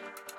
Thank 0.00 0.28
you 0.28 0.37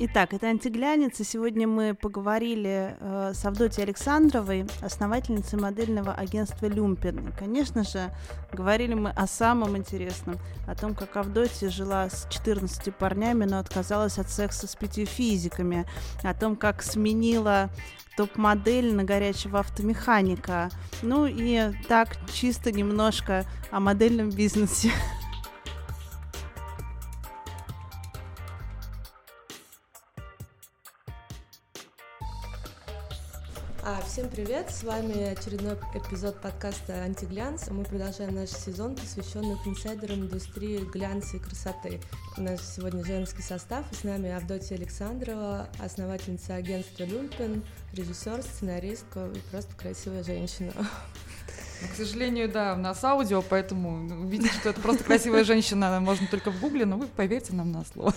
Итак, 0.00 0.32
это 0.32 0.46
«Антиглянец», 0.46 1.18
и 1.18 1.24
сегодня 1.24 1.66
мы 1.66 1.92
поговорили 1.92 2.96
э, 3.00 3.32
с 3.34 3.44
Авдотьей 3.44 3.82
Александровой, 3.82 4.64
основательницей 4.80 5.58
модельного 5.58 6.12
агентства 6.12 6.66
«Люмпен». 6.66 7.28
И, 7.28 7.32
конечно 7.32 7.82
же, 7.82 8.14
говорили 8.52 8.94
мы 8.94 9.10
о 9.10 9.26
самом 9.26 9.76
интересном, 9.76 10.36
о 10.68 10.76
том, 10.76 10.94
как 10.94 11.16
Авдотья 11.16 11.68
жила 11.68 12.08
с 12.08 12.28
14 12.30 12.94
парнями, 12.94 13.44
но 13.44 13.58
отказалась 13.58 14.18
от 14.18 14.30
секса 14.30 14.68
с 14.68 14.76
пятью 14.76 15.04
физиками, 15.04 15.84
о 16.22 16.32
том, 16.32 16.54
как 16.54 16.80
сменила 16.84 17.68
топ-модель 18.16 18.94
на 18.94 19.02
горячего 19.02 19.58
автомеханика. 19.58 20.70
Ну 21.02 21.26
и 21.26 21.72
так 21.88 22.10
чисто 22.32 22.70
немножко 22.70 23.44
о 23.72 23.80
модельном 23.80 24.30
бизнесе. 24.30 24.92
Привет! 34.44 34.70
С 34.70 34.84
вами 34.84 35.32
очередной 35.32 35.74
эпизод 35.94 36.40
подкаста 36.40 36.92
«Антиглянц». 37.02 37.66
Мы 37.70 37.82
продолжаем 37.82 38.36
наш 38.36 38.50
сезон, 38.50 38.94
посвященный 38.94 39.56
инсайдерам 39.66 40.20
индустрии 40.20 40.78
глянца 40.92 41.38
и 41.38 41.40
красоты. 41.40 42.00
У 42.36 42.42
нас 42.42 42.76
сегодня 42.76 43.04
женский 43.04 43.42
состав, 43.42 43.90
и 43.90 43.96
с 43.96 44.04
нами 44.04 44.30
Авдотья 44.30 44.76
Александрова, 44.76 45.68
основательница 45.80 46.54
агентства 46.54 47.02
«Люмпен», 47.02 47.64
режиссер, 47.94 48.40
сценаристка 48.42 49.26
и 49.26 49.40
просто 49.50 49.74
красивая 49.74 50.22
женщина. 50.22 50.70
Но, 50.76 51.88
к 51.92 51.96
сожалению, 51.96 52.48
да, 52.48 52.74
у 52.74 52.78
нас 52.78 53.02
аудио, 53.02 53.42
поэтому 53.42 54.22
увидеть, 54.22 54.52
что 54.52 54.68
это 54.68 54.80
просто 54.80 55.02
красивая 55.02 55.42
женщина, 55.42 55.98
можно 55.98 56.28
только 56.28 56.52
в 56.52 56.60
гугле, 56.60 56.86
но 56.86 56.96
вы 56.96 57.08
поверьте 57.08 57.54
нам 57.54 57.72
на 57.72 57.84
слово. 57.84 58.14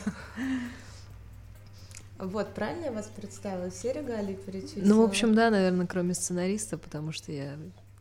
Вот, 2.21 2.53
правильно 2.53 2.85
я 2.85 2.91
вас 2.91 3.07
представила? 3.07 3.71
Все 3.71 3.93
регалии 3.93 4.35
перечислила? 4.35 4.85
Ну, 4.85 5.01
в 5.01 5.05
общем, 5.05 5.33
да, 5.33 5.49
наверное, 5.49 5.87
кроме 5.87 6.13
сценариста, 6.13 6.77
потому 6.77 7.11
что 7.11 7.31
я... 7.31 7.57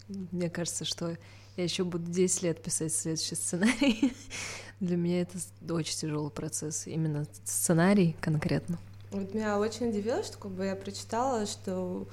Мне 0.09 0.51
кажется, 0.51 0.85
что 0.85 1.17
я 1.57 1.65
еще 1.65 1.85
буду 1.85 2.11
10 2.11 2.43
лет 2.43 2.63
писать 2.63 2.93
следующий 2.93 3.35
сценарий. 3.35 4.13
Для 4.81 4.97
меня 4.97 5.23
это 5.23 5.39
очень 5.73 5.97
тяжелый 5.97 6.31
процесс, 6.31 6.87
именно 6.87 7.27
сценарий 7.45 8.15
конкретно. 8.21 8.79
Вот 9.11 9.33
меня 9.33 9.59
очень 9.59 9.89
удивило, 9.89 10.23
что 10.23 10.39
как 10.39 10.51
бы 10.51 10.67
я 10.67 10.77
прочитала, 10.77 11.47
что 11.47 12.07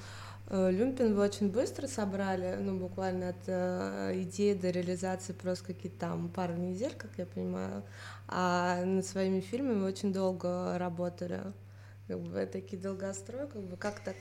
э, 0.48 0.70
Люмпин 0.70 1.14
вы 1.14 1.22
очень 1.22 1.50
быстро 1.50 1.86
собрали, 1.88 2.56
ну, 2.58 2.78
буквально 2.78 3.30
от 3.30 3.36
э, 3.46 4.22
идеи 4.22 4.54
до 4.54 4.70
реализации 4.70 5.34
просто 5.34 5.66
какие-то 5.66 5.98
там 5.98 6.28
пару 6.30 6.54
недель, 6.54 6.94
как 6.96 7.10
я 7.18 7.26
понимаю, 7.26 7.84
а 8.28 8.82
над 8.84 9.06
своими 9.06 9.40
фильмами 9.40 9.80
вы 9.80 9.86
очень 9.86 10.12
долго 10.12 10.78
работали 10.78 11.42
как 12.08 12.20
бы 12.20 12.48
такие 12.50 12.80
долгострой, 12.80 13.46
как 13.46 13.62
бы 13.62 13.76
как 13.76 14.02
так, 14.02 14.16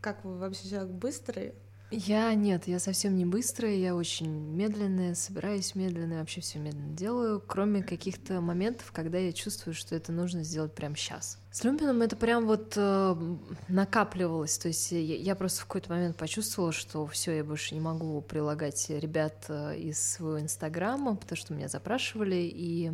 как 0.00 0.24
вы 0.24 0.36
вообще 0.36 0.68
человек 0.68 0.90
быстрый? 0.90 1.54
Я 1.90 2.34
нет, 2.34 2.66
я 2.66 2.80
совсем 2.80 3.16
не 3.16 3.24
быстрая, 3.24 3.76
я 3.76 3.94
очень 3.94 4.28
медленная, 4.28 5.14
собираюсь 5.14 5.76
медленно, 5.76 6.18
вообще 6.18 6.40
все 6.40 6.58
медленно 6.58 6.92
делаю, 6.92 7.40
кроме 7.46 7.84
каких-то 7.84 8.40
моментов, 8.40 8.90
когда 8.90 9.18
я 9.18 9.32
чувствую, 9.32 9.74
что 9.74 9.94
это 9.94 10.10
нужно 10.10 10.42
сделать 10.42 10.74
прямо 10.74 10.96
сейчас. 10.96 11.38
С 11.52 11.62
Люмпином 11.62 12.02
это 12.02 12.16
прям 12.16 12.46
вот 12.46 12.72
э, 12.76 13.36
накапливалось, 13.68 14.58
то 14.58 14.68
есть 14.68 14.90
я, 14.90 14.98
я 14.98 15.36
просто 15.36 15.60
в 15.60 15.66
какой-то 15.66 15.92
момент 15.92 16.16
почувствовала, 16.16 16.72
что 16.72 17.06
все, 17.06 17.36
я 17.36 17.44
больше 17.44 17.74
не 17.74 17.80
могу 17.80 18.20
прилагать 18.22 18.90
ребят 18.90 19.44
э, 19.48 19.76
из 19.78 20.00
своего 20.00 20.40
инстаграма, 20.40 21.14
потому 21.14 21.36
что 21.36 21.54
меня 21.54 21.68
запрашивали, 21.68 22.50
и 22.52 22.92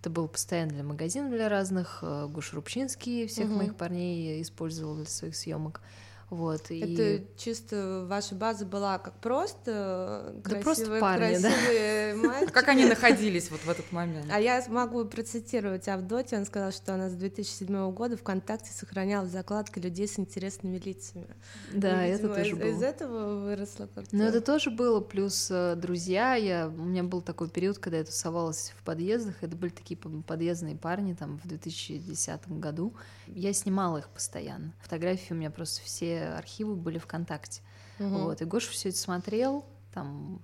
это 0.00 0.08
был 0.08 0.28
постоянно 0.28 0.72
для 0.72 0.82
магазинов 0.82 1.30
для 1.30 1.48
разных. 1.48 1.98
Э, 2.02 2.26
Гуш 2.26 2.54
Рубчинский 2.54 3.26
всех 3.26 3.46
угу. 3.46 3.56
моих 3.56 3.76
парней 3.76 4.40
использовал 4.40 4.96
для 4.96 5.04
своих 5.04 5.36
съемок. 5.36 5.82
Вот, 6.30 6.60
это 6.70 6.70
и... 6.70 7.26
чисто 7.36 8.06
ваша 8.08 8.36
база 8.36 8.64
была 8.64 8.98
как 8.98 9.14
просто 9.14 10.32
да 10.36 10.42
красивые, 10.42 10.62
просто 10.62 11.00
парни, 11.00 11.40
красивые 11.40 12.14
да? 12.14 12.28
мальчики. 12.28 12.52
Как 12.52 12.68
они 12.68 12.84
находились 12.84 13.50
вот 13.50 13.60
в 13.60 13.68
этот 13.68 13.90
момент? 13.90 14.26
А 14.32 14.38
я 14.38 14.64
могу 14.68 15.04
процитировать 15.06 15.88
Авдотью, 15.88 16.38
он 16.38 16.46
сказал, 16.46 16.70
что 16.70 16.94
она 16.94 17.08
с 17.08 17.14
2007 17.14 17.90
года 17.92 18.16
ВКонтакте 18.16 18.70
сохраняла 18.72 19.26
закладки 19.26 19.80
людей 19.80 20.06
с 20.06 20.20
интересными 20.20 20.78
лицами. 20.78 21.26
Да, 21.72 22.06
и, 22.06 22.12
видимо, 22.12 22.28
это 22.28 22.38
тоже 22.38 22.50
из, 22.50 22.58
было. 22.58 22.68
Из 22.68 22.82
этого 22.82 23.40
выросло 23.40 23.88
как-то. 23.92 24.14
Ну, 24.14 24.22
это 24.22 24.40
тоже 24.40 24.70
было, 24.70 25.00
плюс 25.00 25.48
э, 25.50 25.74
друзья, 25.74 26.36
я, 26.36 26.68
у 26.68 26.84
меня 26.84 27.02
был 27.02 27.22
такой 27.22 27.48
период, 27.48 27.78
когда 27.78 27.98
я 27.98 28.04
тусовалась 28.04 28.72
в 28.78 28.84
подъездах, 28.84 29.34
это 29.40 29.56
были 29.56 29.70
такие 29.70 29.98
подъездные 29.98 30.76
парни 30.76 31.14
там 31.14 31.40
в 31.42 31.48
2010 31.48 32.48
году, 32.60 32.94
я 33.26 33.52
снимала 33.52 33.98
их 33.98 34.08
постоянно. 34.08 34.72
Фотографии 34.80 35.32
у 35.32 35.36
меня 35.36 35.50
просто 35.50 35.82
все 35.82 36.19
архивы 36.20 36.76
были 36.76 36.98
ВКонтакте. 36.98 37.62
Угу. 37.98 38.08
Вот. 38.08 38.42
И 38.42 38.44
Гоша 38.44 38.70
все 38.70 38.90
это 38.90 38.98
смотрел, 38.98 39.64
там 39.92 40.40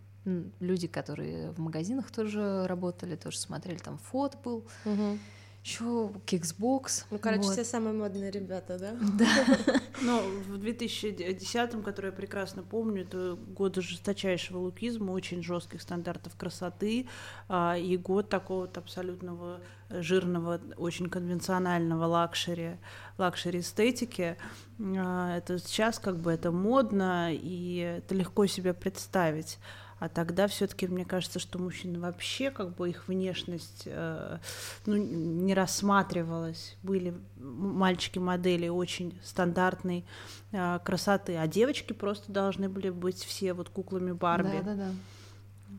люди, 0.59 0.89
которые 0.89 1.53
в 1.53 1.61
магазинах 1.61 2.11
тоже 2.11 2.67
работали, 2.67 3.15
тоже 3.17 3.39
смотрели, 3.39 3.79
там 3.79 3.99
фото 3.99 4.37
был. 4.39 4.65
Угу 4.85 5.19
еще 5.67 6.13
Киксбокс. 6.27 7.07
Ну, 7.11 7.19
короче, 7.19 7.43
вот. 7.43 7.53
все 7.53 7.65
самые 7.65 7.93
модные 7.93 8.31
ребята, 8.31 8.79
да? 8.79 8.97
Да. 9.19 9.81
Ну, 10.01 10.21
в 10.43 10.63
2010-м, 10.63 11.83
который 11.83 12.07
я 12.07 12.13
прекрасно 12.13 12.63
помню, 12.63 13.03
это 13.03 13.37
год 13.49 13.75
жесточайшего 13.77 14.59
лукизма, 14.59 15.11
очень 15.11 15.43
жестких 15.43 15.83
стандартов 15.83 16.37
красоты, 16.37 17.09
а, 17.49 17.77
и 17.77 17.97
год 17.97 18.29
такого 18.29 18.61
вот 18.61 18.79
абсолютного 18.79 19.61
жирного, 19.91 20.61
очень 20.77 21.09
конвенционального 21.09 22.05
luxury, 22.05 22.77
luxury 23.19 23.61
эстетики. 23.61 24.37
А, 24.81 25.37
это 25.37 25.59
сейчас 25.59 25.99
как 25.99 26.19
бы 26.19 26.33
это 26.33 26.51
модно, 26.51 27.33
и 27.33 27.77
это 27.99 28.15
легко 28.15 28.47
себе 28.47 28.75
представить. 28.75 29.59
А 29.99 30.11
тогда 30.11 30.47
все-таки 30.47 30.87
мне 30.87 31.07
кажется, 31.07 31.39
что 31.39 31.59
мужчины 31.59 31.99
вообще 31.99 32.51
как 32.51 32.75
бы 32.77 32.91
их 32.91 33.09
внешность 33.09 33.85
э, 33.87 34.39
ну, 34.85 34.97
не 34.97 35.55
рассматривалась. 35.55 36.77
Были 36.83 37.15
мальчики-модели 37.39 38.69
очень 38.69 39.19
стандартной 39.25 40.05
э, 40.53 40.81
красоты, 40.85 41.37
а 41.37 41.47
девочки 41.47 41.95
просто 41.95 42.31
должны 42.31 42.69
были 42.69 42.91
быть 42.91 43.25
все 43.25 43.55
вот 43.55 43.71
куклами 43.71 44.13
Барби. 44.13 44.61
Да, 44.63 44.75
да, 44.75 44.75
да. 44.75 44.91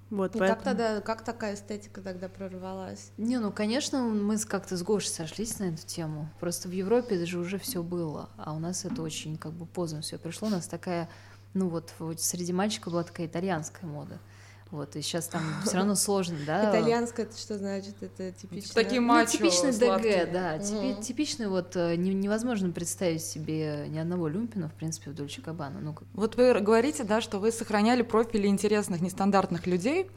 Вот, 0.10 0.36
и 0.36 0.40
поэтому... 0.40 0.56
как 0.56 0.64
тогда, 0.64 1.02
как 1.02 1.24
такая 1.24 1.56
эстетика 1.56 2.02
тогда 2.02 2.30
прорвалась? 2.30 3.12
Не, 3.18 3.40
ну, 3.40 3.52
конечно, 3.52 4.02
мы 4.02 4.38
как-то 4.38 4.78
с 4.78 4.84
Гошей 4.84 5.10
сошлись 5.10 5.60
на 5.60 5.66
эту 5.66 5.86
тему. 5.86 6.30
Просто 6.40 6.68
в 6.68 6.72
Европе 6.72 7.16
это 7.16 7.26
же 7.26 7.40
уже 7.40 7.58
все 7.58 7.84
было, 7.84 8.30
а 8.38 8.54
у 8.54 8.60
нас 8.60 8.86
это 8.86 9.02
очень 9.02 9.38
как 9.38 9.54
бы 9.54 9.66
поздно 9.66 10.02
все 10.02 10.18
пришло. 10.18 10.48
У 10.48 10.52
нас 10.52 10.68
такая 10.68 11.10
ну 11.58 11.70
вот, 11.70 11.94
вот 12.00 12.22
среди 12.22 12.54
мальчиков 12.54 12.94
была 12.94 13.04
такая 13.04 13.28
итальянская 13.28 13.90
мода. 13.90 14.20
Вот, 14.72 14.96
и 14.96 15.02
сейчас 15.02 15.28
там 15.28 15.42
все 15.66 15.76
равно 15.78 15.96
сложно, 15.96 16.38
да? 16.46 16.70
Итальянская, 16.70 17.26
это 17.26 17.38
что 17.38 17.58
значит? 17.58 17.96
Это 18.02 18.32
типично... 18.32 18.74
Такие 18.74 19.02
мачо 19.02 19.38
ну, 19.40 19.50
типичный 19.50 19.72
ДГ, 19.72 20.32
да. 20.32 20.60
Угу. 20.60 21.02
Типичный 21.02 21.48
вот, 21.48 21.76
э, 21.76 21.96
невозможно 21.96 22.72
представить 22.72 23.24
себе 23.24 23.86
ни 23.88 23.98
одного 23.98 24.28
люмпина, 24.28 24.70
в 24.70 24.74
принципе, 24.74 25.12
в 25.12 25.16
Дольче 25.16 25.42
Кабана. 25.42 25.80
Ну, 25.80 25.96
вот 26.14 26.36
вы 26.36 26.54
говорите, 26.60 27.04
да, 27.04 27.22
что 27.22 27.40
вы 27.40 27.52
сохраняли 27.52 28.02
профили 28.02 28.48
интересных, 28.48 29.02
нестандартных 29.02 29.68
людей, 29.68 30.10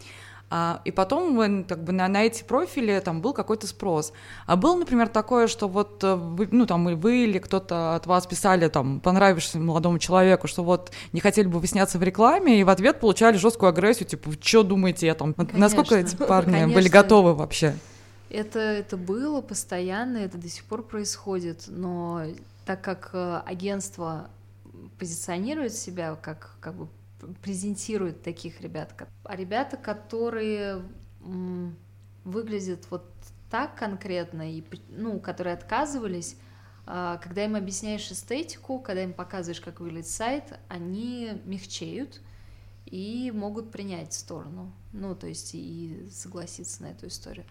а, 0.52 0.80
и 0.84 0.90
потом 0.90 1.64
как 1.64 1.84
бы 1.84 1.92
на, 1.92 2.08
на 2.08 2.24
эти 2.24 2.42
профили 2.42 2.98
там 3.00 3.22
был 3.22 3.32
какой-то 3.32 3.68
спрос. 3.68 4.12
А 4.46 4.56
было, 4.56 4.76
например, 4.76 5.08
такое, 5.08 5.46
что 5.46 5.68
вот 5.68 6.02
э, 6.02 6.16
вы, 6.16 6.48
ну 6.50 6.66
там 6.66 6.88
и 6.90 6.94
вы 6.94 7.24
или 7.24 7.38
кто-то 7.38 7.94
от 7.94 8.06
вас 8.06 8.26
писали 8.26 8.68
там 8.68 8.98
понравишься 8.98 9.60
молодому 9.60 10.00
человеку, 10.00 10.48
что 10.48 10.64
вот 10.64 10.90
не 11.12 11.20
хотели 11.20 11.46
бы 11.46 11.60
вы 11.60 11.68
сняться 11.68 11.98
в 11.98 12.02
рекламе, 12.02 12.60
и 12.60 12.64
в 12.64 12.68
ответ 12.68 12.98
получали 12.98 13.36
жесткую 13.36 13.68
агрессию, 13.68 14.08
типа, 14.08 14.32
что 14.40 14.64
думаете 14.64 15.06
я 15.06 15.14
там? 15.14 15.34
Конечно. 15.34 15.58
Насколько 15.58 15.94
эти 15.94 16.16
парни 16.28 16.52
Конечно. 16.52 16.74
были 16.74 16.88
готовы 16.88 17.34
вообще? 17.34 17.76
Это, 18.28 18.58
это 18.58 18.96
было 18.96 19.42
постоянно, 19.42 20.18
это 20.18 20.36
до 20.36 20.48
сих 20.48 20.64
пор 20.64 20.82
происходит, 20.82 21.64
но 21.68 22.22
так 22.66 22.80
как 22.82 23.10
э, 23.12 23.42
агентство 23.46 24.30
позиционирует 24.98 25.74
себя 25.74 26.16
как, 26.20 26.56
как 26.60 26.74
бы 26.74 26.88
презентирует 27.42 28.22
таких 28.22 28.60
ребят. 28.60 28.94
А 29.24 29.36
ребята, 29.36 29.76
которые 29.76 30.82
выглядят 32.24 32.86
вот 32.90 33.04
так 33.50 33.76
конкретно, 33.76 34.50
и, 34.52 34.62
ну, 34.88 35.18
которые 35.20 35.54
отказывались, 35.54 36.36
а, 36.86 37.18
когда 37.18 37.44
им 37.44 37.56
объясняешь 37.56 38.10
эстетику, 38.10 38.78
когда 38.78 39.02
им 39.02 39.12
показываешь, 39.12 39.60
как 39.60 39.80
выглядит 39.80 40.08
сайт, 40.08 40.58
они 40.68 41.32
мягчеют 41.44 42.20
и 42.86 43.30
могут 43.30 43.70
принять 43.70 44.12
сторону. 44.12 44.72
Ну, 44.92 45.14
то 45.14 45.28
есть 45.28 45.54
и 45.54 46.08
согласиться 46.10 46.82
на 46.82 46.88
эту 46.88 47.06
историю. 47.06 47.46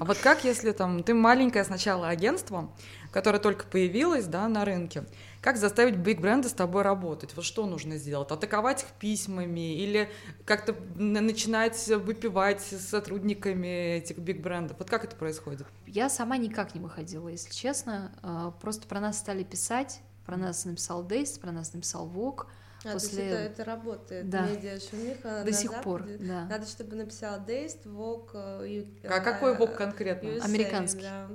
А 0.00 0.04
вот 0.04 0.18
как, 0.18 0.44
если 0.44 0.70
там 0.70 1.02
ты 1.02 1.14
маленькое 1.14 1.64
сначала 1.64 2.08
агентство, 2.08 2.72
которое 3.10 3.40
только 3.40 3.64
появилось, 3.66 4.26
да, 4.26 4.46
на 4.46 4.64
рынке, 4.64 5.04
как 5.40 5.56
заставить 5.56 5.96
биг-бренды 5.96 6.48
с 6.48 6.52
тобой 6.52 6.82
работать? 6.82 7.34
Вот 7.34 7.44
что 7.44 7.66
нужно 7.66 7.96
сделать? 7.96 8.30
Атаковать 8.30 8.82
их 8.82 8.88
письмами 9.00 9.74
или 9.74 10.08
как-то 10.44 10.76
начинать 10.94 11.88
выпивать 11.88 12.60
с 12.60 12.88
сотрудниками 12.88 13.96
этих 13.96 14.18
биг-брендов? 14.18 14.78
Вот 14.78 14.88
как 14.88 15.04
это 15.04 15.16
происходит? 15.16 15.66
Я 15.86 16.08
сама 16.08 16.36
никак 16.36 16.74
не 16.74 16.80
выходила, 16.80 17.28
если 17.28 17.52
честно. 17.52 18.12
А, 18.22 18.52
просто 18.52 18.86
про 18.86 19.00
нас 19.00 19.18
стали 19.18 19.42
писать, 19.42 20.02
про 20.24 20.36
нас 20.36 20.64
написал 20.64 21.02
Дейс, 21.02 21.38
про 21.38 21.50
нас 21.50 21.72
написал 21.72 22.06
Вок. 22.06 22.46
А, 22.84 22.92
После... 22.92 23.18
то 23.18 23.22
есть 23.22 23.32
это, 23.32 23.36
это 23.36 23.64
работает, 23.64 24.30
да. 24.30 24.46
медиа 24.46 24.80
шумиха 24.80 25.42
До 25.44 25.52
сих 25.52 25.70
Западе. 25.70 25.84
пор, 25.84 26.06
да. 26.18 26.46
Надо, 26.46 26.66
чтобы 26.66 26.96
написал 26.96 27.44
Дейст, 27.44 27.84
Вок... 27.84 28.30
Э, 28.34 28.84
а 29.04 29.20
какой 29.20 29.56
Вок 29.56 29.76
конкретно? 29.76 30.28
USA, 30.28 30.44
Американский. 30.44 31.02
Да. 31.02 31.28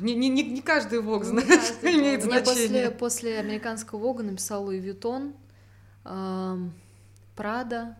Не, 0.00 0.14
не, 0.14 0.28
не, 0.28 0.42
не 0.42 0.60
каждый 0.60 1.00
Вог 1.00 1.24
знает, 1.24 1.48
имеет 1.82 2.22
значение. 2.22 2.90
После, 2.90 2.90
после 2.90 3.38
американского 3.38 3.98
Вога 3.98 4.22
написал 4.22 4.64
Луи 4.64 4.78
Вьютон, 4.78 5.34
Прада, 6.02 7.96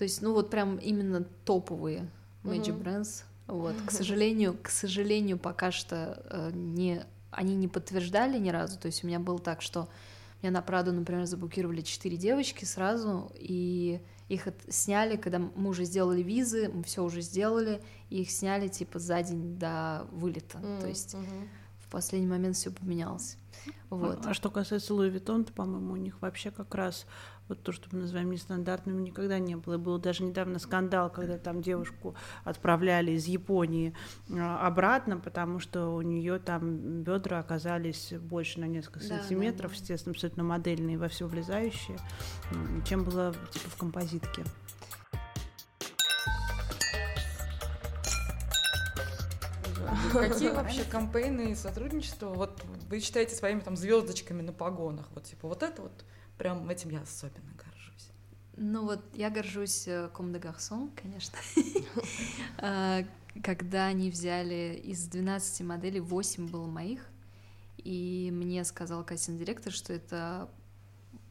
то 0.00 0.04
есть, 0.04 0.22
ну 0.22 0.32
вот 0.32 0.48
прям 0.48 0.76
именно 0.78 1.24
топовые 1.44 2.08
Magic 2.42 2.68
uh-huh. 2.68 2.82
Brands. 2.82 3.24
Вот, 3.48 3.74
к 3.84 3.90
сожалению, 3.90 4.56
к 4.62 4.70
сожалению, 4.70 5.38
пока 5.38 5.70
что 5.70 6.24
э, 6.30 6.50
не, 6.54 7.04
они 7.30 7.54
не 7.54 7.68
подтверждали 7.68 8.38
ни 8.38 8.48
разу. 8.48 8.78
То 8.78 8.86
есть 8.86 9.04
у 9.04 9.06
меня 9.06 9.18
было 9.18 9.38
так, 9.38 9.60
что 9.60 9.90
меня 10.42 10.52
на 10.52 10.62
Праду, 10.62 10.92
например, 10.92 11.26
заблокировали 11.26 11.80
четыре 11.82 12.16
девочки 12.16 12.64
сразу, 12.64 13.30
и 13.34 14.00
их 14.28 14.46
сняли, 14.68 15.16
когда 15.16 15.38
мы 15.38 15.70
уже 15.70 15.84
сделали 15.84 16.22
визы, 16.22 16.70
мы 16.72 16.82
все 16.84 17.02
уже 17.02 17.20
сделали, 17.20 17.82
и 18.10 18.22
их 18.22 18.30
сняли 18.30 18.68
типа 18.68 18.98
за 18.98 19.22
день 19.22 19.58
до 19.58 20.06
вылета. 20.12 20.58
Mm-hmm. 20.58 20.80
То 20.80 20.86
есть 20.86 21.14
mm-hmm. 21.14 21.48
в 21.80 21.88
последний 21.90 22.28
момент 22.28 22.56
все 22.56 22.70
поменялось. 22.70 23.36
Вот. 23.90 24.24
А, 24.24 24.30
а 24.30 24.34
что 24.34 24.50
касается 24.50 24.94
Луи 24.94 25.10
Виттон, 25.10 25.44
то, 25.44 25.52
по-моему, 25.52 25.94
у 25.94 25.96
них 25.96 26.22
вообще 26.22 26.50
как 26.50 26.74
раз 26.74 27.06
вот 27.50 27.62
то, 27.64 27.72
что 27.72 27.88
мы 27.90 28.02
называем 28.02 28.30
нестандартным, 28.30 29.02
никогда 29.02 29.38
не 29.40 29.56
было. 29.56 29.74
И 29.74 29.76
был 29.76 29.98
даже 29.98 30.22
недавно 30.22 30.58
скандал, 30.58 31.10
когда 31.10 31.36
там 31.36 31.60
девушку 31.60 32.14
отправляли 32.44 33.10
из 33.10 33.26
Японии 33.26 33.92
а, 34.30 34.66
обратно, 34.66 35.18
потому 35.18 35.58
что 35.58 35.88
у 35.88 36.00
нее 36.00 36.38
там 36.38 37.02
бедра 37.02 37.40
оказались 37.40 38.14
больше 38.20 38.60
на 38.60 38.66
несколько 38.66 39.00
да, 39.00 39.18
сантиметров, 39.18 39.72
да, 39.72 39.76
да. 39.76 39.80
естественно, 39.80 40.12
абсолютно 40.12 40.44
модельные 40.44 40.96
во 40.96 41.08
все 41.08 41.26
влезающие, 41.26 41.98
чем 42.86 43.04
было 43.04 43.34
типа 43.50 43.68
в 43.68 43.76
композитке. 43.76 44.44
Какие 50.12 50.48
вообще 50.54 50.84
кампейны 50.84 51.50
и 51.50 51.54
сотрудничества 51.56 52.28
вот 52.28 52.62
вы 52.88 53.00
считаете 53.00 53.34
своими 53.34 53.58
там 53.58 53.76
звездочками 53.76 54.40
на 54.40 54.52
погонах? 54.52 55.08
Вот 55.14 55.24
типа 55.24 55.48
вот 55.48 55.64
это 55.64 55.82
вот 55.82 56.04
Прям 56.40 56.70
этим 56.70 56.88
я 56.88 57.02
особенно 57.02 57.52
горжусь. 57.58 58.08
Ну 58.56 58.86
вот 58.86 59.04
я 59.14 59.28
горжусь 59.28 59.86
Ком 60.14 60.32
де 60.32 60.38
Гарсон, 60.38 60.90
конечно. 60.96 61.38
А, 62.56 63.04
когда 63.44 63.84
они 63.88 64.10
взяли 64.10 64.80
из 64.82 65.06
12 65.06 65.60
моделей, 65.66 66.00
8 66.00 66.48
было 66.48 66.66
моих, 66.66 67.06
и 67.76 68.30
мне 68.32 68.64
сказал 68.64 69.04
кастинг 69.04 69.38
директор, 69.38 69.70
что 69.70 69.92
это 69.92 70.48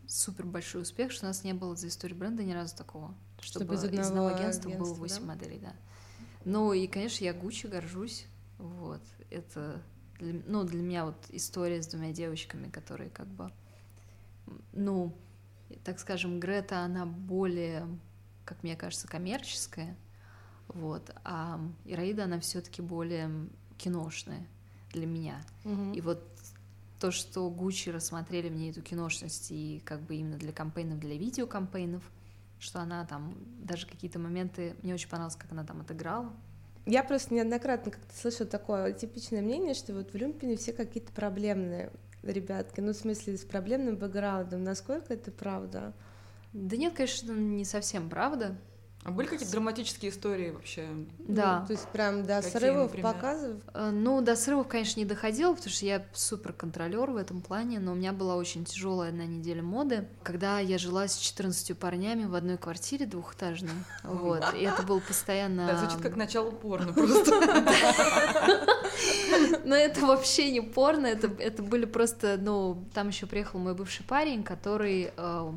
супер 0.06 0.46
большой 0.46 0.84
успех, 0.84 1.12
что 1.12 1.26
у 1.26 1.30
нас 1.30 1.44
не 1.44 1.54
было 1.54 1.76
за 1.76 1.88
историю 1.88 2.16
бренда 2.16 2.44
ни 2.44 2.52
разу 2.52 2.76
такого, 2.76 3.16
чтобы, 3.42 3.66
чтобы 3.66 3.76
из 3.78 3.84
одного, 3.86 4.28
агентства, 4.28 4.70
агентства 4.70 4.94
было 4.94 4.94
8 4.94 5.20
да? 5.22 5.26
моделей, 5.26 5.60
да. 5.60 5.74
Ну 6.46 6.72
и, 6.72 6.86
конечно, 6.86 7.24
я 7.24 7.34
Гуччи 7.34 7.66
горжусь, 7.66 8.28
вот, 8.60 9.02
это, 9.32 9.82
для, 10.20 10.40
ну, 10.46 10.64
для 10.66 10.84
меня 10.84 11.06
вот 11.06 11.18
история 11.30 11.82
с 11.82 11.88
двумя 11.88 12.12
девочками, 12.12 12.70
которые 12.70 13.10
как 13.10 13.26
бы 13.26 13.52
ну, 14.74 15.14
так 15.84 16.00
скажем, 16.00 16.40
Грета, 16.40 16.80
она 16.80 17.06
более, 17.06 17.88
как 18.46 18.64
мне 18.64 18.76
кажется, 18.76 19.08
коммерческая, 19.08 19.96
вот, 20.68 21.12
а 21.24 21.60
Ираида, 21.86 22.26
она 22.26 22.40
все-таки 22.40 22.82
более 22.82 23.30
киношная 23.78 24.46
для 24.94 25.06
меня. 25.06 25.42
Угу. 25.66 25.94
И 25.94 26.02
вот 26.02 26.24
то, 27.00 27.12
что 27.12 27.50
Гуччи 27.50 27.90
рассмотрели 27.90 28.50
мне 28.50 28.72
эту 28.72 28.82
киношность 28.82 29.52
и 29.52 29.82
как 29.86 30.02
бы 30.02 30.16
именно 30.16 30.38
для 30.38 30.52
кампейнов, 30.52 31.00
для 31.00 31.18
видеокампейнов, 31.18 32.04
что 32.60 32.82
она 32.82 33.06
там 33.06 33.34
даже 33.64 33.88
какие-то 33.88 34.20
моменты, 34.20 34.76
мне 34.84 34.94
очень 34.94 35.10
понравилось, 35.10 35.38
как 35.38 35.52
она 35.52 35.64
там 35.64 35.82
отыграла. 35.82 36.32
Я 36.86 37.04
просто 37.04 37.34
неоднократно 37.34 37.92
как-то 37.92 38.16
слышала 38.16 38.50
такое 38.50 38.92
типичное 38.94 39.42
мнение, 39.42 39.74
что 39.74 39.94
вот 39.94 40.12
в 40.12 40.16
Люмпине 40.16 40.58
все 40.58 40.74
какие-то 40.74 41.12
проблемные 41.14 41.92
ребятки, 42.24 42.80
ну, 42.80 42.94
в 42.94 42.96
смысле, 42.96 43.38
с 43.38 43.46
проблемным 43.46 43.98
бэкграундом, 43.98 44.64
насколько 44.64 45.14
это 45.14 45.32
правда? 45.32 45.94
Да 46.54 46.78
нет, 46.78 46.94
конечно, 46.96 47.32
не 47.32 47.66
совсем 47.66 48.10
правда. 48.10 48.58
А 49.06 49.12
были 49.12 49.28
какие-то 49.28 49.52
драматические 49.54 50.12
истории 50.12 50.52
вообще? 50.52 50.88
Да. 51.20 51.62
Ну, 51.62 51.68
то 51.68 51.74
есть 51.74 51.88
прям 51.88 52.26
до 52.26 52.42
Какие, 52.42 52.52
срывов 52.52 52.88
например? 52.88 53.14
показов? 53.14 53.62
Э, 53.74 53.92
ну, 53.92 54.20
до 54.22 54.36
срывов, 54.36 54.68
конечно, 54.68 55.00
не 55.00 55.06
доходило, 55.06 55.54
потому 55.54 55.72
что 55.72 55.86
я 55.86 56.06
супер 56.12 56.52
контролер 56.52 57.10
в 57.10 57.16
этом 57.16 57.42
плане, 57.42 57.80
но 57.80 57.94
у 57.94 57.96
меня 57.96 58.12
была 58.12 58.36
очень 58.36 58.66
тяжелая 58.66 59.10
одна 59.10 59.26
неделя 59.26 59.64
моды, 59.64 60.08
когда 60.22 60.60
я 60.60 60.78
жила 60.78 61.08
с 61.08 61.18
14 61.18 61.78
парнями 61.78 62.26
в 62.26 62.36
одной 62.36 62.58
квартире 62.58 63.06
двухэтажной. 63.06 63.72
Вот. 64.04 64.44
И 64.54 64.64
это 64.64 64.84
был 64.84 65.00
постоянно... 65.00 65.66
Да, 65.68 65.78
звучит 65.78 66.02
как 66.02 66.18
начало 66.18 66.52
порно 66.52 66.92
просто. 66.94 67.32
Но 69.64 69.76
это 69.76 70.06
вообще 70.06 70.52
не 70.52 70.62
порно, 70.62 71.08
это, 71.08 71.28
это 71.40 71.64
были 71.64 71.86
просто, 71.86 72.38
ну, 72.38 72.84
там 72.94 73.08
еще 73.08 73.28
приехал 73.28 73.60
мой 73.60 73.76
бывший 73.76 74.04
парень, 74.04 74.44
который 74.44 75.12
э, 75.16 75.52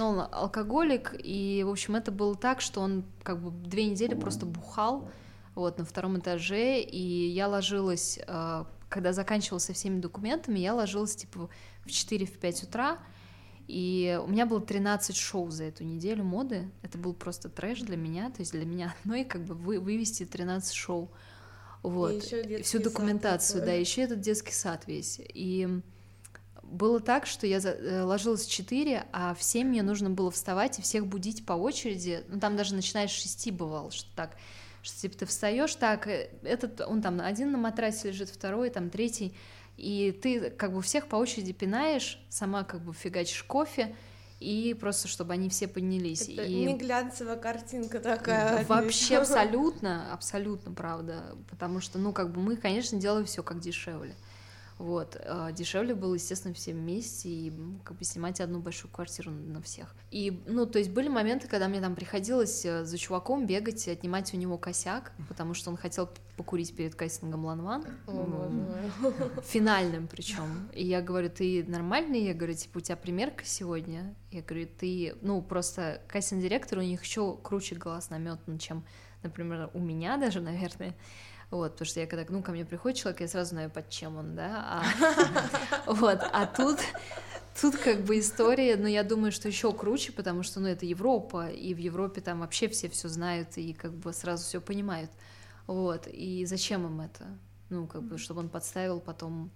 но 0.00 0.08
он 0.08 0.28
алкоголик, 0.32 1.14
и, 1.16 1.62
в 1.64 1.70
общем, 1.70 1.94
это 1.94 2.10
было 2.10 2.34
так, 2.34 2.60
что 2.60 2.80
он 2.80 3.04
как 3.22 3.40
бы 3.40 3.50
две 3.50 3.84
недели 3.84 4.14
просто 4.14 4.46
бухал, 4.46 5.10
вот, 5.54 5.78
на 5.78 5.84
втором 5.84 6.18
этаже, 6.18 6.80
и 6.80 7.28
я 7.28 7.48
ложилась, 7.48 8.18
э, 8.26 8.64
когда 8.88 9.12
заканчивался 9.12 9.74
всеми 9.74 10.00
документами, 10.00 10.58
я 10.58 10.74
ложилась, 10.74 11.14
типа, 11.16 11.50
в 11.84 11.86
4-5 11.88 12.64
утра, 12.64 12.98
и 13.68 14.18
у 14.24 14.26
меня 14.26 14.46
было 14.46 14.60
13 14.60 15.14
шоу 15.14 15.50
за 15.50 15.64
эту 15.64 15.84
неделю 15.84 16.24
моды. 16.24 16.68
Это 16.82 16.98
был 16.98 17.14
просто 17.14 17.48
трэш 17.48 17.82
для 17.82 17.96
меня. 17.96 18.30
То 18.30 18.40
есть 18.40 18.50
для 18.50 18.64
меня 18.64 18.96
одной 19.04 19.22
как 19.22 19.44
бы 19.44 19.54
вы, 19.54 19.78
вывести 19.78 20.26
13 20.26 20.74
шоу. 20.74 21.12
Вот. 21.84 22.24
Всю 22.24 22.80
документацию, 22.80 23.64
да, 23.64 23.72
еще 23.72 24.02
этот 24.02 24.20
детский 24.20 24.52
сад 24.52 24.88
весь. 24.88 25.20
И 25.20 25.82
было 26.70 27.00
так, 27.00 27.26
что 27.26 27.46
я 27.46 27.58
э, 27.58 28.02
ложилась 28.02 28.46
в 28.46 28.50
4, 28.50 29.06
а 29.12 29.34
в 29.34 29.42
7 29.42 29.68
мне 29.68 29.82
нужно 29.82 30.10
было 30.10 30.30
вставать 30.30 30.78
и 30.78 30.82
всех 30.82 31.06
будить 31.06 31.44
по 31.44 31.52
очереди. 31.52 32.24
Ну, 32.28 32.38
там 32.38 32.56
даже 32.56 32.74
начиная 32.74 33.08
с 33.08 33.10
6 33.10 33.50
бывало, 33.52 33.90
что 33.90 34.08
так, 34.14 34.36
что 34.82 34.98
типа 35.00 35.18
ты 35.18 35.26
встаешь, 35.26 35.74
так, 35.74 36.06
э, 36.06 36.30
этот, 36.42 36.80
он 36.80 37.02
там 37.02 37.20
один 37.20 37.52
на 37.52 37.58
матрасе 37.58 38.08
лежит, 38.08 38.28
второй, 38.30 38.70
там 38.70 38.90
третий, 38.90 39.34
и 39.76 40.12
ты 40.12 40.50
как 40.50 40.72
бы 40.72 40.82
всех 40.82 41.06
по 41.06 41.16
очереди 41.16 41.52
пинаешь, 41.52 42.22
сама 42.28 42.64
как 42.64 42.82
бы 42.82 42.92
фигачишь 42.92 43.42
кофе, 43.42 43.94
и 44.38 44.74
просто 44.78 45.06
чтобы 45.06 45.34
они 45.34 45.48
все 45.50 45.68
поднялись. 45.68 46.28
Это 46.28 46.44
и... 46.44 46.64
не 46.64 46.76
глянцевая 46.76 47.36
картинка 47.36 48.00
такая. 48.00 48.64
Вообще 48.64 49.18
абсолютно, 49.18 50.12
абсолютно 50.12 50.72
правда, 50.72 51.36
потому 51.50 51.80
что, 51.80 51.98
ну, 51.98 52.12
как 52.12 52.32
бы 52.32 52.40
мы, 52.40 52.56
конечно, 52.56 52.98
делаем 52.98 53.26
все 53.26 53.42
как 53.42 53.60
дешевле. 53.60 54.14
Вот. 54.80 55.20
А 55.26 55.52
дешевле 55.52 55.94
было, 55.94 56.14
естественно, 56.14 56.54
все 56.54 56.72
вместе 56.72 57.28
и 57.28 57.52
как 57.84 57.98
бы 57.98 58.04
снимать 58.04 58.40
одну 58.40 58.60
большую 58.60 58.90
квартиру 58.90 59.30
на 59.30 59.60
всех. 59.60 59.94
И, 60.10 60.42
ну, 60.46 60.64
то 60.64 60.78
есть 60.78 60.90
были 60.90 61.08
моменты, 61.08 61.48
когда 61.48 61.68
мне 61.68 61.82
там 61.82 61.94
приходилось 61.94 62.64
э, 62.64 62.86
за 62.86 62.96
чуваком 62.96 63.46
бегать 63.46 63.86
и 63.86 63.90
отнимать 63.90 64.32
у 64.32 64.38
него 64.38 64.56
косяк, 64.56 65.12
потому 65.28 65.52
что 65.52 65.68
он 65.68 65.76
хотел 65.76 66.08
покурить 66.38 66.74
перед 66.74 66.94
кастингом 66.94 67.44
Ланван. 67.44 67.84
Финальным 69.44 70.08
причем. 70.08 70.70
И 70.72 70.86
я 70.86 71.02
говорю, 71.02 71.28
ты 71.28 71.62
нормальный? 71.68 72.24
Я 72.24 72.32
говорю, 72.32 72.54
типа, 72.54 72.78
у 72.78 72.80
тебя 72.80 72.96
примерка 72.96 73.44
сегодня? 73.44 74.14
Я 74.30 74.40
говорю, 74.40 74.66
ты, 74.78 75.14
ну, 75.20 75.42
просто 75.42 76.00
кастинг-директор, 76.08 76.78
у 76.78 76.82
них 76.82 77.04
еще 77.04 77.36
круче 77.36 77.74
глаз 77.74 78.08
наметан, 78.08 78.58
чем, 78.58 78.86
например, 79.22 79.68
у 79.74 79.78
меня 79.78 80.16
даже, 80.16 80.40
наверное. 80.40 80.94
Вот, 81.50 81.72
потому 81.72 81.86
что 81.86 81.98
я 81.98 82.06
когда, 82.06 82.24
ну, 82.32 82.42
ко 82.42 82.52
мне 82.52 82.64
приходит 82.64 82.98
человек, 82.98 83.22
я 83.22 83.28
сразу 83.28 83.50
знаю, 83.50 83.70
под 83.70 83.90
чем 83.90 84.16
он, 84.16 84.36
да, 84.36 84.82
а, 84.82 84.84
вот, 85.86 86.20
а 86.32 86.46
тут, 86.46 86.78
тут 87.60 87.76
как 87.76 88.04
бы 88.04 88.20
история, 88.20 88.76
но 88.76 88.86
я 88.86 89.02
думаю, 89.02 89.32
что 89.32 89.48
еще 89.48 89.72
круче, 89.72 90.12
потому 90.12 90.44
что, 90.44 90.60
ну, 90.60 90.68
это 90.68 90.86
Европа, 90.86 91.48
и 91.48 91.74
в 91.74 91.78
Европе 91.78 92.20
там 92.20 92.40
вообще 92.40 92.68
все 92.68 92.88
все 92.88 93.08
знают 93.08 93.58
и 93.58 93.72
как 93.72 93.92
бы 93.92 94.12
сразу 94.12 94.44
все 94.44 94.60
понимают, 94.60 95.10
вот, 95.66 96.06
и 96.06 96.44
зачем 96.46 96.86
им 96.86 97.00
это, 97.00 97.26
ну, 97.68 97.88
как 97.88 98.04
бы, 98.04 98.16
чтобы 98.16 98.40
он 98.40 98.48
подставил 98.48 99.00
потом, 99.00 99.50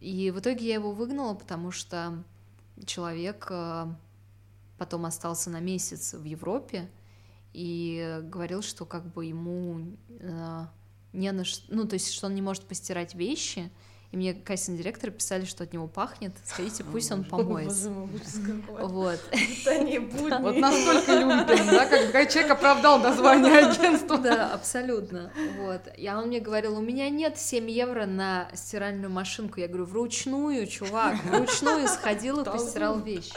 и 0.00 0.30
в 0.30 0.40
итоге 0.40 0.66
я 0.66 0.74
его 0.74 0.92
выгнала, 0.92 1.32
потому 1.32 1.70
что 1.70 2.22
человек 2.84 3.46
э, 3.48 3.86
потом 4.76 5.06
остался 5.06 5.48
на 5.48 5.60
месяц 5.60 6.12
в 6.12 6.24
Европе 6.24 6.90
и 7.54 8.20
говорил, 8.24 8.62
что 8.62 8.84
как 8.84 9.10
бы 9.12 9.24
ему 9.24 9.96
э, 10.20 10.66
не 11.12 11.32
на 11.32 11.44
что, 11.44 11.64
ну, 11.74 11.86
то 11.86 11.94
есть, 11.94 12.12
что 12.12 12.26
он 12.26 12.34
не 12.34 12.42
может 12.42 12.64
постирать 12.64 13.14
вещи, 13.14 13.70
и 14.14 14.16
мне 14.16 14.32
кассин 14.32 14.76
директор 14.76 15.10
писали, 15.10 15.44
что 15.44 15.64
от 15.64 15.72
него 15.72 15.88
пахнет. 15.88 16.32
Скажите, 16.44 16.84
пусть 16.84 17.10
он 17.10 17.24
помоется. 17.24 17.90
Вот. 17.90 19.18
Вот 20.40 20.56
настолько 20.56 21.18
люмпен, 21.18 21.66
да, 21.66 21.86
как 22.12 22.30
человек 22.30 22.52
оправдал 22.52 23.00
название 23.00 23.58
агентства. 23.58 24.18
Да, 24.18 24.52
абсолютно. 24.52 25.32
Вот. 25.58 25.80
И 25.96 26.08
он 26.08 26.28
мне 26.28 26.38
говорил, 26.38 26.78
у 26.78 26.80
меня 26.80 27.10
нет 27.10 27.38
7 27.38 27.68
евро 27.68 28.06
на 28.06 28.48
стиральную 28.54 29.10
машинку. 29.10 29.58
Я 29.58 29.66
говорю, 29.66 29.86
вручную, 29.86 30.68
чувак, 30.68 31.16
вручную 31.24 31.88
сходил 31.88 32.40
и 32.42 32.44
постирал 32.44 33.00
вещи. 33.00 33.34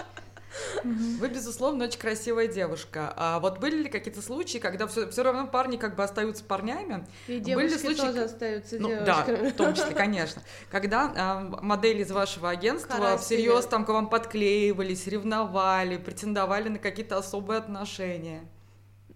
Вы, 0.83 1.29
безусловно, 1.29 1.85
очень 1.85 1.99
красивая 1.99 2.47
девушка. 2.47 3.13
А 3.15 3.39
вот 3.39 3.59
были 3.59 3.83
ли 3.83 3.89
какие-то 3.89 4.21
случаи, 4.21 4.57
когда 4.57 4.87
все, 4.87 5.09
все 5.09 5.23
равно 5.23 5.47
парни 5.47 5.77
как 5.77 5.95
бы 5.95 6.03
остаются 6.03 6.43
парнями? 6.43 7.05
И 7.27 7.39
были 7.39 7.69
ли 7.69 7.77
случаи, 7.77 8.01
тоже 8.01 8.23
остаются 8.23 8.77
ну, 8.79 8.89
девушками. 8.89 9.41
Да, 9.43 9.49
в 9.49 9.53
том 9.53 9.73
числе, 9.73 9.93
конечно. 9.93 10.41
Когда 10.71 11.13
а, 11.15 11.41
модели 11.61 12.03
из 12.03 12.11
вашего 12.11 12.49
агентства 12.49 13.17
всерьез 13.17 13.65
там 13.65 13.85
к 13.85 13.89
вам 13.89 14.09
подклеивались, 14.09 15.07
ревновали, 15.07 15.97
претендовали 15.97 16.69
на 16.69 16.79
какие-то 16.79 17.17
особые 17.17 17.59
отношения? 17.59 18.47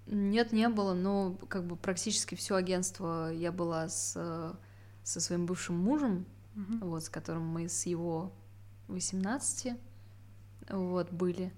Нет, 0.07 0.51
не 0.51 0.67
было, 0.67 0.93
но 0.93 1.37
как 1.47 1.65
бы 1.65 1.75
практически 1.75 2.35
все 2.35 2.55
агентство 2.55 3.31
я 3.31 3.51
была 3.51 3.87
с, 3.87 4.13
со 5.03 5.19
своим 5.21 5.45
бывшим 5.45 5.77
мужем, 5.77 6.25
угу. 6.55 6.89
вот, 6.89 7.03
с 7.05 7.09
которым 7.09 7.45
мы 7.47 7.69
с 7.69 7.85
его 7.85 8.33
18 8.87 9.73
вот, 10.71 11.11
были. 11.11 11.51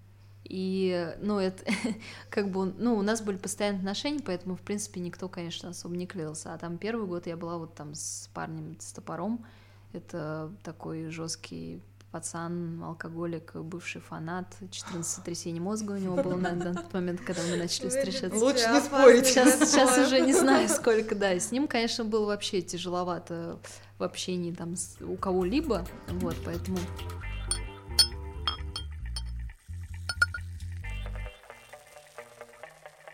И, 0.43 1.15
ну, 1.21 1.39
это 1.39 1.63
как 2.29 2.49
бы, 2.49 2.73
ну, 2.77 2.95
у 2.95 3.01
нас 3.01 3.21
были 3.21 3.37
постоянные 3.37 3.79
отношения, 3.79 4.21
поэтому, 4.25 4.55
в 4.55 4.61
принципе, 4.61 4.99
никто, 4.99 5.29
конечно, 5.29 5.69
особо 5.69 5.95
не 5.95 6.07
клеился. 6.07 6.53
А 6.53 6.57
там 6.57 6.77
первый 6.77 7.07
год 7.07 7.27
я 7.27 7.37
была 7.37 7.57
вот 7.57 7.75
там 7.75 7.95
с 7.95 8.29
парнем, 8.33 8.75
с 8.79 8.91
топором. 8.91 9.45
Это 9.93 10.51
такой 10.63 11.09
жесткий 11.09 11.81
пацан, 12.11 12.83
алкоголик, 12.83 13.55
бывший 13.55 13.99
фанат, 13.99 14.45
14 14.69 15.03
сотрясений 15.11 15.59
мозга 15.59 15.93
у 15.93 15.97
него 15.97 16.15
было 16.15 16.35
на 16.35 16.73
тот 16.75 16.93
момент, 16.93 17.21
когда 17.21 17.41
мы 17.49 17.57
начали 17.57 17.89
встречаться. 17.89 18.37
Лучше 18.37 18.69
не 18.69 18.81
спорить. 18.81 19.25
Сейчас, 19.25 19.71
сейчас 19.71 19.97
уже 19.97 20.21
не 20.21 20.33
знаю, 20.33 20.69
сколько, 20.69 21.15
да. 21.15 21.31
С 21.31 21.51
ним, 21.51 21.67
конечно, 21.67 22.05
было 22.05 22.27
вообще 22.27 22.61
тяжеловато 22.61 23.59
в 23.97 24.03
общении 24.03 24.51
там 24.51 24.75
с, 24.75 24.97
у 25.01 25.15
кого-либо, 25.15 25.87
вот, 26.07 26.35
поэтому 26.45 26.77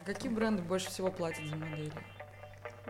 Какие 0.09 0.31
бренды 0.31 0.63
больше 0.63 0.89
всего 0.89 1.11
платят 1.11 1.45
за 1.45 1.55
модели? 1.55 1.91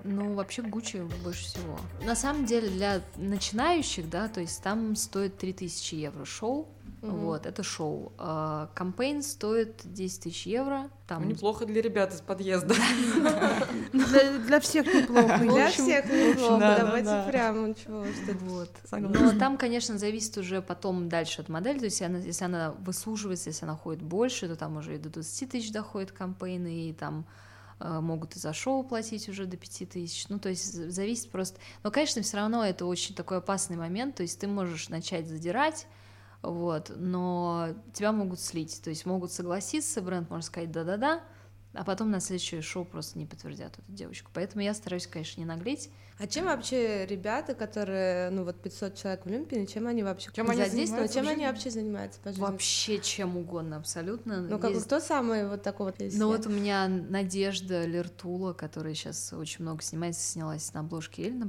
Ну, 0.06 0.36
вообще 0.36 0.62
Гуччи 0.62 1.02
больше 1.22 1.44
всего. 1.44 1.78
На 2.06 2.16
самом 2.16 2.46
деле, 2.46 2.70
для 2.70 3.02
начинающих, 3.18 4.10
да, 4.10 4.30
то 4.30 4.40
есть 4.40 4.64
там 4.64 4.96
стоит 4.96 5.38
3000 5.38 5.96
евро 5.96 6.24
шоу, 6.24 6.70
Угу. 7.02 7.12
Вот, 7.12 7.46
это 7.46 7.64
шоу. 7.64 8.12
А, 8.18 8.70
кампейн 8.76 9.24
стоит 9.24 9.82
10 9.86 10.24
тысяч 10.24 10.46
евро. 10.46 10.90
Там... 11.08 11.24
Ну, 11.24 11.30
неплохо 11.30 11.66
для 11.66 11.82
ребят 11.82 12.14
из 12.14 12.20
подъезда. 12.20 12.76
Для 13.94 14.60
всех 14.60 14.86
неплохо. 14.86 15.38
Для 15.40 15.70
всех 15.70 16.06
неплохо. 16.06 16.60
Давайте 16.60 17.24
прямо 17.30 17.74
чего 17.74 18.06
Вот. 18.42 18.70
Но 18.92 19.40
там, 19.40 19.58
конечно, 19.58 19.98
зависит 19.98 20.38
уже 20.38 20.62
потом 20.62 21.08
дальше 21.08 21.42
от 21.42 21.48
модели. 21.48 21.80
То 21.80 21.86
есть 21.86 22.02
если 22.02 22.44
она 22.44 22.72
выслуживается, 22.80 23.50
если 23.50 23.66
она 23.66 23.78
ходит 23.78 24.02
больше, 24.02 24.50
то 24.50 24.58
там 24.58 24.76
уже 24.78 24.96
и 24.96 24.98
до 24.98 25.10
20 25.10 25.50
тысяч 25.50 25.72
доходят 25.72 26.12
кампейны, 26.12 26.90
и 26.90 26.94
там 26.94 27.26
э, 27.80 28.00
могут 28.02 28.36
и 28.36 28.40
за 28.40 28.52
шоу 28.52 28.84
платить 28.84 29.30
уже 29.30 29.46
до 29.46 29.56
5 29.56 29.90
тысяч. 29.90 30.28
Ну, 30.28 30.38
то 30.38 30.50
есть 30.50 30.74
зависит 30.74 31.32
просто... 31.32 31.60
Но, 31.84 31.92
конечно, 31.92 32.22
все 32.22 32.38
равно 32.38 32.66
это 32.66 32.86
очень 32.86 33.16
такой 33.16 33.38
опасный 33.38 33.78
момент. 33.78 34.16
То 34.16 34.24
есть 34.24 34.38
ты 34.38 34.48
можешь 34.48 34.90
начать 34.90 35.28
задирать, 35.28 35.88
вот, 36.42 36.92
но 36.96 37.70
тебя 37.94 38.12
могут 38.12 38.40
слить, 38.40 38.82
то 38.84 38.90
есть 38.90 39.06
могут 39.06 39.32
согласиться, 39.32 40.02
бренд 40.02 40.30
может 40.30 40.46
сказать 40.46 40.72
да-да-да, 40.72 41.22
а 41.74 41.84
потом 41.84 42.10
на 42.10 42.20
следующее 42.20 42.62
шоу 42.62 42.84
просто 42.84 43.20
не 43.20 43.26
подтвердят 43.26 43.78
эту 43.78 43.92
девочку. 43.92 44.32
Поэтому 44.34 44.64
я 44.64 44.74
стараюсь, 44.74 45.06
конечно, 45.06 45.40
не 45.40 45.46
наглеть. 45.46 45.92
А 46.18 46.28
чем 46.28 46.46
вообще 46.46 47.06
ребята, 47.06 47.54
которые, 47.54 48.30
ну 48.32 48.44
вот 48.44 48.62
500 48.62 48.96
человек 48.96 49.24
в 49.24 49.28
Олимпии, 49.28 49.66
чем 49.66 49.88
они 49.88 50.04
вообще 50.04 50.30
чем 50.34 50.50
они 50.50 50.66
занимаются? 50.66 51.14
Чем 51.14 51.28
они 51.30 51.46
вообще 51.46 51.70
занимаются 51.70 52.20
по 52.20 52.30
жизни? 52.30 52.42
Вообще 52.42 53.00
чем 53.00 53.38
угодно, 53.38 53.78
абсолютно. 53.78 54.42
Ну 54.42 54.60
как, 54.60 54.72
есть... 54.72 54.86
кто 54.86 55.00
самый 55.00 55.48
вот 55.48 55.62
такой 55.62 55.86
вот 55.86 55.96
Ну 56.00 56.28
вот 56.28 56.46
у 56.48 56.50
меня 56.50 56.88
Надежда 56.88 57.86
Лертула, 57.86 58.54
которая 58.54 58.96
сейчас 58.96 59.32
очень 59.32 59.64
много 59.64 59.84
снимается, 59.84 60.22
снялась 60.22 60.74
на 60.74 60.82
обложке 60.82 61.28
Эль 61.28 61.36
на 61.36 61.48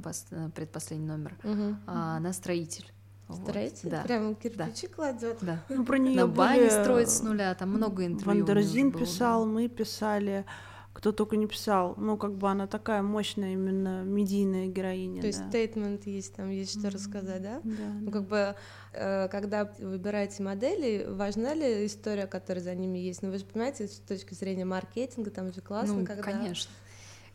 предпоследний 0.51 1.07
номер. 1.07 1.35
Угу. 1.43 1.75
А, 1.87 2.17
она 2.17 2.31
строитель. 2.31 2.93
Строитель? 3.33 3.89
Да. 3.89 4.01
Прямо 4.01 4.35
кирпичи 4.35 4.87
да. 4.87 4.93
кладет. 4.93 5.37
Да. 5.41 5.63
Ну, 5.69 5.85
про 5.85 5.97
нее 5.97 6.15
На 6.15 6.27
бане 6.27 6.69
строит 6.69 7.09
с 7.09 7.21
нуля, 7.21 7.53
там 7.55 7.69
много 7.69 8.05
интервью. 8.05 8.45
Wonderzine 8.45 8.91
писал, 8.91 9.45
да. 9.45 9.51
мы 9.51 9.67
писали, 9.67 10.45
кто 10.93 11.11
только 11.11 11.37
не 11.37 11.47
писал. 11.47 11.95
Ну, 11.97 12.17
как 12.17 12.35
бы 12.35 12.49
она 12.49 12.67
такая 12.67 13.01
мощная 13.01 13.53
именно 13.53 14.03
медийная 14.03 14.67
героиня. 14.67 15.21
То 15.21 15.27
есть 15.27 15.47
statement 15.47 16.05
есть, 16.05 16.35
там 16.35 16.49
есть 16.49 16.71
что 16.71 16.87
mm-hmm. 16.87 16.93
рассказать, 16.93 17.41
да? 17.41 17.61
Да. 17.63 17.87
Ну, 18.01 18.11
как 18.11 18.27
бы, 18.27 18.55
э, 18.93 19.27
когда 19.29 19.71
выбираете 19.79 20.43
модели, 20.43 21.05
важна 21.07 21.53
ли 21.53 21.85
история, 21.85 22.27
которая 22.27 22.63
за 22.63 22.75
ними 22.75 22.97
есть? 22.97 23.21
Ну, 23.21 23.31
вы 23.31 23.37
же 23.37 23.45
понимаете, 23.45 23.87
с 23.87 23.99
точки 23.99 24.33
зрения 24.33 24.65
маркетинга, 24.65 25.31
там 25.31 25.53
же 25.53 25.61
классно, 25.61 25.99
ну, 25.99 26.05
когда... 26.05 26.23
конечно. 26.23 26.71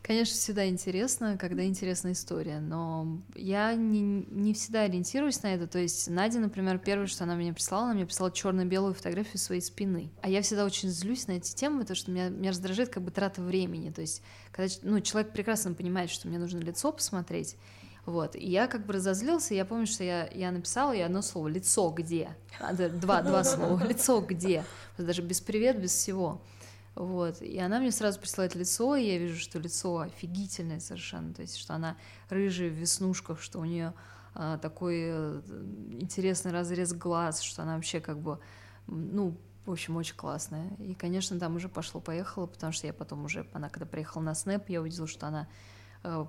Конечно, 0.03 0.35
всегда 0.35 0.69
интересно, 0.69 1.37
когда 1.37 1.65
интересная 1.65 2.13
история, 2.13 2.61
но 2.61 3.21
я 3.35 3.75
не, 3.75 4.01
не 4.01 4.55
всегда 4.55 4.83
ориентируюсь 4.83 5.43
на 5.43 5.53
это. 5.55 5.67
То 5.67 5.81
есть 5.81 6.09
Надя, 6.09 6.39
например, 6.39 6.79
первое, 6.79 7.07
что 7.09 7.25
она 7.25 7.35
мне 7.35 7.53
прислала, 7.53 7.87
она 7.87 7.95
мне 7.95 8.07
прислала 8.07 8.31
черно-белую 8.31 8.95
фотографию 8.95 9.39
своей 9.39 9.61
спины. 9.61 10.11
А 10.23 10.29
я 10.29 10.43
всегда 10.43 10.65
очень 10.65 10.91
злюсь 10.91 11.27
на 11.27 11.33
эти 11.33 11.55
темы, 11.55 11.81
потому 11.81 11.97
что 11.97 12.13
меня, 12.13 12.29
меня 12.29 12.51
раздражает 12.51 12.91
как 12.91 13.03
бы 13.03 13.11
трата 13.11 13.43
времени. 13.43 13.91
То 13.91 14.01
есть, 14.01 14.23
когда 14.53 14.73
ну, 14.83 15.01
человек 15.01 15.33
прекрасно 15.33 15.75
понимает, 15.75 16.11
что 16.11 16.29
мне 16.29 16.39
нужно 16.39 16.59
лицо 16.61 16.93
посмотреть, 16.93 17.57
вот. 18.07 18.37
И 18.37 18.49
я 18.49 18.69
как 18.69 18.87
бы 18.87 18.93
разозлился, 18.93 19.55
я 19.55 19.65
помню, 19.65 19.87
что 19.87 20.05
я, 20.05 20.29
я 20.33 20.53
написала 20.53 20.93
ей 20.93 21.05
одно 21.05 21.23
слово 21.23 21.49
«лицо 21.49 21.91
где?». 21.91 22.31
Два, 22.61 23.21
два 23.23 23.43
слова 23.43 23.85
«лицо 23.85 24.21
где?». 24.21 24.65
Даже 24.97 25.23
без 25.23 25.41
«привет», 25.41 25.83
без 25.83 25.91
всего. 25.91 26.41
Вот. 26.97 27.43
И 27.43 27.59
она 27.59 27.79
мне 27.79 27.93
сразу 27.93 28.19
присылает 28.19 28.55
лицо, 28.55 28.97
и 28.97 29.05
я 29.05 29.19
вижу, 29.19 29.39
что 29.39 29.59
лицо 29.59 29.99
офигительное 29.99 30.81
совершенно. 30.81 31.35
То 31.35 31.43
есть, 31.43 31.57
что 31.57 31.75
она 31.75 31.97
рыжая 32.31 32.71
в 32.71 32.73
веснушках, 32.73 33.41
что 33.41 33.61
у 33.61 33.65
нее 33.67 33.93
а, 34.35 34.57
такой 34.57 35.11
а, 35.11 35.43
интересный 35.91 36.53
разрез 36.53 36.95
глаз, 36.95 37.43
что 37.43 37.63
она 37.63 37.77
вообще 37.77 38.01
как 38.01 38.19
бы, 38.19 38.41
ну, 38.87 39.37
в 39.67 39.73
общем, 39.73 39.97
очень 39.97 40.17
классная. 40.17 40.71
И, 40.79 40.95
конечно, 40.95 41.39
там 41.39 41.57
уже 41.57 41.69
пошло-поехало, 41.69 42.47
потому 42.47 42.73
что 42.73 42.87
я 42.87 42.95
потом 42.95 43.27
уже, 43.27 43.47
она 43.53 43.69
когда 43.69 43.85
приехала 43.85 44.23
на 44.23 44.35
снэп, 44.35 44.71
я 44.71 44.81
увидела, 44.81 45.07
что 45.07 45.27
она 45.27 45.49
а, 46.03 46.27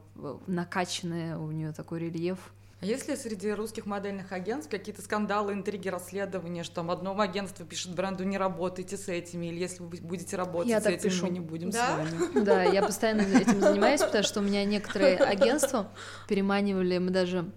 накачанная, 0.47 1.37
у 1.37 1.49
нее 1.49 1.71
такой 1.71 1.99
рельеф. 2.01 2.51
А 2.79 2.85
есть 2.85 3.07
ли 3.07 3.15
среди 3.15 3.51
русских 3.51 3.87
модельных 3.87 4.31
агентств 4.31 4.69
какие-то 4.69 5.01
скандалы, 5.01 5.53
интриги, 5.53 5.89
расследования, 5.89 6.63
что 6.63 6.75
там 6.75 6.91
одно 6.91 7.19
агентство 7.19 7.65
пишет 7.65 7.95
бренду 7.95 8.23
«не 8.23 8.37
работайте 8.37 8.97
с 8.97 9.07
этими», 9.07 9.47
или 9.47 9.59
если 9.59 9.81
вы 9.81 9.97
будете 10.01 10.35
работать 10.35 10.69
я 10.69 10.79
с 10.79 10.85
этим, 10.85 11.09
пишу. 11.09 11.25
мы 11.25 11.31
не 11.31 11.39
будем 11.39 11.71
да? 11.71 11.87
с 11.87 11.97
вами? 11.97 12.45
Да, 12.45 12.63
я 12.63 12.83
постоянно 12.83 13.21
этим 13.21 13.61
занимаюсь, 13.61 14.01
потому 14.01 14.23
что 14.23 14.41
у 14.41 14.43
меня 14.43 14.63
некоторые 14.63 15.17
агентства 15.17 15.91
переманивали, 16.27 16.99
мы 16.99 17.09
даже 17.09 17.51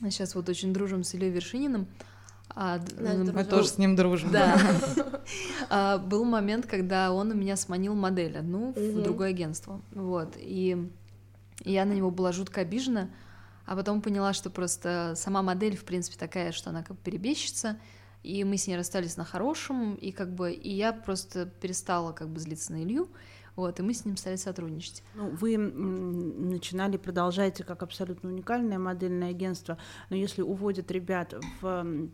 сейчас 0.00 0.34
вот 0.34 0.48
очень 0.48 0.72
дружим 0.72 1.04
с 1.04 1.12
Ильей 1.12 1.30
Вершининым, 1.30 1.86
а, 2.56 2.78
мы 2.98 3.32
был... 3.32 3.44
тоже 3.44 3.68
с 3.68 3.78
ним 3.78 3.96
дружим. 3.96 4.30
Да. 4.30 4.58
а, 5.70 5.98
был 5.98 6.24
момент, 6.24 6.66
когда 6.66 7.12
он 7.12 7.32
у 7.32 7.34
меня 7.34 7.56
сманил 7.56 7.94
модель 7.94 8.38
одну 8.38 8.72
в 8.72 9.02
другое 9.02 9.30
агентство. 9.30 9.82
Вот. 9.92 10.34
И 10.36 10.88
я 11.64 11.84
на 11.84 11.92
него 11.92 12.10
была 12.10 12.32
жутко 12.32 12.60
обижена, 12.60 13.10
а 13.66 13.76
потом 13.76 14.02
поняла, 14.02 14.32
что 14.32 14.50
просто 14.50 15.14
сама 15.16 15.42
модель, 15.42 15.76
в 15.76 15.84
принципе, 15.84 16.18
такая, 16.18 16.52
что 16.52 16.70
она 16.70 16.82
как 16.82 16.96
бы 16.96 17.02
и 18.22 18.42
мы 18.42 18.56
с 18.56 18.66
ней 18.66 18.76
расстались 18.76 19.16
на 19.16 19.24
хорошем, 19.24 19.94
и 19.94 20.10
как 20.10 20.34
бы, 20.34 20.52
и 20.52 20.72
я 20.72 20.92
просто 20.92 21.46
перестала 21.46 22.12
как 22.12 22.30
бы 22.30 22.40
злиться 22.40 22.72
на 22.72 22.82
Илью, 22.82 23.10
вот, 23.54 23.78
и 23.78 23.82
мы 23.82 23.94
с 23.94 24.04
ним 24.04 24.16
стали 24.16 24.36
сотрудничать. 24.36 25.02
Ну, 25.14 25.28
вы 25.30 25.56
начинали, 25.58 26.96
продолжаете 26.96 27.64
как 27.64 27.82
абсолютно 27.82 28.30
уникальное 28.30 28.78
модельное 28.78 29.30
агентство, 29.30 29.78
но 30.10 30.16
если 30.16 30.42
уводят 30.42 30.90
ребят 30.90 31.34
в 31.60 32.08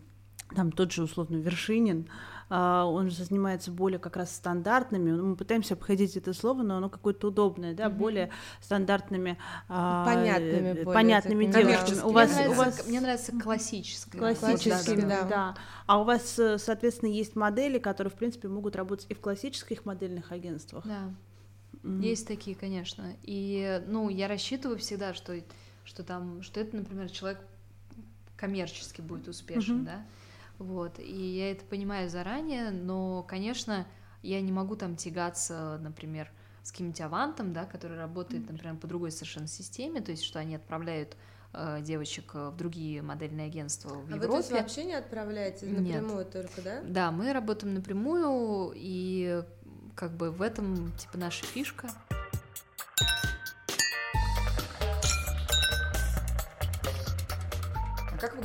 там 0.54 0.72
тот 0.72 0.92
же 0.92 1.02
условно 1.02 1.36
Вершинин, 1.36 2.08
а, 2.52 2.84
он 2.84 3.10
же 3.10 3.24
занимается 3.24 3.70
более 3.70 4.00
как 4.00 4.16
раз 4.16 4.34
стандартными, 4.34 5.12
мы 5.12 5.36
пытаемся 5.36 5.74
обходить 5.74 6.16
это 6.16 6.32
слово, 6.32 6.62
но 6.62 6.78
оно 6.78 6.88
какое-то 6.88 7.28
удобное, 7.28 7.74
да, 7.74 7.84
mm-hmm. 7.84 7.96
более 7.96 8.30
стандартными, 8.60 9.38
а, 9.68 10.04
понятными, 10.04 10.72
более 10.72 10.84
понятными 10.84 11.44
девушками. 11.46 12.00
У 12.00 12.10
вас, 12.10 12.34
мне, 12.34 12.48
у 12.48 12.54
вас... 12.54 12.86
мне 12.88 13.00
нравится 13.00 13.32
классическое. 13.38 14.18
Классическими, 14.18 15.02
да, 15.02 15.22
да. 15.22 15.28
да. 15.28 15.54
А 15.86 16.00
у 16.00 16.04
вас, 16.04 16.36
э, 16.40 16.58
соответственно, 16.58 17.10
есть 17.10 17.36
модели, 17.36 17.78
которые, 17.78 18.10
в 18.10 18.14
принципе, 18.14 18.48
могут 18.48 18.74
работать 18.74 19.06
и 19.08 19.14
в 19.14 19.20
классических 19.20 19.84
модельных 19.84 20.32
агентствах. 20.32 20.84
Да. 20.84 21.14
Mm-hmm. 21.84 22.02
Есть 22.02 22.26
такие, 22.26 22.56
конечно. 22.56 23.14
И, 23.22 23.80
ну, 23.86 24.08
я 24.08 24.26
рассчитываю 24.26 24.76
всегда, 24.78 25.14
что, 25.14 25.40
что 25.84 26.02
там, 26.02 26.42
что 26.42 26.58
это, 26.58 26.76
например, 26.76 27.10
человек 27.10 27.38
коммерчески 28.36 29.02
будет 29.02 29.28
успешен, 29.28 29.82
mm-hmm. 29.82 29.84
да. 29.84 30.04
Вот, 30.60 30.98
и 30.98 31.38
я 31.38 31.52
это 31.52 31.64
понимаю 31.64 32.10
заранее, 32.10 32.70
но, 32.70 33.22
конечно, 33.22 33.86
я 34.20 34.42
не 34.42 34.52
могу 34.52 34.76
там 34.76 34.94
тягаться, 34.94 35.78
например, 35.80 36.30
с 36.62 36.70
каким-нибудь 36.70 37.00
авантом, 37.00 37.54
да, 37.54 37.64
который 37.64 37.96
работает, 37.96 38.48
например, 38.50 38.76
по 38.76 38.86
другой 38.86 39.10
совершенно 39.10 39.46
системе, 39.46 40.02
то 40.02 40.10
есть 40.10 40.22
что 40.22 40.38
они 40.38 40.56
отправляют 40.56 41.16
э, 41.54 41.78
девочек 41.80 42.34
в 42.34 42.54
другие 42.58 43.00
модельные 43.00 43.46
агентства 43.46 43.88
в 43.88 43.92
а 43.92 44.16
Европе. 44.16 44.26
А 44.26 44.36
вы 44.36 44.42
то 44.42 44.54
вообще 44.54 44.84
не 44.84 44.92
отправляете 44.92 45.64
напрямую 45.64 46.18
Нет. 46.18 46.30
только, 46.30 46.60
да? 46.60 46.82
Да, 46.84 47.10
мы 47.10 47.32
работаем 47.32 47.72
напрямую, 47.72 48.74
и 48.76 49.42
как 49.94 50.14
бы 50.14 50.30
в 50.30 50.42
этом 50.42 50.92
типа 50.98 51.16
наша 51.16 51.46
фишка. 51.46 51.88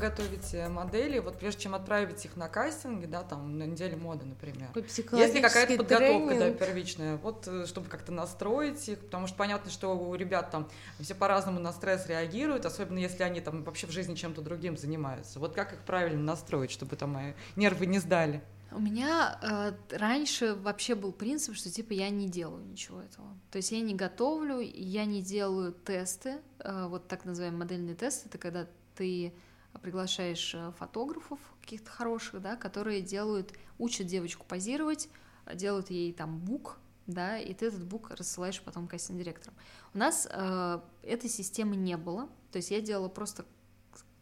Готовите 0.10 0.68
модели, 0.68 1.20
вот 1.20 1.38
прежде 1.40 1.64
чем 1.64 1.76
отправить 1.76 2.24
их 2.26 2.36
на 2.36 2.48
кастинги, 2.48 3.06
да, 3.06 3.24
там, 3.24 3.58
на 3.58 3.64
неделе 3.64 3.96
моды, 3.96 4.26
например? 4.26 4.70
Есть 4.76 5.34
ли 5.34 5.42
какая-то 5.42 5.78
подготовка, 5.78 6.40
да, 6.40 6.52
первичная, 6.52 7.18
вот, 7.18 7.48
э, 7.48 7.66
чтобы 7.66 7.90
как-то 7.90 8.12
настроить 8.12 8.88
их, 8.90 9.00
потому 9.00 9.28
что 9.28 9.38
понятно, 9.38 9.72
что 9.72 9.98
у 9.98 10.16
ребят 10.16 10.52
там 10.52 10.70
все 11.00 11.16
по-разному 11.16 11.60
на 11.60 11.72
стресс 11.74 12.08
реагируют, 12.08 12.66
особенно 12.66 13.00
если 13.00 13.24
они 13.24 13.42
там 13.42 13.64
вообще 13.64 13.88
в 13.88 13.92
жизни 13.92 14.16
чем-то 14.16 14.42
другим 14.42 14.78
занимаются. 14.78 15.40
Вот 15.40 15.54
как 15.54 15.74
их 15.74 15.80
правильно 15.80 16.22
настроить, 16.22 16.72
чтобы 16.72 16.96
там 16.96 17.12
мои 17.12 17.34
нервы 17.56 17.86
не 17.86 18.00
сдали? 18.00 18.42
У 18.72 18.80
меня 18.80 19.40
э, 19.42 19.96
раньше 19.96 20.54
вообще 20.56 20.96
был 20.96 21.14
принцип, 21.14 21.56
что 21.56 21.72
типа 21.72 21.94
я 21.94 22.10
не 22.10 22.28
делаю 22.28 22.66
ничего 22.66 23.02
этого. 23.02 23.28
То 23.52 23.58
есть 23.58 23.72
я 23.72 23.80
не 23.80 23.96
готовлю, 23.96 24.60
я 24.60 25.06
не 25.06 25.22
делаю 25.22 25.72
тесты, 25.72 26.42
э, 26.60 26.88
вот 26.88 27.08
так 27.08 27.26
называемые 27.26 27.60
модельные 27.60 27.96
тесты, 27.96 28.28
это 28.28 28.38
когда 28.38 28.68
ты 28.96 29.34
приглашаешь 29.80 30.54
э, 30.54 30.72
фотографов 30.78 31.40
каких-то 31.62 31.90
хороших, 31.92 32.42
да, 32.42 32.56
которые 32.56 33.02
делают, 33.02 33.54
учат 33.78 34.08
девочку 34.08 34.46
позировать, 34.48 35.10
делают 35.54 35.90
ей 35.90 36.14
там 36.14 36.40
бук, 36.40 36.78
да, 37.08 37.38
и 37.38 37.54
ты 37.54 37.68
этот 37.68 37.86
бук 37.86 38.10
рассылаешь 38.12 38.62
потом 38.62 38.88
кастинг-директорам. 38.88 39.56
У 39.94 39.98
нас 39.98 40.28
э, 40.30 40.80
этой 41.04 41.30
системы 41.30 41.76
не 41.76 41.98
было, 41.98 42.30
то 42.52 42.58
есть 42.58 42.72
я 42.72 42.82
делала 42.82 43.10
просто 43.10 43.46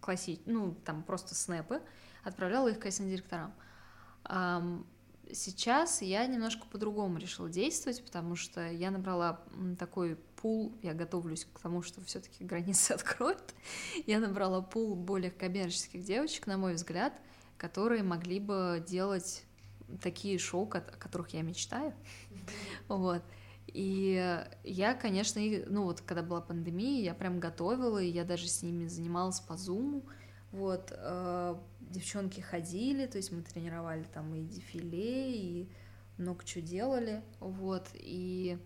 класси... 0.02 0.42
ну, 0.46 0.76
там 0.86 1.04
просто 1.04 1.36
снэпы, 1.36 1.82
отправляла 2.24 2.70
их 2.70 2.80
кастинг-директорам. 2.80 3.54
Um, 4.26 4.86
сейчас 5.32 6.02
я 6.02 6.26
немножко 6.28 6.66
по-другому 6.68 7.18
решила 7.18 7.50
действовать, 7.50 8.04
потому 8.04 8.36
что 8.36 8.70
я 8.70 8.92
набрала 8.92 9.42
такой 9.78 10.18
пул, 10.44 10.78
я 10.82 10.94
готовлюсь 10.94 11.46
к 11.46 11.60
тому, 11.62 11.82
что 11.82 12.02
все-таки 12.02 12.44
границы 12.44 12.92
откроют, 12.98 13.56
я 14.06 14.20
набрала 14.20 14.62
пул 14.62 14.94
более 14.94 15.32
коммерческих 15.32 16.04
девочек, 16.04 16.48
на 16.48 16.58
мой 16.58 16.74
взгляд, 16.74 17.14
которые 17.58 18.04
могли 18.04 18.42
бы 18.42 18.84
делать 18.86 19.46
такие 20.02 20.38
шоу, 20.38 20.70
о 20.70 20.82
которых 20.82 21.30
я 21.30 21.44
мечтаю. 21.44 21.94
Вот. 22.90 23.24
И 23.68 24.46
я, 24.66 24.94
конечно, 24.94 25.42
ну 25.68 25.84
вот 25.86 26.02
когда 26.02 26.22
была 26.22 26.42
пандемия, 26.42 27.02
я 27.02 27.14
прям 27.14 27.40
готовила, 27.40 28.00
и 28.00 28.10
я 28.10 28.26
даже 28.26 28.50
с 28.50 28.62
ними 28.62 28.88
занималась 28.88 29.40
по 29.40 29.56
зуму. 29.56 30.04
Вот, 30.52 30.92
э, 30.92 31.56
девчонки 31.80 32.42
ходили, 32.42 33.06
то 33.08 33.18
есть 33.18 33.32
мы 33.32 33.42
тренировали 33.42 34.04
там 34.14 34.36
и 34.36 34.42
дефиле, 34.42 35.36
и 35.36 35.70
много 36.18 36.44
чего 36.44 36.66
делали, 36.66 37.24
вот, 37.40 37.88
и 37.94 38.60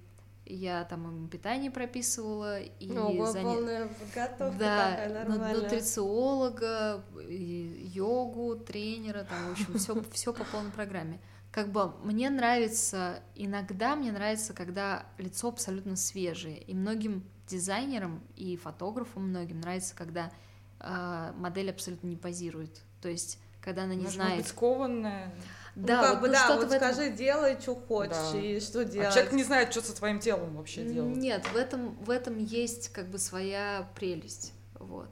я 0.49 0.83
там 0.85 1.07
им 1.07 1.27
питание 1.29 1.71
прописывала 1.71 2.59
и 2.61 2.91
Ого, 2.91 3.25
заня... 3.25 3.43
полная 3.43 3.87
подготовка 3.87 4.59
да, 4.59 4.91
такая 4.91 5.13
нормальная. 5.13 5.55
нутрициолога, 5.55 7.03
йогу, 7.27 8.55
тренера, 8.55 9.25
там, 9.25 9.49
в 9.49 9.51
общем, 9.51 9.77
все, 9.77 10.03
все 10.11 10.33
по 10.33 10.43
полной 10.45 10.71
программе. 10.71 11.19
Как 11.51 11.69
бы 11.71 11.93
мне 12.03 12.29
нравится, 12.29 13.21
иногда 13.35 13.95
мне 13.95 14.11
нравится, 14.11 14.53
когда 14.53 15.05
лицо 15.17 15.49
абсолютно 15.49 15.95
свежее, 15.95 16.61
и 16.61 16.73
многим 16.73 17.23
дизайнерам 17.47 18.21
и 18.35 18.57
фотографам 18.57 19.29
многим 19.29 19.61
нравится, 19.61 19.95
когда 19.95 20.31
э, 20.79 21.33
модель 21.35 21.71
абсолютно 21.71 22.07
не 22.07 22.17
позирует, 22.17 22.81
то 23.01 23.09
есть 23.09 23.39
когда 23.67 23.83
она 23.83 23.95
не 23.95 24.03
Может 24.03 24.15
знает. 24.15 24.37
Быть 24.37 24.47
скованная. 24.47 25.33
Да, 25.77 25.97
ну, 25.97 26.01
как 26.01 26.13
вот, 26.13 26.21
бы, 26.21 26.27
ну, 26.27 26.33
да, 26.33 26.55
вот 26.55 26.71
этом... 26.71 26.93
скажи, 26.93 27.11
делай, 27.11 27.55
что 27.61 27.75
хочешь, 27.75 28.31
да. 28.33 28.39
и 28.39 28.59
что 28.59 28.83
делать. 28.83 29.09
А 29.09 29.11
человек 29.11 29.31
не 29.33 29.43
знает, 29.43 29.71
что 29.71 29.81
со 29.81 29.95
своим 29.95 30.19
телом 30.19 30.55
вообще 30.55 30.83
делать. 30.83 31.15
Нет, 31.15 31.45
в 31.53 31.55
этом, 31.55 31.95
в 32.03 32.09
этом 32.09 32.39
есть 32.39 32.89
как 32.89 33.07
бы 33.07 33.19
своя 33.19 33.87
прелесть, 33.93 34.53
вот. 34.79 35.07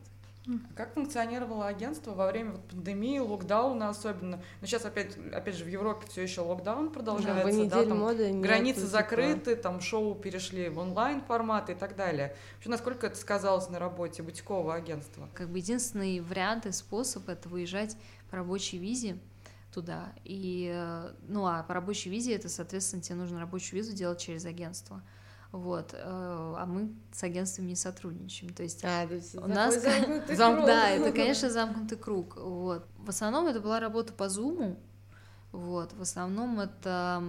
Как 0.76 0.94
функционировало 0.94 1.68
агентство 1.68 2.14
во 2.14 2.28
время 2.28 2.54
вот 2.54 2.62
пандемии, 2.68 3.20
локдауна 3.20 3.90
особенно? 3.90 4.42
Ну, 4.62 4.68
сейчас 4.68 4.86
опять, 4.86 5.18
опять 5.34 5.56
же 5.56 5.66
в 5.66 5.68
Европе 5.68 6.06
все 6.08 6.22
еще 6.22 6.42
локдаун 6.42 6.92
продолжается, 6.92 7.66
да, 7.66 7.84
да 7.84 7.90
там 7.90 8.00
моды 8.00 8.32
границы 8.32 8.82
нет, 8.82 8.90
закрыты, 8.90 9.52
типа... 9.52 9.64
там 9.64 9.82
шоу 9.82 10.14
перешли 10.14 10.70
в 10.70 10.78
онлайн 10.78 11.22
формат 11.22 11.70
и 11.72 11.74
так 11.74 11.96
далее. 11.96 12.36
Вообще, 12.56 12.70
насколько 12.70 13.08
это 13.08 13.18
сказалось 13.18 13.70
на 13.70 13.80
работе 13.80 14.22
бутикового 14.22 14.76
агентства? 14.76 15.30
Как 15.34 15.50
бы 15.50 15.58
единственный 15.58 16.20
вариант 16.20 16.68
и 16.68 16.72
способ 16.72 17.28
это 17.28 17.50
выезжать 17.50 17.98
по 18.30 18.38
рабочей 18.38 18.78
визе 18.78 19.18
туда. 19.76 20.14
И, 20.24 20.72
э, 20.74 21.12
ну, 21.28 21.46
а 21.46 21.64
по 21.64 21.74
рабочей 21.74 22.10
визе 22.10 22.34
это, 22.34 22.48
соответственно, 22.48 23.02
тебе 23.02 23.16
нужно 23.16 23.42
рабочую 23.42 23.82
визу 23.82 23.94
делать 23.94 24.20
через 24.20 24.46
агентство. 24.46 25.04
Вот, 25.52 25.94
э, 25.94 25.98
а 26.02 26.66
мы 26.66 26.94
с 27.12 27.22
агентством 27.24 27.68
не 27.68 27.76
сотрудничаем. 27.76 28.54
То 28.54 28.64
есть 28.64 28.84
а, 28.86 29.06
то 29.06 29.16
есть 29.16 29.36
у 29.36 29.48
нас 29.48 29.76
Зам... 30.30 30.66
да, 30.66 30.90
это, 30.90 31.12
конечно, 31.12 31.50
замкнутый 31.50 31.98
круг. 31.98 32.38
Вот. 32.38 32.88
В 32.98 33.10
основном 33.10 33.48
это 33.48 33.60
была 33.60 33.82
работа 33.82 34.14
по 34.14 34.24
Zoom. 34.24 34.78
Вот. 35.52 35.92
В 35.94 36.02
основном 36.02 36.62
это 36.62 37.22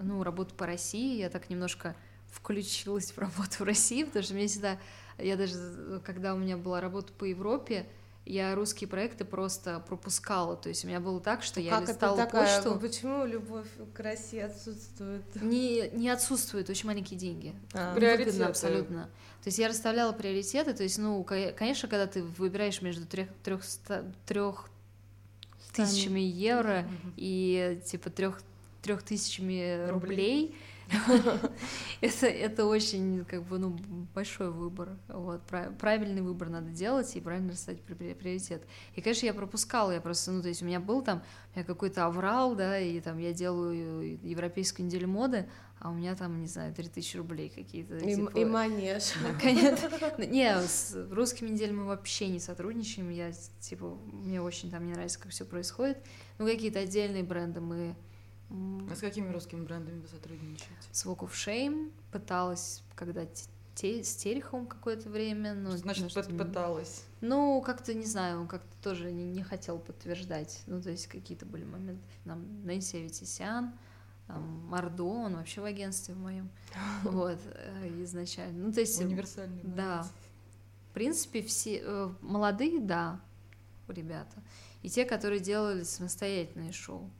ну, 0.00 0.22
работа 0.22 0.54
по 0.54 0.64
России. 0.66 1.18
Я 1.18 1.28
так 1.28 1.50
немножко 1.50 1.94
включилась 2.26 3.12
в 3.12 3.18
работу 3.18 3.56
в 3.58 3.62
России, 3.62 4.04
потому 4.04 4.22
что 4.22 4.34
мне 4.34 4.46
всегда, 4.46 4.78
я 5.18 5.36
даже, 5.36 6.00
когда 6.04 6.34
у 6.34 6.38
меня 6.38 6.56
была 6.56 6.80
работа 6.80 7.12
по 7.12 7.24
Европе, 7.24 7.86
я 8.26 8.54
русские 8.54 8.88
проекты 8.88 9.24
просто 9.24 9.82
пропускала. 9.88 10.56
То 10.56 10.68
есть 10.68 10.84
у 10.84 10.88
меня 10.88 11.00
было 11.00 11.20
так, 11.20 11.42
что 11.42 11.60
я 11.60 11.70
как 11.70 11.88
листала 11.88 12.14
это 12.14 12.26
такая, 12.26 12.62
почту. 12.62 12.78
Почему 12.78 13.24
любовь 13.24 13.68
к 13.94 14.00
России 14.00 14.40
отсутствует? 14.40 15.22
Не, 15.36 15.88
не 15.90 16.08
отсутствует, 16.08 16.68
очень 16.68 16.86
маленькие 16.86 17.18
деньги. 17.18 17.54
А. 17.72 17.94
Приоритеты. 17.94 18.42
абсолютно. 18.42 19.04
То 19.42 19.48
есть 19.48 19.58
я 19.58 19.68
расставляла 19.68 20.12
приоритеты. 20.12 20.74
То 20.74 20.82
есть, 20.82 20.98
ну, 20.98 21.24
конечно, 21.24 21.88
когда 21.88 22.06
ты 22.06 22.22
выбираешь 22.22 22.82
между 22.82 23.06
трех, 23.06 23.28
трех, 23.44 23.62
трех 24.26 24.68
тысячами 25.72 26.20
евро 26.20 26.84
и 27.16 27.80
типа 27.86 28.10
трех 28.10 28.40
трех 28.82 29.02
тысячами 29.02 29.88
рублей, 29.88 29.90
рублей 29.90 30.56
это, 32.00 32.26
это 32.26 32.66
очень 32.66 33.24
как 33.24 33.42
бы 33.44 33.58
ну, 33.58 33.76
большой 34.14 34.50
выбор. 34.50 34.96
Вот, 35.08 35.42
правильный 35.78 36.22
выбор 36.22 36.48
надо 36.48 36.70
делать 36.70 37.14
и 37.16 37.20
правильно 37.20 37.52
расставить 37.52 37.82
приоритет. 37.82 38.62
И, 38.94 39.00
конечно, 39.00 39.26
я 39.26 39.34
пропускала, 39.34 39.90
я 39.90 40.00
просто, 40.00 40.30
ну, 40.32 40.42
то 40.42 40.48
есть 40.48 40.62
у 40.62 40.64
меня 40.64 40.80
был 40.80 41.02
там 41.02 41.22
какой-то 41.54 42.06
аврал, 42.06 42.54
да, 42.54 42.78
и 42.78 43.00
там 43.00 43.18
я 43.18 43.32
делаю 43.32 44.18
европейскую 44.22 44.86
неделю 44.86 45.08
моды, 45.08 45.48
а 45.78 45.90
у 45.90 45.94
меня 45.94 46.14
там, 46.14 46.40
не 46.40 46.46
знаю, 46.46 46.74
3000 46.74 47.16
рублей 47.16 47.52
какие-то. 47.54 47.98
И, 47.98 48.14
типа... 48.14 48.38
и 48.38 48.44
манеж. 48.44 49.12
Конечно. 49.40 50.22
Не, 50.26 50.56
с 50.62 50.96
русскими 51.10 51.50
неделями 51.50 51.80
мы 51.80 51.86
вообще 51.86 52.28
не 52.28 52.40
сотрудничаем. 52.40 53.10
Я, 53.10 53.32
типа, 53.60 53.98
мне 54.12 54.40
очень 54.40 54.70
там 54.70 54.86
не 54.86 54.92
нравится, 54.92 55.18
как 55.18 55.32
все 55.32 55.44
происходит. 55.44 55.98
Ну, 56.38 56.46
какие-то 56.46 56.78
отдельные 56.78 57.22
бренды 57.22 57.60
мы 57.60 57.94
а 58.48 58.94
с 58.94 59.00
какими 59.00 59.30
русскими 59.32 59.64
брендами 59.64 60.00
вы 60.00 60.08
сотрудничаете? 60.08 60.88
С 60.92 61.04
Walk 61.04 61.20
of 61.20 61.32
Shame 61.32 61.92
пыталась, 62.12 62.82
когда 62.94 63.26
те, 63.74 64.02
с 64.02 64.16
Тереховым 64.16 64.66
какое-то 64.66 65.08
время. 65.10 65.54
Ну, 65.54 65.70
Значит, 65.72 66.10
ну, 66.28 66.38
пыталась. 66.38 67.04
Ну, 67.20 67.60
как-то, 67.60 67.92
не 67.94 68.06
знаю, 68.06 68.40
он 68.40 68.48
как-то 68.48 68.74
тоже 68.82 69.12
не, 69.12 69.24
не 69.24 69.42
хотел 69.42 69.78
подтверждать. 69.78 70.62
Ну, 70.66 70.80
то 70.80 70.90
есть 70.90 71.06
какие-то 71.08 71.44
были 71.44 71.64
моменты. 71.64 72.02
Нам 72.24 72.64
Нэнси 72.64 72.96
Аветисян, 72.96 73.72
Мардо, 74.28 75.04
он 75.04 75.36
вообще 75.36 75.60
в 75.60 75.64
агентстве 75.64 76.14
в 76.14 76.18
моем. 76.18 76.50
Вот, 77.04 77.38
э, 77.44 78.02
изначально. 78.02 78.66
Ну, 78.66 78.72
то 78.72 78.80
есть... 78.80 79.00
Универсальный. 79.00 79.62
Да. 79.62 80.06
В 80.90 80.94
принципе, 80.94 81.42
все 81.42 81.82
э, 81.84 82.14
молодые, 82.22 82.80
да, 82.80 83.20
ребята. 83.88 84.42
и 84.82 84.88
те, 84.88 85.04
которые 85.04 85.40
делали 85.40 85.82
самостоятельные 85.82 86.72
шоу. 86.72 87.10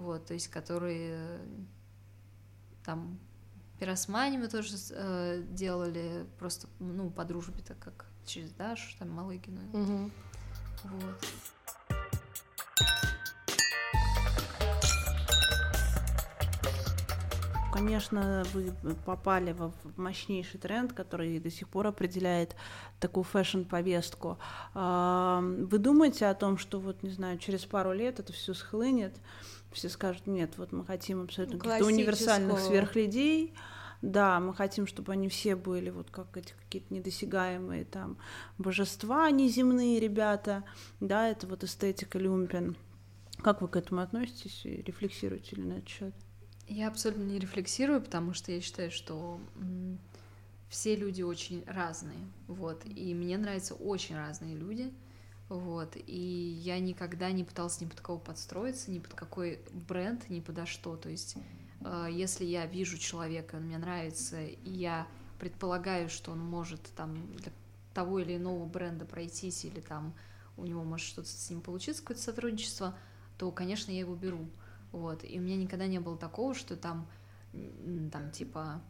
Вот, 0.00 0.24
то 0.24 0.32
есть 0.32 0.48
которые 0.48 1.10
э, 1.12 1.46
там 2.86 3.18
пиросмани 3.78 4.38
мы 4.38 4.48
тоже 4.48 4.76
э, 4.92 5.42
делали 5.50 6.26
просто, 6.38 6.68
ну, 6.78 7.10
по 7.10 7.22
дружбе, 7.26 7.62
так 7.62 7.78
как 7.78 8.06
через 8.24 8.50
Дашу, 8.52 8.96
там, 8.98 9.10
Малыгину. 9.10 9.60
Мгм. 9.74 10.10
Вот. 10.84 11.26
Конечно, 17.72 18.42
вы 18.52 18.74
попали 19.04 19.52
в 19.52 19.72
мощнейший 19.96 20.58
тренд, 20.58 20.92
который 20.92 21.38
до 21.38 21.50
сих 21.50 21.68
пор 21.68 21.86
определяет 21.86 22.56
такую 22.98 23.24
фэшн-повестку. 23.24 24.38
А, 24.74 25.40
Вы 25.40 25.78
думаете 25.78 26.26
о 26.26 26.34
том, 26.34 26.58
что 26.58 26.80
вот, 26.80 27.02
не 27.02 27.10
знаю, 27.10 27.38
через 27.38 27.64
пару 27.64 27.92
лет 27.92 28.18
это 28.18 28.32
все 28.32 28.54
схлынет, 28.54 29.16
все 29.72 29.88
скажут, 29.88 30.26
нет, 30.26 30.58
вот 30.58 30.72
мы 30.72 30.84
хотим 30.84 31.22
абсолютно 31.22 31.58
каких-то 31.58 31.86
универсальных 31.86 32.58
сверхлюдей, 32.58 33.54
да, 34.02 34.40
мы 34.40 34.54
хотим, 34.54 34.86
чтобы 34.86 35.12
они 35.12 35.28
все 35.28 35.56
были 35.56 35.90
вот 35.90 36.10
как 36.10 36.36
эти 36.36 36.54
какие-то 36.64 36.92
недосягаемые 36.94 37.84
там 37.84 38.16
божества 38.56 39.30
неземные 39.30 40.00
ребята, 40.00 40.64
да, 41.00 41.28
это 41.28 41.46
вот 41.46 41.64
эстетика 41.64 42.18
люмпен. 42.18 42.76
Как 43.42 43.62
вы 43.62 43.68
к 43.68 43.76
этому 43.76 44.00
относитесь 44.02 44.64
и 44.64 44.82
рефлексируете 44.82 45.56
ли 45.56 45.62
на 45.62 45.72
этот 45.74 45.88
счет? 45.88 46.14
Я 46.68 46.88
абсолютно 46.88 47.24
не 47.24 47.38
рефлексирую, 47.38 48.00
потому 48.00 48.32
что 48.32 48.52
я 48.52 48.60
считаю, 48.60 48.90
что 48.90 49.40
все 50.68 50.94
люди 50.94 51.22
очень 51.22 51.64
разные, 51.66 52.20
вот, 52.46 52.82
и 52.86 53.12
мне 53.12 53.36
нравятся 53.36 53.74
очень 53.74 54.16
разные 54.16 54.54
люди, 54.56 54.92
вот, 55.50 55.96
и 56.06 56.60
я 56.62 56.78
никогда 56.78 57.32
не 57.32 57.42
пыталась 57.42 57.80
ни 57.80 57.86
под 57.86 58.00
кого 58.00 58.18
подстроиться, 58.18 58.90
ни 58.90 59.00
под 59.00 59.14
какой 59.14 59.60
бренд, 59.72 60.30
ни 60.30 60.38
подо 60.38 60.64
что, 60.64 60.96
то 60.96 61.08
есть 61.08 61.36
э, 61.84 62.06
если 62.08 62.44
я 62.44 62.66
вижу 62.66 62.96
человека, 62.98 63.56
он 63.56 63.64
мне 63.64 63.76
нравится, 63.76 64.40
и 64.40 64.70
я 64.70 65.08
предполагаю, 65.40 66.08
что 66.08 66.30
он 66.30 66.38
может 66.38 66.80
там 66.94 67.34
для 67.34 67.50
того 67.92 68.20
или 68.20 68.36
иного 68.36 68.64
бренда 68.64 69.04
пройтись, 69.04 69.64
или 69.64 69.80
там 69.80 70.14
у 70.56 70.64
него 70.64 70.84
может 70.84 71.04
что-то 71.04 71.28
с 71.28 71.50
ним 71.50 71.62
получиться, 71.62 72.00
какое-то 72.02 72.22
сотрудничество, 72.22 72.96
то, 73.36 73.50
конечно, 73.50 73.90
я 73.90 73.98
его 73.98 74.14
беру. 74.14 74.48
Вот. 74.92 75.24
И 75.24 75.36
у 75.38 75.42
меня 75.42 75.56
никогда 75.56 75.88
не 75.88 75.98
было 75.98 76.16
такого, 76.16 76.54
что 76.54 76.76
там, 76.76 77.08
там, 78.12 78.30
типа, 78.30 78.82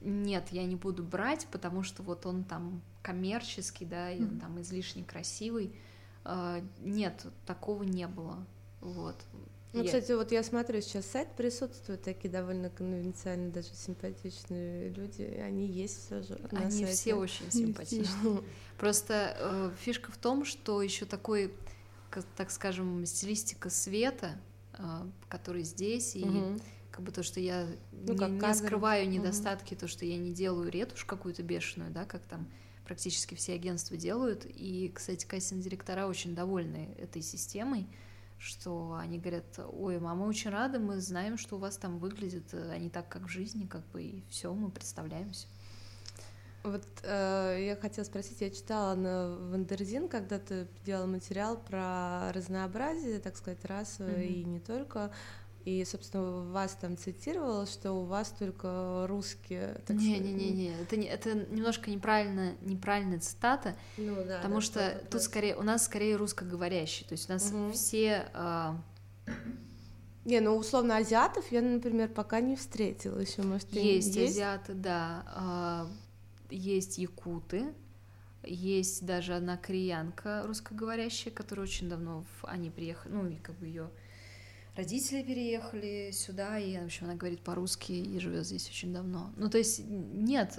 нет, 0.00 0.48
я 0.50 0.64
не 0.64 0.74
буду 0.74 1.04
брать, 1.04 1.46
потому 1.52 1.84
что 1.84 2.02
вот 2.02 2.26
он 2.26 2.42
там 2.42 2.82
коммерческий, 3.04 3.84
да, 3.84 4.10
и 4.10 4.22
он 4.22 4.40
там 4.40 4.60
излишне 4.62 5.04
красивый. 5.04 5.76
А, 6.24 6.62
Нет, 6.80 7.26
такого 7.46 7.82
не 7.84 8.06
было. 8.08 8.44
Вот. 8.80 9.16
Ну, 9.74 9.80
Я- 9.80 9.86
кстати, 9.86 10.12
вот 10.12 10.32
я 10.32 10.42
смотрю, 10.42 10.80
сейчас 10.80 11.04
сайт 11.06 11.28
присутствуют 11.36 12.02
такие 12.02 12.30
довольно 12.30 12.70
конвенциальные, 12.70 13.50
даже 13.50 13.68
симпатичные 13.74 14.88
люди, 14.90 15.22
они 15.22 15.66
есть 15.66 16.06
все 16.06 16.22
же 16.22 16.38
Они 16.52 16.70
сайте. 16.70 16.86
все 16.86 17.14
очень 17.14 17.50
симпатичны. 17.52 18.40
Просто 18.78 19.36
э, 19.38 19.70
фишка 19.80 20.10
в 20.12 20.16
том, 20.16 20.44
что 20.44 20.80
еще 20.80 21.04
такой, 21.06 21.52
так 22.36 22.50
скажем, 22.50 23.04
стилистика 23.04 23.68
света, 23.68 24.38
э, 24.78 24.84
который 25.28 25.64
здесь, 25.64 26.14
и 26.16 26.24
Мгм. 26.24 26.60
как 26.92 27.02
бы 27.04 27.10
то, 27.10 27.22
что 27.24 27.40
я 27.40 27.66
Ну, 27.92 28.14
не, 28.14 28.30
не 28.30 28.54
скрываю 28.54 29.08
недостатки, 29.10 29.74
то, 29.74 29.88
что 29.88 30.06
я 30.06 30.16
не 30.16 30.32
делаю 30.32 30.70
ретушь 30.70 31.04
какую-то 31.04 31.42
бешеную, 31.42 31.90
да, 31.90 32.04
как 32.04 32.22
там 32.22 32.48
практически 32.84 33.34
все 33.34 33.54
агентства 33.54 33.96
делают. 33.96 34.46
И, 34.46 34.90
кстати, 34.94 35.26
кастинг-директора 35.26 36.06
очень 36.06 36.34
довольны 36.34 36.94
этой 36.98 37.22
системой, 37.22 37.86
что 38.38 38.94
они 38.94 39.18
говорят, 39.18 39.58
ой, 39.72 39.98
мама, 39.98 40.24
очень 40.24 40.50
рада, 40.50 40.78
мы 40.78 41.00
знаем, 41.00 41.38
что 41.38 41.56
у 41.56 41.58
вас 41.58 41.76
там 41.76 41.98
выглядит 41.98 42.52
э, 42.52 42.72
они 42.72 42.90
так, 42.90 43.08
как 43.08 43.22
в 43.22 43.28
жизни, 43.28 43.66
как 43.66 43.86
бы, 43.88 44.02
и 44.02 44.22
все, 44.28 44.52
мы 44.52 44.70
представляемся. 44.70 45.46
Вот 46.62 46.86
э, 47.02 47.58
я 47.66 47.76
хотела 47.76 48.04
спросить, 48.06 48.40
я 48.40 48.50
читала 48.50 48.94
на 48.94 49.36
Wonderzine, 49.50 50.08
когда 50.08 50.38
ты 50.38 50.66
делал 50.84 51.06
материал 51.06 51.58
про 51.58 52.32
разнообразие, 52.32 53.18
так 53.18 53.36
сказать, 53.36 53.62
расовое 53.66 54.24
Мгм. 54.24 54.32
и 54.32 54.44
не 54.44 54.60
только. 54.60 55.12
И, 55.64 55.82
собственно, 55.86 56.42
вас 56.52 56.76
там 56.78 56.96
цитировало, 56.98 57.66
что 57.66 57.92
у 57.92 58.04
вас 58.04 58.30
только 58.38 59.06
русские. 59.08 59.80
так 59.86 59.96
Не, 59.96 60.14
сказать, 60.14 60.20
не, 60.20 60.32
не, 60.32 60.50
не, 60.50 60.82
это 60.82 60.96
не, 60.96 61.06
это 61.06 61.34
немножко 61.34 61.90
неправильно, 61.90 62.52
неправильная 62.60 63.18
цитата, 63.18 63.76
Ну 63.96 64.16
да. 64.24 64.36
потому 64.38 64.56
да, 64.56 64.60
что 64.60 65.00
тут 65.04 65.14
раз. 65.14 65.24
скорее 65.24 65.56
у 65.56 65.62
нас 65.62 65.84
скорее 65.84 66.16
русскоговорящие, 66.16 67.08
то 67.08 67.12
есть 67.14 67.30
у 67.30 67.32
нас 67.32 67.50
Мгм. 67.50 67.72
все 67.72 68.28
а, 68.34 68.76
Не, 70.24 70.40
ну 70.40 70.56
условно 70.56 70.96
азиатов 70.96 71.44
я, 71.52 71.60
например, 71.60 72.08
пока 72.08 72.40
не 72.40 72.56
встретила 72.56 73.18
еще, 73.18 73.42
может, 73.42 73.72
и 73.72 73.78
есть, 73.78 74.16
азиаты, 74.18 74.72
да, 74.74 75.22
а, 75.26 75.86
есть 76.50 76.96
якуты, 76.98 77.74
есть 78.42 79.04
даже 79.04 79.34
одна 79.34 79.56
кореянка 79.58 80.44
русскоговорящая, 80.46 81.32
которая 81.32 81.64
очень 81.66 81.88
давно 81.88 82.24
в, 82.40 82.44
они 82.46 82.70
приехали, 82.70 83.12
ну 83.12 83.26
и 83.28 83.36
как 83.36 83.56
бы 83.56 83.66
ее 83.66 83.90
родители 84.76 85.22
переехали 85.22 86.10
сюда, 86.12 86.58
и 86.58 86.78
в 86.78 86.84
общем 86.84 87.06
она 87.06 87.14
говорит 87.14 87.40
по-русски 87.40 87.92
и 87.92 88.18
живет 88.18 88.46
здесь 88.46 88.68
очень 88.68 88.92
давно. 88.92 89.32
Ну 89.36 89.48
то 89.48 89.58
есть 89.58 89.82
нет, 89.86 90.58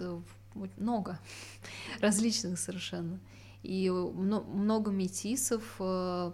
много 0.77 1.19
различных 1.99 2.59
совершенно. 2.59 3.19
И 3.63 3.89
мно- 3.89 4.43
много 4.43 4.91
метисов, 4.91 5.75
э, 5.79 6.31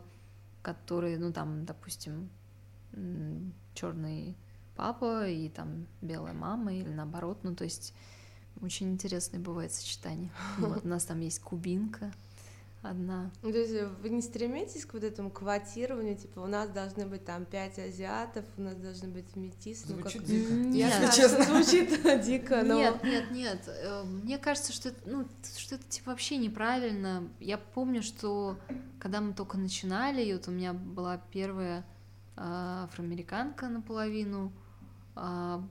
которые, 0.62 1.18
ну 1.18 1.32
там, 1.32 1.66
допустим, 1.66 2.30
черный 3.74 4.36
папа 4.76 5.28
и 5.28 5.48
там 5.48 5.88
белая 6.02 6.34
мама 6.34 6.74
или 6.74 6.90
наоборот, 6.90 7.40
ну 7.44 7.56
то 7.56 7.64
есть 7.64 7.94
очень 8.62 8.92
интересное 8.92 9.40
бывает 9.40 9.72
сочетание. 9.72 10.32
Вот, 10.58 10.84
у 10.84 10.88
нас 10.88 11.06
там 11.06 11.20
есть 11.22 11.40
кубинка 11.40 12.12
одна. 12.82 13.32
Ну, 13.42 13.52
то 13.52 13.58
есть 13.58 13.74
вы 14.02 14.10
не 14.10 14.22
стремитесь 14.22 14.86
к 14.86 14.94
вот 14.94 15.04
этому 15.04 15.30
квотированию, 15.30 16.16
типа 16.16 16.40
у 16.40 16.48
нас 16.48 16.70
должны 16.70 17.06
быть 17.06 17.26
там 17.26 17.46
пять 17.46 17.78
азиатов, 17.78 18.46
у 18.58 18.62
нас 18.62 18.76
должны 18.76 19.10
быть 19.10 19.36
метисы. 19.36 19.86
ну, 19.90 20.02
как... 20.02 20.12
Звучит 20.12 20.26
дико. 20.26 20.54
Я 20.54 20.88
Нет. 20.88 21.14
знаю, 21.14 21.30
что 21.30 21.44
звучит 21.44 22.24
дико, 22.26 22.64
но... 22.64 22.80
Нет, 22.80 23.04
нет, 23.04 23.32
нет. 23.32 23.64
э, 23.68 24.04
Мне 24.04 24.38
кажется, 24.38 24.74
что 24.74 24.90
это, 24.90 25.00
ну, 25.06 25.28
что 25.58 25.76
это 25.76 25.84
типа 25.86 26.12
вообще 26.12 26.38
неправильно. 26.38 27.30
Я 27.40 27.58
помню, 27.58 28.02
что 28.02 28.58
когда 29.00 29.22
мы 29.22 29.34
только 29.34 29.58
начинали, 29.58 30.24
и 30.24 30.34
вот 30.34 30.48
у 30.48 30.52
меня 30.52 30.74
была 30.74 31.22
первая 31.32 31.86
а, 32.36 32.86
афроамериканка 32.86 33.68
наполовину, 33.68 34.52
а, 35.16 35.64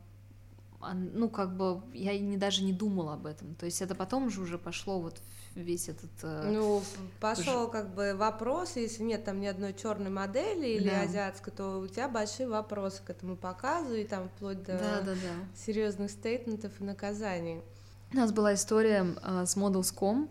ну, 0.81 1.29
как 1.29 1.57
бы 1.57 1.81
я 1.93 2.19
не, 2.19 2.37
даже 2.37 2.63
не 2.63 2.73
думала 2.73 3.15
об 3.15 3.27
этом. 3.27 3.55
То 3.55 3.67
есть 3.67 3.83
это 3.83 3.95
потом 3.95 4.31
же 4.31 4.41
уже 4.41 4.59
пошло 4.59 5.01
вот 5.01 5.21
весь 5.55 5.89
этот... 5.89 6.11
э, 6.23 6.51
Ну, 6.53 6.83
пошел 7.21 7.69
как 7.69 7.95
бы 7.95 8.15
вопрос, 8.15 8.77
если 8.77 9.03
нет 9.03 9.25
там 9.25 9.41
ни 9.41 9.47
одной 9.47 9.75
черной 9.75 10.11
модели 10.11 10.69
или 10.69 10.89
Да. 10.89 11.03
азиатской, 11.03 11.53
то 11.53 11.79
у 11.81 11.87
тебя 11.87 12.09
большие 12.09 12.49
вопросы 12.49 13.03
к 13.05 13.11
этому 13.11 13.37
показу, 13.37 13.95
и 13.95 14.05
там 14.05 14.29
вплоть 14.29 14.63
до 14.63 14.79
Да, 14.79 15.01
да, 15.01 15.13
да. 15.15 15.61
серьезных 15.67 16.11
стейтментов 16.11 16.73
и 16.81 16.85
наказаний. 16.85 17.61
У 18.13 18.17
нас 18.17 18.33
была 18.33 18.55
история 18.55 19.07
э, 19.23 19.45
с 19.47 19.57
Models.com, 19.57 20.29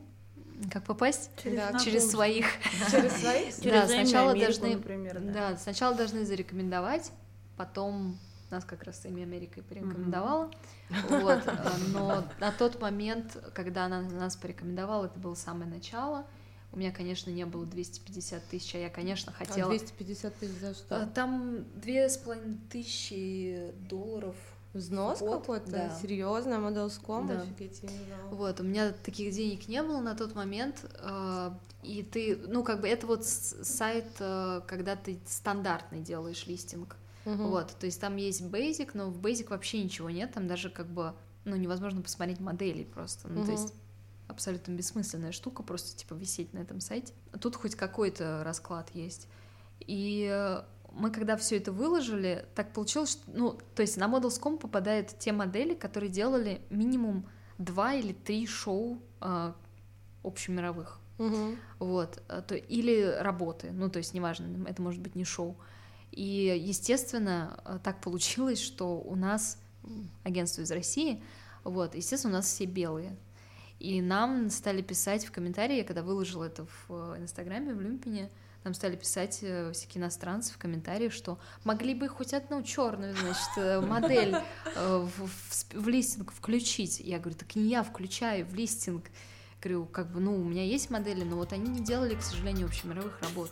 как 0.72 0.84
попасть 0.84 1.30
Да, 1.46 1.78
через 1.80 2.10
своих. 2.12 2.46
Через 2.92 3.14
своих? 3.14 3.56
Через 3.62 3.64
Да, 3.64 3.88
сначала 3.88 4.34
должны-. 4.36 5.32
Да, 5.34 5.58
сначала 5.58 5.96
должны 5.96 6.26
зарекомендовать, 6.26 7.12
потом 7.56 8.18
нас 8.52 8.66
как 8.66 8.84
раз 8.84 9.06
Эми 9.06 9.24
Америкой 9.24 9.64
порекомендовала. 9.64 10.52
Вот, 11.10 11.42
э, 11.46 11.68
но 11.94 12.24
на 12.40 12.52
тот 12.52 12.82
момент, 12.82 13.38
когда 13.54 13.86
она 13.86 14.02
нас 14.02 14.36
порекомендовала, 14.36 15.06
это 15.06 15.20
было 15.20 15.36
самое 15.36 15.70
начало. 15.70 16.26
У 16.72 16.78
меня, 16.78 16.92
конечно, 16.92 17.32
не 17.32 17.46
было 17.46 17.66
250 17.66 18.44
тысяч, 18.46 18.76
а 18.76 18.78
я, 18.78 18.90
конечно, 18.90 19.34
А 19.36 19.44
хотела... 19.46 19.70
250 19.70 20.36
тысяч 20.36 20.60
за 20.60 20.68
Э, 20.68 20.74
что? 20.74 21.08
Там 21.16 21.64
две 21.76 22.08
с 22.10 22.18
половиной 22.18 22.58
тысячи 22.70 23.72
долларов. 23.90 24.36
Взнос 24.74 25.20
вот, 25.22 25.42
какой-то? 25.42 25.72
да. 25.72 26.00
Серьезно? 26.00 26.54
Models.com? 26.56 27.28
Да. 27.28 27.42
Офигеть, 27.42 27.80
я 27.82 27.90
не 27.90 27.98
знала. 28.06 28.30
Вот, 28.36 28.60
у 28.60 28.64
меня 28.64 28.92
таких 28.92 29.34
денег 29.34 29.68
не 29.68 29.82
было 29.82 30.00
на 30.00 30.14
тот 30.16 30.36
момент, 30.36 30.86
э, 31.00 31.52
и 31.82 32.04
ты, 32.04 32.36
ну, 32.48 32.64
как 32.64 32.82
бы 32.82 32.88
это 32.88 33.08
вот 33.08 33.26
с- 33.26 33.64
сайт, 33.64 34.06
э, 34.20 34.62
когда 34.68 34.96
ты 34.96 35.18
стандартный 35.26 36.02
делаешь 36.02 36.46
листинг, 36.46 36.98
Мгм. 37.30 37.50
вот, 37.50 37.76
то 37.80 37.86
есть 37.86 38.00
там 38.02 38.16
есть 38.16 38.42
Basic, 38.42 38.92
но 38.94 39.10
в 39.10 39.20
Basic 39.20 39.50
вообще 39.50 39.84
ничего 39.84 40.10
нет, 40.10 40.34
там 40.34 40.48
даже 40.48 40.70
как 40.70 40.88
бы, 40.88 41.14
ну, 41.46 41.56
невозможно 41.56 42.02
посмотреть 42.02 42.40
моделей 42.40 42.86
просто, 42.86 43.28
ну, 43.28 43.36
то 43.36 43.42
Мгм. 43.42 43.52
есть 43.52 43.74
абсолютно 44.28 44.72
бессмысленная 44.74 45.32
штука, 45.32 45.64
просто, 45.64 45.98
типа, 45.98 46.14
висеть 46.14 46.54
на 46.54 46.60
этом 46.60 46.80
сайте. 46.80 47.14
А 47.32 47.38
Тут 47.40 47.56
хоть 47.56 47.76
какой-то 47.76 48.44
расклад 48.44 48.90
есть. 48.94 49.28
И 49.80 50.30
мы 50.92 51.12
когда 51.12 51.36
все 51.38 51.58
это 51.58 51.72
выложили, 51.72 52.46
так 52.56 52.74
получилось, 52.74 53.12
что, 53.12 53.24
ну, 53.32 53.60
то 53.76 53.82
есть 53.82 53.98
на 53.98 54.08
Models.com 54.08 54.58
попадают 54.58 55.18
те 55.20 55.32
модели, 55.32 55.74
которые 55.74 56.10
делали 56.10 56.62
минимум 56.70 57.28
два 57.58 57.94
или 57.94 58.14
три 58.14 58.46
шоу 58.48 59.02
э, 59.22 59.54
общемировых. 60.24 61.00
Мгм. 61.18 61.58
Вот, 61.80 62.22
э, 62.28 62.42
то, 62.48 62.56
или 62.56 63.18
работы, 63.20 63.72
ну, 63.72 63.90
то 63.90 63.98
есть, 63.98 64.14
неважно, 64.14 64.68
это 64.68 64.82
может 64.82 65.02
быть 65.02 65.16
не 65.16 65.26
шоу. 65.26 65.58
И, 66.12 66.62
естественно, 66.66 67.60
э, 67.66 67.80
так 67.84 68.02
получилось, 68.02 68.60
что 68.60 69.00
у 69.00 69.16
нас 69.16 69.58
агентство 70.24 70.62
из 70.62 70.72
России, 70.72 71.24
вот, 71.64 71.96
естественно, 71.96 72.34
у 72.34 72.38
нас 72.38 72.46
все 72.46 72.66
белые. 72.66 73.16
И 73.80 74.02
нам 74.02 74.50
стали 74.50 74.82
писать 74.82 75.26
в 75.26 75.32
комментарии, 75.32 75.78
я 75.78 75.84
когда 75.84 76.04
выложила 76.04 76.44
это 76.46 76.66
в 76.66 77.16
э, 77.16 77.22
Инстаграме, 77.22 77.74
в 77.74 77.82
Люмпине, 77.82 78.30
нам 78.66 78.74
стали 78.74 78.98
писать 78.98 79.40
э, 79.42 79.72
всякие 79.72 80.02
иностранцы 80.02 80.54
в 80.54 80.58
комментариях, 80.58 81.14
что 81.14 81.40
могли 81.64 81.94
бы 81.94 82.10
хоть 82.10 82.34
одну 82.34 82.62
черную, 82.62 83.16
значит, 83.16 83.88
модель 83.88 84.36
в, 84.76 85.10
в 85.18 85.60
в 85.74 85.88
листинг 85.88 86.32
включить. 86.32 87.00
Я 87.00 87.20
говорю, 87.20 87.38
так 87.38 87.56
не 87.56 87.70
я 87.70 87.84
включаю 87.84 88.46
в 88.46 88.54
листинг. 88.54 89.06
Говорю, 89.62 89.86
как 89.86 90.12
бы, 90.12 90.20
ну, 90.20 90.36
у 90.36 90.44
меня 90.44 90.64
есть 90.64 90.90
модели, 90.90 91.24
но 91.24 91.36
вот 91.36 91.52
они 91.52 91.70
не 91.70 91.84
делали, 91.84 92.16
к 92.16 92.22
сожалению, 92.22 92.68
общемировых 92.68 93.20
работ. 93.22 93.52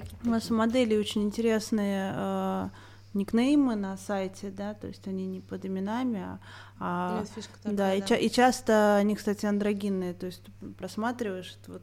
Какие-то 0.00 0.28
У 0.28 0.30
вас 0.30 0.50
у 0.50 0.54
моделей 0.54 0.98
очень 0.98 1.22
интересные 1.22 2.12
э, 2.14 2.68
никнеймы 3.14 3.74
на 3.76 3.96
сайте, 3.96 4.50
да, 4.50 4.74
то 4.74 4.86
есть 4.86 5.06
они 5.08 5.26
не 5.26 5.40
под 5.40 5.64
именами, 5.64 6.20
а, 6.20 6.38
а- 6.78 7.18
Нет, 7.20 7.28
фишка 7.34 7.56
такая, 7.62 7.76
да, 7.76 7.94
и, 7.94 8.06
ча- 8.06 8.16
и 8.16 8.30
часто 8.30 8.96
они, 8.96 9.16
кстати, 9.16 9.46
андрогинные, 9.46 10.14
то 10.14 10.26
есть 10.26 10.42
просматриваешь 10.78 11.56
вот 11.66 11.82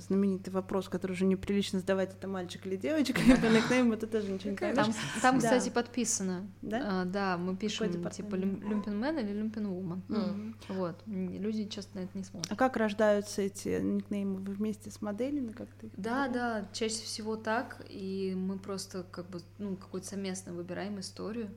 знаменитый 0.00 0.52
вопрос, 0.52 0.88
который 0.88 1.12
уже 1.12 1.24
неприлично 1.24 1.80
задавать, 1.80 2.12
это 2.12 2.28
мальчик 2.28 2.66
или 2.66 2.76
девочка, 2.76 3.20
и 3.20 3.34
по 3.40 3.46
никнейму 3.46 3.94
это 3.94 4.06
тоже 4.06 4.30
ничего 4.30 4.50
не. 4.50 4.56
Там, 4.56 4.92
там, 5.22 5.38
кстати, 5.38 5.68
подписано. 5.70 6.46
Да? 6.62 7.02
А, 7.02 7.04
да, 7.04 7.36
мы 7.36 7.56
пишем 7.56 8.08
типа 8.10 8.34
люмпенмен 8.34 9.18
или 9.18 9.32
люмпенвумен. 9.32 10.02
Мгм. 10.08 10.56
Вот. 10.68 11.00
М, 11.06 11.30
Люди 11.40 11.66
часто 11.68 11.98
на 11.98 12.04
это 12.04 12.16
не 12.16 12.24
смотрят. 12.24 12.50
А 12.50 12.56
как 12.56 12.76
рождаются 12.76 13.42
эти 13.42 13.80
никнеймы? 13.80 14.40
Вы 14.40 14.54
вместе 14.54 14.90
с 14.90 15.00
моделями 15.02 15.52
как-то? 15.52 15.88
Да, 15.96 16.28
да, 16.28 16.68
чаще 16.72 17.02
всего 17.02 17.36
так, 17.36 17.84
и 17.88 18.34
мы 18.36 18.58
просто 18.58 19.04
как 19.10 19.28
бы, 19.30 19.40
ну, 19.58 19.76
какую-то 19.76 20.06
совместно 20.08 20.52
выбираем 20.52 21.00
историю. 21.00 21.50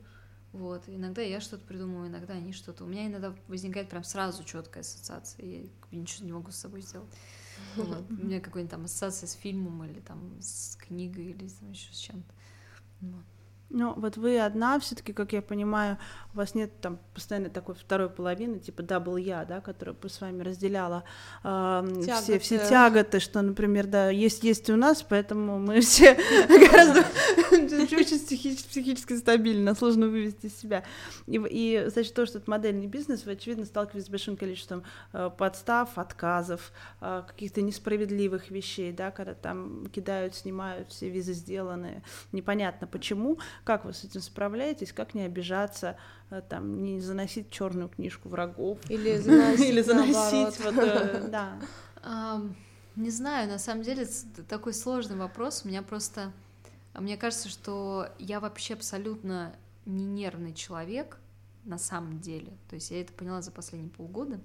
Вот. 0.52 0.82
Иногда 0.86 1.20
я 1.22 1.40
что-то 1.40 1.66
придумываю, 1.66 2.08
иногда 2.08 2.34
они 2.34 2.52
что-то. 2.52 2.84
У 2.84 2.86
меня 2.86 3.06
иногда 3.06 3.34
возникает 3.48 3.88
прям 3.90 4.02
сразу 4.04 4.44
четкая 4.44 4.82
ассоциация, 4.82 5.44
я 5.44 5.60
ничего 5.92 6.26
не 6.26 6.32
могу 6.32 6.50
с 6.50 6.56
собой 6.56 6.80
сделать. 6.80 7.08
У 7.76 8.12
меня 8.12 8.40
какая-нибудь 8.40 8.70
там 8.70 8.84
ассоциация 8.84 9.26
с 9.26 9.32
фильмом 9.32 9.84
или 9.84 10.00
там 10.00 10.40
с 10.40 10.76
книгой 10.76 11.26
или 11.26 11.48
там 11.48 11.70
еще 11.70 11.92
с 11.92 11.98
чем-то. 11.98 12.34
Вот. 13.00 13.24
Ну, 13.70 13.92
вот 13.96 14.16
вы 14.16 14.40
одна, 14.40 14.78
все-таки, 14.80 15.12
как 15.12 15.34
я 15.34 15.42
понимаю, 15.42 15.98
у 16.32 16.38
вас 16.38 16.54
нет 16.54 16.80
там 16.80 16.98
постоянно 17.12 17.50
такой 17.50 17.74
второй 17.74 18.08
половины, 18.08 18.58
типа 18.58 18.82
double 18.82 19.18
я, 19.18 19.44
да, 19.44 19.60
которая 19.60 19.94
бы 19.94 20.08
с 20.08 20.20
вами 20.22 20.42
разделяла 20.42 21.04
эм, 21.44 22.02
все, 22.02 22.38
все 22.38 22.56
Тяготы. 22.56 22.68
тяготы, 22.70 23.20
что, 23.20 23.42
например, 23.42 23.86
да, 23.86 24.08
есть 24.08 24.42
есть 24.42 24.70
у 24.70 24.76
нас, 24.76 25.02
поэтому 25.02 25.58
мы 25.58 25.80
все 25.82 26.14
гораздо 26.48 27.04
очень 27.50 28.18
психи- 28.18 28.56
психически 28.68 29.16
стабильно, 29.16 29.74
сложно 29.74 30.08
вывести 30.08 30.48
себя. 30.48 30.84
И, 31.26 31.38
и 31.50 31.84
значит, 31.88 32.14
то, 32.14 32.24
что 32.24 32.38
это 32.38 32.50
модельный 32.50 32.86
бизнес, 32.86 33.26
вы, 33.26 33.32
очевидно, 33.32 33.66
сталкиваетесь 33.66 34.06
с 34.06 34.10
большим 34.10 34.36
количеством 34.36 34.82
э, 35.12 35.30
подстав, 35.36 35.98
отказов, 35.98 36.72
э, 37.00 37.22
каких-то 37.26 37.60
несправедливых 37.60 38.50
вещей, 38.50 38.92
да, 38.92 39.10
когда 39.10 39.34
там 39.34 39.86
кидают, 39.88 40.34
снимают, 40.34 40.90
все 40.90 41.10
визы 41.10 41.34
сделаны, 41.34 42.02
непонятно 42.32 42.86
почему. 42.86 43.38
Как 43.64 43.84
вы 43.84 43.92
с 43.92 44.04
этим 44.04 44.20
справляетесь? 44.20 44.92
Как 44.92 45.14
не 45.14 45.22
обижаться, 45.22 45.96
э, 46.30 46.42
там, 46.48 46.82
не 46.82 47.00
заносить 47.00 47.50
черную 47.50 47.88
книжку 47.88 48.28
врагов? 48.28 48.78
Или 48.88 49.16
заносить 49.18 49.68
Или 49.68 49.82
заносить, 49.82 50.58
вот, 50.64 50.74
э, 50.78 51.28
да. 52.02 52.40
Не 52.96 53.10
знаю, 53.10 53.48
на 53.48 53.58
самом 53.58 53.84
деле 53.84 54.08
такой 54.48 54.74
сложный 54.74 55.16
вопрос. 55.16 55.62
У 55.64 55.68
меня 55.68 55.82
просто, 55.82 56.32
мне 56.94 57.16
кажется, 57.16 57.48
что 57.48 58.08
я 58.18 58.40
вообще 58.40 58.74
абсолютно 58.74 59.54
не 59.86 60.04
нервный 60.04 60.52
человек 60.52 61.18
на 61.64 61.78
самом 61.78 62.18
деле. 62.18 62.52
То 62.68 62.74
есть 62.74 62.90
я 62.90 63.00
это 63.00 63.12
поняла 63.12 63.40
за 63.40 63.52
последние 63.52 63.90
полгода, 63.90 64.40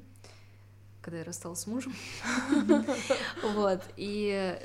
когда 1.04 1.20
я 1.20 1.24
рассталась 1.24 1.60
с 1.60 1.68
мужем. 1.68 1.94
Вот. 3.54 3.82
И 3.98 4.58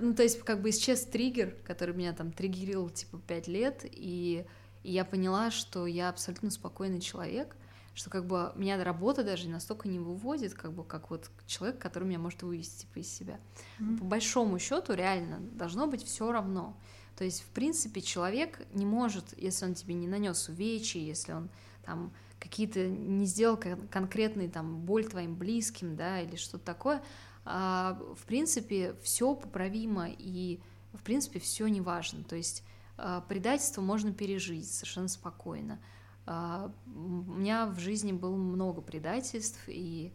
ну, 0.00 0.14
то 0.14 0.22
есть 0.22 0.40
как 0.42 0.62
бы 0.62 0.70
исчез 0.70 1.04
триггер, 1.04 1.56
который 1.64 1.94
меня 1.94 2.12
там 2.12 2.32
триггерил 2.32 2.88
типа 2.88 3.18
пять 3.26 3.48
лет, 3.48 3.80
и 3.84 4.46
я 4.84 5.04
поняла, 5.04 5.50
что 5.50 5.86
я 5.86 6.08
абсолютно 6.08 6.50
спокойный 6.50 7.00
человек, 7.00 7.56
что 7.94 8.10
как 8.10 8.26
бы 8.26 8.52
меня 8.56 8.82
работа 8.82 9.22
даже 9.22 9.48
настолько 9.48 9.88
не 9.88 9.98
выводит, 9.98 10.54
как 10.54 10.72
бы 10.72 10.84
как 10.84 11.10
вот 11.10 11.30
человек, 11.46 11.78
который 11.78 12.04
меня 12.04 12.18
может 12.18 12.42
вывести 12.42 12.82
типа 12.82 13.00
из 13.00 13.12
себя. 13.12 13.38
По 13.78 14.04
большому 14.04 14.58
счету 14.58 14.94
реально 14.94 15.40
должно 15.40 15.86
быть 15.86 16.04
все 16.04 16.30
равно. 16.32 16.76
То 17.16 17.24
есть, 17.24 17.42
в 17.42 17.48
принципе, 17.48 18.00
человек 18.00 18.60
не 18.72 18.86
может, 18.86 19.38
если 19.38 19.66
он 19.66 19.74
тебе 19.74 19.94
не 19.94 20.08
нанес 20.08 20.48
увечья, 20.48 20.98
если 20.98 21.32
он 21.32 21.50
там 21.84 22.12
какие-то 22.42 22.88
не 22.88 23.24
сделал 23.24 23.56
кон- 23.56 23.86
конкретный 23.88 24.48
там 24.48 24.80
боль 24.80 25.06
твоим 25.06 25.36
близким, 25.36 25.94
да, 25.94 26.20
или 26.20 26.36
что-то 26.36 26.64
такое, 26.64 27.02
а, 27.44 27.98
в 28.16 28.24
принципе, 28.24 28.96
все 29.02 29.34
поправимо 29.34 30.08
и 30.10 30.60
в 30.92 31.02
принципе 31.02 31.38
все 31.38 31.68
не 31.68 31.80
важно. 31.80 32.24
То 32.24 32.36
есть 32.36 32.64
а, 32.98 33.20
предательство 33.22 33.80
можно 33.80 34.12
пережить 34.12 34.70
совершенно 34.70 35.08
спокойно. 35.08 35.80
А, 36.26 36.72
У 36.86 36.90
меня 37.32 37.66
в 37.66 37.78
жизни 37.78 38.12
было 38.12 38.36
много 38.36 38.80
предательств, 38.80 39.60
и 39.68 40.12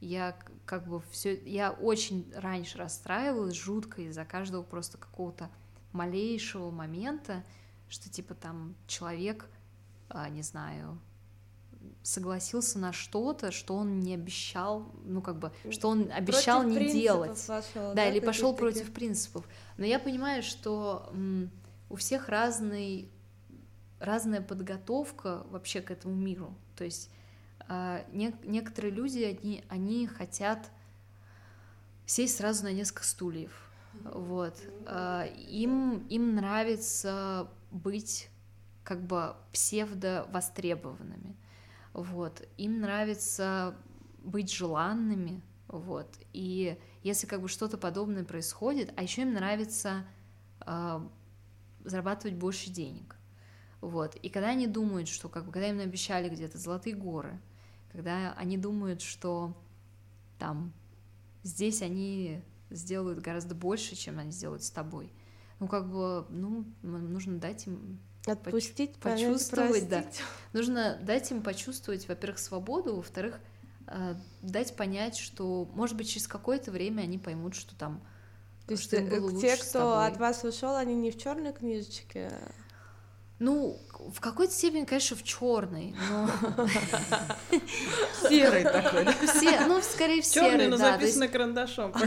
я 0.00 0.36
как 0.64 0.86
бы 0.86 1.02
все, 1.10 1.40
я 1.44 1.72
очень 1.72 2.32
раньше 2.36 2.78
расстраивалась 2.78 3.54
жутко 3.54 4.02
из-за 4.02 4.24
каждого 4.24 4.62
просто 4.62 4.98
какого-то 4.98 5.50
малейшего 5.92 6.70
момента, 6.70 7.44
что 7.88 8.10
типа 8.10 8.34
там 8.34 8.74
человек, 8.86 9.48
а, 10.08 10.28
не 10.28 10.42
знаю, 10.42 10.98
согласился 12.02 12.78
на 12.78 12.92
что-то, 12.92 13.50
что 13.50 13.74
он 13.76 14.00
не 14.00 14.14
обещал, 14.14 14.90
ну 15.04 15.20
как 15.22 15.38
бы, 15.38 15.52
что 15.70 15.88
он 15.88 16.10
обещал 16.12 16.62
Против 16.62 16.80
не 16.80 16.92
делать. 16.92 17.46
пошёл, 17.46 17.94
Да, 17.94 18.02
или 18.04 18.14
какие-то 18.20 18.26
пошел 18.26 18.52
такие? 18.54 18.72
против 18.72 18.92
принципов. 18.92 19.48
Но 19.78 19.84
я 19.84 19.98
понимаю, 19.98 20.42
что 20.42 21.08
м, 21.12 21.50
у 21.90 21.96
всех 21.96 22.28
разный, 22.28 23.08
разная 24.00 24.40
подготовка 24.42 25.44
вообще 25.50 25.80
к 25.80 25.90
этому 25.90 26.14
миру. 26.14 26.54
То 26.76 26.84
есть 26.84 27.10
а, 27.66 28.04
не- 28.12 28.34
некоторые 28.44 28.92
люди, 28.92 29.22
они, 29.22 29.64
они 29.70 30.06
хотят 30.06 30.70
сесть 32.06 32.36
сразу 32.36 32.64
на 32.64 32.72
несколько 32.72 33.04
стульев. 33.04 33.70
Вот. 34.04 34.54
А, 34.86 35.24
Им, 35.48 36.06
им 36.08 36.34
нравится 36.34 37.48
быть 37.70 38.28
как 38.82 39.00
бы 39.00 39.34
псевдо-востребованными. 39.52 41.36
Вот. 41.94 42.46
Им 42.58 42.80
нравится 42.80 43.76
быть 44.22 44.52
желанными. 44.52 45.42
Вот. 45.68 46.18
И 46.32 46.78
если 47.02 47.26
как 47.26 47.40
бы 47.40 47.48
что-то 47.48 47.78
подобное 47.78 48.24
происходит, 48.24 48.92
а 48.96 49.02
еще 49.02 49.22
им 49.22 49.32
нравится 49.32 50.04
а, 50.60 51.08
зарабатывать 51.84 52.36
больше 52.36 52.70
денег. 52.70 53.16
Вот. 53.80 54.16
И 54.16 54.28
когда 54.28 54.48
они 54.48 54.66
думают, 54.66 55.08
что 55.08 55.28
как 55.28 55.46
бы, 55.46 55.52
когда 55.52 55.68
им 55.68 55.80
обещали 55.80 56.28
где-то 56.28 56.58
золотые 56.58 56.96
горы, 56.96 57.40
когда 57.92 58.32
они 58.34 58.58
думают, 58.58 59.00
что 59.00 59.56
там 60.38 60.72
здесь 61.42 61.80
они 61.80 62.42
сделают 62.70 63.20
гораздо 63.20 63.54
больше, 63.54 63.94
чем 63.94 64.18
они 64.18 64.32
сделают 64.32 64.64
с 64.64 64.70
тобой. 64.70 65.12
Ну, 65.60 65.68
как 65.68 65.88
бы, 65.90 66.26
ну, 66.30 66.64
нужно 66.82 67.38
дать 67.38 67.66
им, 67.66 68.00
Отпустить, 68.26 68.96
почувствовать, 68.96 69.88
да. 69.88 70.04
нужно 70.54 70.98
дать 71.02 71.30
им 71.30 71.42
почувствовать, 71.42 72.08
во-первых, 72.08 72.38
свободу, 72.38 72.96
во-вторых, 72.96 73.38
э, 73.86 74.14
дать 74.40 74.74
понять, 74.76 75.18
что, 75.18 75.68
может 75.74 75.96
быть, 75.96 76.08
через 76.08 76.26
какое-то 76.26 76.70
время 76.70 77.02
они 77.02 77.18
поймут, 77.18 77.54
что 77.54 77.74
там 77.76 78.00
То 78.66 78.72
есть 78.72 78.84
что 78.84 78.96
им 78.96 79.08
э, 79.08 79.20
было 79.20 79.30
те, 79.30 79.50
лучше 79.50 79.62
с 79.62 79.68
кто 79.68 79.98
от 79.98 80.16
вас 80.16 80.42
ушел, 80.42 80.74
они 80.74 80.94
не 80.94 81.10
в 81.10 81.18
черной 81.18 81.52
книжечке. 81.52 82.32
Ну, 83.40 83.76
в 84.14 84.20
какой-то 84.20 84.52
степени, 84.52 84.84
конечно, 84.84 85.16
в 85.16 85.24
черный, 85.24 85.94
но 86.08 86.28
Серый 88.28 88.62
такой, 88.62 89.04
да? 89.04 89.12
все, 89.26 89.60
ну, 89.66 89.80
скорее 89.82 90.22
в 90.22 90.30
Черный, 90.30 90.50
серый, 90.52 90.68
но 90.68 90.76
да. 90.78 90.90
есть- 90.90 91.00
записано 91.00 91.28
карандашом. 91.28 91.92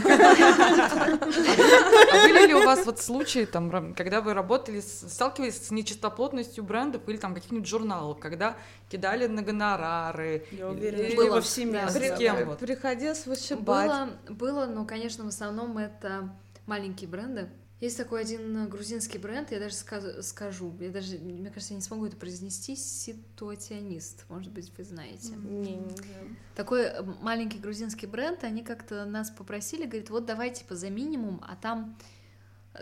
А 2.10 2.22
были 2.26 2.46
ли 2.46 2.54
у 2.54 2.64
вас 2.64 2.86
вот 2.86 2.98
случаи, 3.00 3.44
там, 3.44 3.94
когда 3.94 4.20
вы 4.20 4.32
работали, 4.34 4.80
сталкивались 4.80 5.66
с 5.66 5.70
нечистоплотностью 5.70 6.64
брендов 6.64 7.02
или 7.08 7.16
там 7.18 7.34
каких-нибудь 7.34 7.66
журналов, 7.68 8.18
когда 8.18 8.56
кидали 8.88 9.26
на 9.26 9.42
гонорары? 9.42 10.46
Я 10.50 10.68
уверена, 10.68 11.14
Было, 11.16 11.34
повсеместно. 11.36 12.00
да. 12.00 12.16
С 12.16 12.18
кем 12.18 12.46
вот? 12.46 12.58
Приходилось 12.58 13.26
вышибать. 13.26 13.86
Было, 13.86 14.08
было, 14.30 14.66
но, 14.66 14.84
конечно, 14.86 15.24
в 15.24 15.28
основном 15.28 15.76
это 15.78 16.30
маленькие 16.66 17.08
бренды, 17.08 17.50
Есть 17.80 17.96
такой 17.96 18.22
один 18.22 18.68
грузинский 18.68 19.18
бренд, 19.18 19.52
я 19.52 19.60
даже 19.60 19.74
скажу, 20.22 20.74
я 20.80 20.90
даже, 20.90 21.16
мне 21.18 21.48
кажется, 21.48 21.74
я 21.74 21.76
не 21.76 21.82
смогу 21.82 22.06
это 22.06 22.16
произнести, 22.16 22.74
ситуационист, 22.74 24.24
может 24.28 24.52
быть, 24.52 24.72
вы 24.76 24.82
знаете. 24.82 25.36
Не, 25.36 25.76
не 25.76 25.90
знаю. 25.90 26.36
Такой 26.56 26.82
э, 26.86 27.02
маленький 27.22 27.58
грузинский 27.60 28.06
бренд, 28.06 28.42
они 28.42 28.64
как-то 28.64 29.04
нас 29.04 29.30
попросили, 29.30 29.84
говорит, 29.86 30.10
вот 30.10 30.26
давай 30.26 30.52
типа 30.52 30.74
за 30.74 30.90
минимум, 30.90 31.40
а 31.46 31.54
там, 31.54 31.96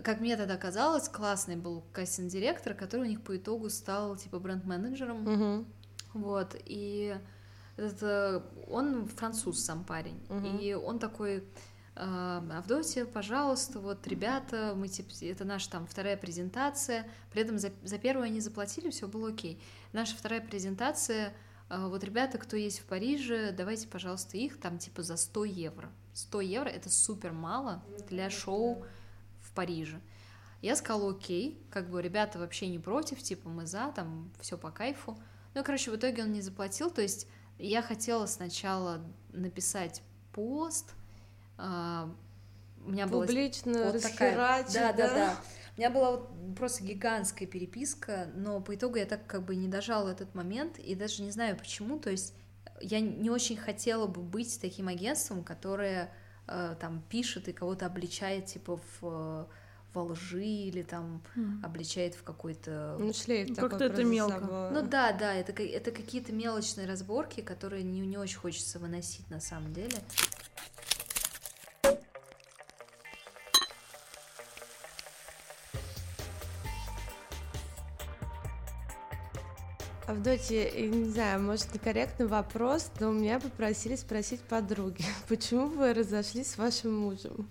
как 0.02 0.20
мне 0.20 0.34
тогда 0.34 0.56
казалось, 0.56 1.10
классный 1.10 1.56
был 1.56 1.84
кассин-директор, 1.92 2.72
который 2.72 3.02
у 3.02 3.08
них 3.10 3.20
по 3.20 3.36
итогу 3.36 3.68
стал 3.68 4.16
типа 4.16 4.38
бренд-менеджером, 4.38 5.24
Мгм. 5.24 5.66
вот, 6.14 6.56
и 6.64 7.18
этот, 7.76 7.98
э, 8.02 8.40
он 8.70 9.08
француз 9.08 9.62
сам 9.62 9.84
парень, 9.84 10.18
Мгм. 10.30 10.56
и 10.58 10.72
он 10.72 10.98
такой, 10.98 11.38
«А, 11.38 11.42
Авдотья, 11.96 13.06
пожалуйста, 13.06 13.80
вот, 13.80 14.06
ребята, 14.06 14.74
мы, 14.76 14.86
типа, 14.86 15.08
это 15.22 15.46
наша 15.46 15.70
там 15.70 15.86
вторая 15.86 16.18
презентация, 16.18 17.08
при 17.32 17.40
этом 17.40 17.58
за, 17.58 17.72
за 17.82 17.96
первую 17.96 18.26
они 18.26 18.40
заплатили, 18.40 18.90
все 18.90 19.08
было 19.08 19.30
окей. 19.30 19.62
Наша 19.94 20.14
вторая 20.14 20.42
презентация, 20.42 21.32
а, 21.70 21.88
вот, 21.88 22.04
ребята, 22.04 22.36
кто 22.36 22.54
есть 22.54 22.80
в 22.80 22.84
Париже, 22.84 23.50
давайте, 23.50 23.88
пожалуйста, 23.88 24.36
их 24.36 24.60
там, 24.60 24.78
типа, 24.78 25.02
за 25.02 25.16
100 25.16 25.44
евро. 25.46 25.90
100 26.12 26.40
евро— 26.42 26.68
это 26.70 26.90
супер 26.90 27.32
мало 27.32 27.82
для 28.10 28.28
шоу 28.28 28.84
в 29.40 29.52
Париже. 29.52 29.98
Я 30.60 30.76
сказала, 30.76 31.12
окей, 31.12 31.66
как 31.70 31.88
бы 31.88 32.02
ребята 32.02 32.38
вообще 32.38 32.68
не 32.68 32.78
против, 32.78 33.22
типа 33.22 33.48
мы 33.48 33.66
за, 33.66 33.90
там 33.92 34.30
все 34.40 34.58
по 34.58 34.70
кайфу. 34.70 35.18
Ну, 35.54 35.64
короче, 35.64 35.90
в 35.90 35.96
итоге 35.96 36.24
он 36.24 36.32
не 36.32 36.42
заплатил, 36.42 36.90
то 36.90 37.00
есть 37.00 37.26
я 37.58 37.80
хотела 37.80 38.26
сначала 38.26 39.00
написать 39.32 40.02
пост, 40.32 40.92
у 41.58 42.90
меня 42.90 43.06
была 43.06 43.26
Публично 43.26 43.92
вот 43.92 44.02
такая, 44.02 44.36
расхерачить, 44.36 44.74
да, 44.74 44.92
да, 44.92 45.14
да. 45.14 45.36
У 45.76 45.80
меня 45.80 45.90
была 45.90 46.12
вот 46.12 46.30
просто 46.56 46.84
гигантская 46.84 47.46
переписка, 47.46 48.28
но 48.34 48.60
по 48.60 48.74
итогу 48.74 48.96
я 48.96 49.04
так 49.04 49.26
как 49.26 49.44
бы 49.44 49.56
не 49.56 49.68
дожала 49.68 50.10
этот 50.10 50.34
момент, 50.34 50.78
и 50.78 50.94
даже 50.94 51.22
не 51.22 51.30
знаю 51.30 51.56
почему, 51.56 51.98
то 51.98 52.10
есть 52.10 52.34
я 52.80 53.00
не 53.00 53.30
очень 53.30 53.56
хотела 53.56 54.06
бы 54.06 54.22
быть 54.22 54.58
таким 54.60 54.88
агентством, 54.88 55.44
которое 55.44 56.10
э, 56.46 56.76
там 56.80 57.02
пишет 57.08 57.48
и 57.48 57.52
кого-то 57.52 57.86
обличает 57.86 58.46
типа 58.46 58.76
в, 58.76 59.02
э, 59.02 59.44
во 59.92 60.02
лжи 60.02 60.44
или 60.44 60.82
там 60.82 61.22
обличает 61.62 62.14
в 62.14 62.22
какой-то... 62.22 62.96
Ну, 62.98 63.12
шлейф 63.12 63.48
Ну, 63.48 63.56
как-то 63.56 63.84
это 63.84 64.04
мелко. 64.04 64.40
собой. 64.40 64.70
Ну 64.70 64.82
да, 64.82 65.12
да, 65.12 65.34
это, 65.34 65.52
это 65.62 65.90
какие-то 65.90 66.32
мелочные 66.32 66.86
разборки, 66.86 67.40
которые 67.40 67.82
не, 67.82 68.00
не 68.00 68.18
очень 68.18 68.38
хочется 68.38 68.78
выносить 68.78 69.28
на 69.30 69.40
самом 69.40 69.72
деле. 69.72 69.96
Авдотья, 80.06 80.70
я 80.72 80.86
не 80.86 81.04
знаю, 81.10 81.42
может, 81.42 81.74
некорректный 81.74 82.26
вопрос, 82.26 82.90
но 83.00 83.10
меня 83.10 83.40
попросили 83.40 83.96
спросить 83.96 84.40
подруги, 84.40 85.04
почему 85.28 85.66
вы 85.66 85.92
разошлись 85.94 86.52
с 86.52 86.58
вашим 86.58 86.96
мужем? 86.96 87.48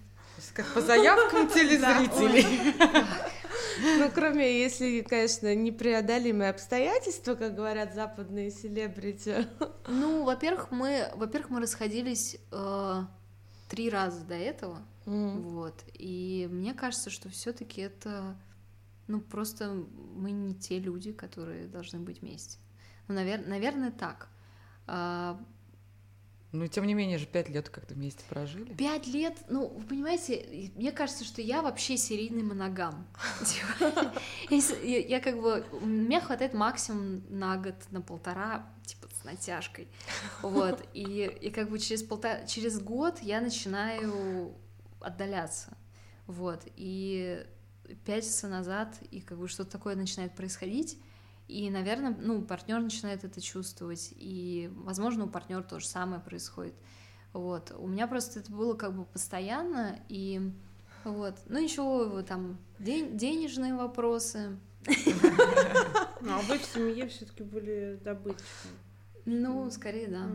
Как 0.53 0.65
по 0.73 0.81
заявкам 0.81 1.47
телезрителей. 1.53 2.73
Ну, 3.97 4.09
кроме, 4.15 4.61
если, 4.61 5.01
конечно, 5.01 5.53
непреодолимые 5.53 6.49
обстоятельства, 6.49 7.35
как 7.35 7.55
говорят 7.55 7.93
западные 7.93 8.49
селебрити. 8.49 9.47
Ну, 9.89 10.23
во-первых, 10.23 10.71
мы, 10.71 11.11
во-первых, 11.15 11.49
мы 11.49 11.59
расходились 11.59 12.37
э, 12.53 13.01
три 13.67 13.89
раза 13.89 14.21
до 14.21 14.35
этого, 14.35 14.81
М. 15.05 15.41
вот, 15.41 15.73
и 15.93 16.47
мне 16.49 16.73
кажется, 16.73 17.09
что 17.09 17.27
все-таки 17.27 17.81
это, 17.81 18.37
ну, 19.07 19.21
просто 19.21 19.71
мы 20.15 20.31
не 20.31 20.53
те 20.55 20.79
люди, 20.79 21.11
которые 21.11 21.67
должны 21.67 21.99
быть 21.99 22.21
вместе. 22.21 22.57
Ну, 23.07 23.15
навер- 23.15 23.47
наверное, 23.47 23.91
так. 23.91 24.29
А, 24.87 25.39
Ну, 26.51 26.67
тем 26.67 26.85
не 26.87 26.93
менее 26.93 27.17
же, 27.17 27.25
пять 27.25 27.49
лет 27.49 27.69
как-то 27.69 27.93
вместе 27.95 28.23
прожили. 28.29 28.73
Пять 28.75 29.07
лет, 29.07 29.37
ну, 29.49 29.67
вы 29.67 29.83
понимаете, 29.83 30.71
мне 30.75 30.91
кажется, 30.91 31.23
что 31.25 31.41
я 31.41 31.61
вообще 31.61 31.97
серийный 31.97 32.43
моногам. 32.43 33.05
Я 34.49 35.19
как 35.19 35.41
бы, 35.41 35.65
меня 35.81 36.21
хватает 36.21 36.53
максимум 36.53 37.23
на 37.29 37.57
год, 37.57 37.75
на 37.91 38.01
полтора, 38.01 38.67
типа, 38.85 39.07
с 39.19 39.23
натяжкой. 39.23 39.87
Вот, 40.41 40.81
и, 40.93 41.25
и 41.41 41.49
как 41.49 41.69
бы 41.69 41.79
через, 41.79 42.03
полтора, 42.03 42.45
через 42.45 42.79
год 42.79 43.19
я 43.21 43.41
начинаю 43.41 44.53
отдаляться. 45.01 45.75
Вот, 46.27 46.61
и 46.75 47.45
пять 48.05 48.23
часа 48.23 48.47
назад, 48.47 48.95
и 49.11 49.21
как 49.21 49.37
бы 49.37 49.47
что-то 49.47 49.71
такое 49.71 49.95
начинает 49.95 50.35
происходить, 50.35 50.97
и, 51.47 51.69
наверное, 51.69 52.15
ну, 52.19 52.41
партнер 52.41 52.79
начинает 52.79 53.23
это 53.23 53.39
чувствовать, 53.39 54.13
и, 54.15 54.71
возможно, 54.75 55.25
у 55.25 55.29
партнера 55.29 55.61
то 55.61 55.79
же 55.79 55.85
самое 55.85 56.21
происходит. 56.21 56.73
Вот. 57.33 57.71
У 57.77 57.87
меня 57.87 58.07
просто 58.07 58.39
это 58.39 58.51
было 58.51 58.73
как 58.75 58.95
бы 58.95 59.05
постоянно, 59.05 59.99
и 60.09 60.51
вот. 61.03 61.35
Ну, 61.47 61.61
еще 61.61 62.23
там 62.27 62.57
ден- 62.79 63.17
денежные 63.17 63.75
вопросы. 63.75 64.57
Ну, 64.87 66.31
а 66.31 66.41
вы 66.47 66.57
в 66.57 66.65
семье 66.65 67.07
все-таки 67.07 67.43
были 67.43 67.99
добытчиком. 68.03 68.71
Ну, 69.25 69.69
скорее, 69.69 70.07
да. 70.07 70.27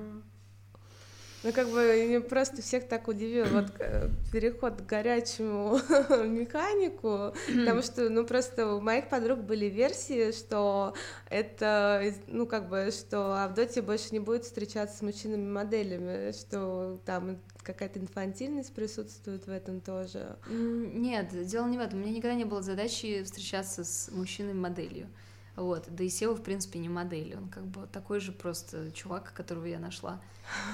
Ну, 1.42 1.52
как 1.52 1.68
бы 1.68 2.24
просто 2.28 2.60
всех 2.60 2.86
так 2.86 3.08
удивил 3.08 3.46
вот 3.46 3.66
э, 3.78 4.10
переход 4.30 4.82
к 4.82 4.86
горячему 4.86 5.78
механику, 6.26 7.34
потому 7.46 7.82
что, 7.82 8.10
ну, 8.10 8.26
просто 8.26 8.74
у 8.74 8.80
моих 8.80 9.08
подруг 9.08 9.40
были 9.40 9.66
версии, 9.66 10.32
что 10.32 10.94
это, 11.30 12.12
ну, 12.26 12.46
как 12.46 12.68
бы, 12.68 12.90
что 12.90 13.42
Авдотья 13.42 13.82
больше 13.82 14.08
не 14.12 14.20
будет 14.20 14.44
встречаться 14.44 14.98
с 14.98 15.02
мужчинами-моделями, 15.02 16.32
что 16.32 17.00
там 17.06 17.38
какая-то 17.62 17.98
инфантильность 17.98 18.74
присутствует 18.74 19.46
в 19.46 19.50
этом 19.50 19.80
тоже. 19.80 20.36
Нет, 20.48 21.28
дело 21.46 21.66
не 21.66 21.78
в 21.78 21.80
этом. 21.80 22.00
У 22.00 22.02
меня 22.02 22.12
никогда 22.12 22.34
не 22.34 22.44
было 22.44 22.62
задачи 22.62 23.22
встречаться 23.22 23.84
с 23.84 24.10
мужчиной-моделью. 24.10 25.08
Вот. 25.56 25.86
Да 25.88 26.04
и 26.04 26.08
Сева, 26.08 26.34
в 26.34 26.42
принципе, 26.42 26.78
не 26.78 26.88
модель. 26.88 27.36
Он 27.36 27.48
как 27.48 27.66
бы 27.66 27.86
такой 27.86 28.20
же 28.20 28.32
просто 28.32 28.90
чувак, 28.92 29.32
которого 29.34 29.66
я 29.66 29.78
нашла. 29.78 30.20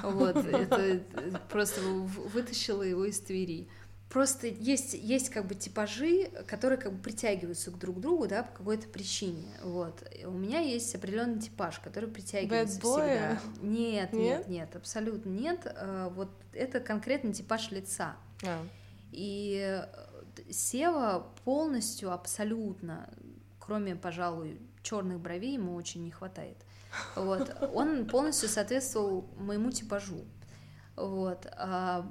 Вот. 0.03 0.37
Это 0.37 0.81
э, 0.81 1.33
просто 1.51 1.81
вытащила 1.81 2.83
его 2.83 3.05
из 3.05 3.21
Твери. 3.21 3.69
Просто 4.09 4.47
есть, 4.47 4.95
есть 4.95 5.31
как 5.31 5.47
бы 5.47 5.57
типажи, 5.57 6.31
которые 6.47 6.79
как 6.79 6.93
бы 6.93 7.03
притягиваются 7.03 7.73
к 7.73 7.79
друг 7.79 8.01
другу, 8.01 8.29
да, 8.29 8.45
по 8.45 8.59
какой-то 8.59 8.87
причине. 8.89 9.49
Вот. 9.65 10.01
У 10.25 10.31
меня 10.31 10.61
есть 10.61 10.95
определенный 10.95 11.41
типаж, 11.41 11.81
который 11.81 12.09
притягивается 12.09 12.79
всегда. 12.79 13.41
Нет, 13.61 14.13
нет, 14.13 14.13
Нет? 14.13 14.49
нет, 14.49 14.77
абсолютно 14.77 15.31
нет. 15.31 15.61
Э, 15.65 16.11
Вот 16.15 16.31
это 16.53 16.81
конкретно 16.81 17.33
типаж 17.33 17.71
лица. 17.73 18.17
И 19.11 19.59
э, 19.61 19.87
Сева 20.51 21.27
полностью, 21.45 22.13
абсолютно, 22.13 23.09
кроме, 23.67 23.97
пожалуй, 23.97 24.61
черных 24.83 25.19
бровей, 25.21 25.55
ему 25.55 25.75
очень 25.75 26.05
не 26.05 26.11
хватает. 26.13 26.57
Вот. 27.17 27.55
Он 27.75 28.07
полностью 28.07 28.49
соответствовал 28.49 29.29
моему 29.37 29.71
типажу. 29.73 30.25
Вот. 30.95 31.47
А, 31.53 32.07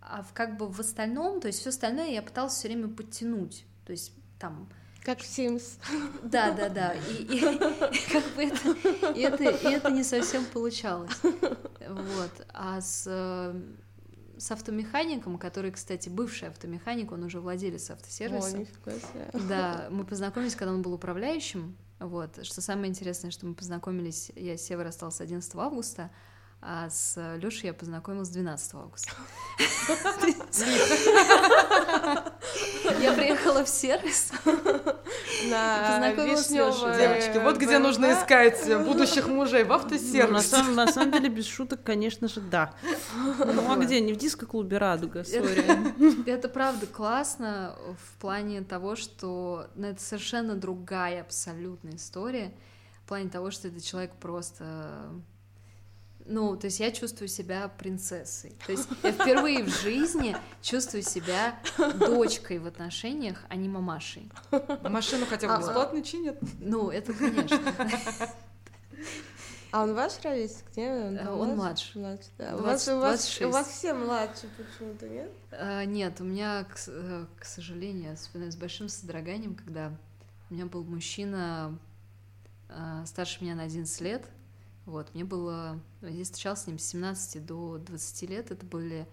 а 0.00 0.24
как 0.32 0.56
бы 0.56 0.66
в 0.68 0.80
остальном, 0.80 1.40
то 1.40 1.46
есть 1.48 1.60
все 1.60 1.68
остальное 1.68 2.08
я 2.08 2.22
пыталась 2.22 2.54
все 2.54 2.68
время 2.68 2.88
подтянуть. 2.88 3.64
То 3.84 3.92
есть 3.92 4.12
там 4.40 4.68
Как 5.04 5.20
в 5.20 5.24
Sims. 5.24 5.78
да, 6.22 6.52
да, 6.52 6.68
да. 6.70 6.94
И, 6.94 7.22
и- 7.22 7.36
и 7.38 8.12
как 8.12 8.24
бы 8.34 8.44
это, 8.44 9.10
и 9.12 9.20
это, 9.20 9.44
и 9.44 9.72
это 9.72 9.90
не 9.90 10.02
совсем 10.02 10.44
получалось. 10.46 11.12
Вот. 11.86 12.46
А 12.54 12.80
с, 12.80 13.04
э, 13.06 13.54
с 14.38 14.50
автомехаником, 14.50 15.38
который, 15.38 15.70
кстати, 15.70 16.08
бывший 16.08 16.48
автомеханик, 16.48 17.12
он 17.12 17.22
уже 17.24 17.40
владелец 17.40 17.90
О, 17.90 17.94
автосервиса. 17.94 18.50
себе. 19.00 19.30
Да, 19.48 19.88
мы 19.90 20.04
познакомились, 20.04 20.54
когда 20.54 20.72
он 20.72 20.82
был 20.82 20.92
управляющим. 20.92 21.76
Вот. 22.00 22.44
Что 22.44 22.60
самое 22.60 22.88
интересное, 22.88 23.30
что 23.30 23.46
мы 23.46 23.54
познакомились, 23.54 24.30
я 24.36 24.56
с 24.56 24.62
Севой 24.62 24.84
расстался 24.84 25.22
11 25.22 25.54
августа, 25.54 26.10
а 26.66 26.88
с 26.88 27.36
Лешей 27.36 27.66
я 27.66 27.74
познакомилась 27.74 28.30
12 28.30 28.74
августа. 28.74 29.12
Я 33.00 33.12
приехала 33.12 33.64
в 33.64 33.68
сервис, 33.68 34.32
На 35.50 36.10
вишнёвой 36.12 36.96
Девочки, 36.96 37.38
вот 37.38 37.58
где 37.58 37.78
нужно 37.78 38.12
искать 38.14 38.66
будущих 38.84 39.28
мужей 39.28 39.64
в 39.64 39.68
Ну, 39.68 39.74
автосервисе. 39.74 40.48
самом, 40.48 40.74
на 40.74 40.86
самом 40.86 41.12
деле, 41.12 41.28
без 41.28 41.46
шуток, 41.46 41.82
конечно 41.82 42.28
же, 42.28 42.40
да. 42.40 42.74
Ну 43.38 43.70
а 43.70 43.76
где? 43.76 44.00
Не 44.00 44.12
в 44.12 44.16
диско-клубе 44.16 44.78
Радуга, 44.78 45.24
сори. 45.24 45.64
Это 46.28 46.48
правда 46.48 46.86
классно 46.86 47.76
в 47.98 48.20
плане 48.20 48.62
того, 48.62 48.96
что 48.96 49.66
ну, 49.74 49.88
это 49.88 50.00
совершенно 50.00 50.54
другая 50.54 51.20
абсолютная 51.20 51.96
история. 51.96 52.54
В 53.04 53.08
плане 53.08 53.28
того, 53.28 53.50
что 53.50 53.68
этот 53.68 53.84
человек 53.84 54.12
просто 54.18 55.10
ну, 56.26 56.56
то 56.56 56.66
есть 56.66 56.80
я 56.80 56.90
чувствую 56.90 57.28
себя 57.28 57.68
принцессой. 57.68 58.54
То 58.66 58.72
есть 58.72 58.88
я 59.02 59.12
впервые 59.12 59.62
в 59.64 59.68
жизни 59.68 60.36
чувствую 60.62 61.02
себя 61.02 61.58
дочкой 61.98 62.58
в 62.58 62.66
отношениях, 62.66 63.44
а 63.48 63.56
не 63.56 63.68
мамашей. 63.68 64.30
Машину 64.82 65.26
хотя 65.26 65.48
бы 65.48 65.54
А, 65.54 65.58
бесплатно 65.58 66.02
чинят. 66.02 66.38
Ну, 66.60 66.90
это 66.90 67.12
конечно. 67.12 67.60
А 69.70 69.82
он 69.82 69.92
ваш 69.94 70.12
ровесник, 70.22 70.64
нет? 70.76 71.20
Э, 71.20 71.30
он 71.30 71.56
младше. 71.56 71.98
Младше, 71.98 72.28
да. 72.38 72.54
У 72.54 72.58
Двадцать- 72.60 72.88
вас, 72.94 72.96
у, 72.96 73.00
вас, 73.00 73.18
26. 73.24 73.42
у 73.42 73.50
вас 73.50 73.66
все 73.68 73.92
младше 73.92 74.48
почему-то, 74.56 75.08
нет? 75.08 75.30
А, 75.50 75.84
Нет, 75.84 76.20
у 76.20 76.24
меня, 76.24 76.62
к, 76.62 76.76
э, 76.86 77.26
к 77.40 77.44
сожалению, 77.44 78.16
вспоминаю 78.16 78.52
с 78.52 78.56
большим 78.56 78.88
содроганием, 78.88 79.56
когда 79.56 79.92
у 80.48 80.54
меня 80.54 80.66
был 80.66 80.84
мужчина 80.84 81.76
а, 82.68 83.04
старше 83.04 83.42
меня 83.42 83.56
на 83.56 83.64
11 83.64 84.00
лет. 84.00 84.24
Вот, 84.86 85.14
мне 85.14 85.24
было... 85.24 85.80
Я 86.02 86.24
встречалась 86.24 86.62
с 86.62 86.66
ним 86.66 86.78
с 86.78 86.84
17 86.84 87.44
до 87.44 87.78
20 87.78 88.30
лет. 88.30 88.50
Это 88.50 88.66
были, 88.66 89.08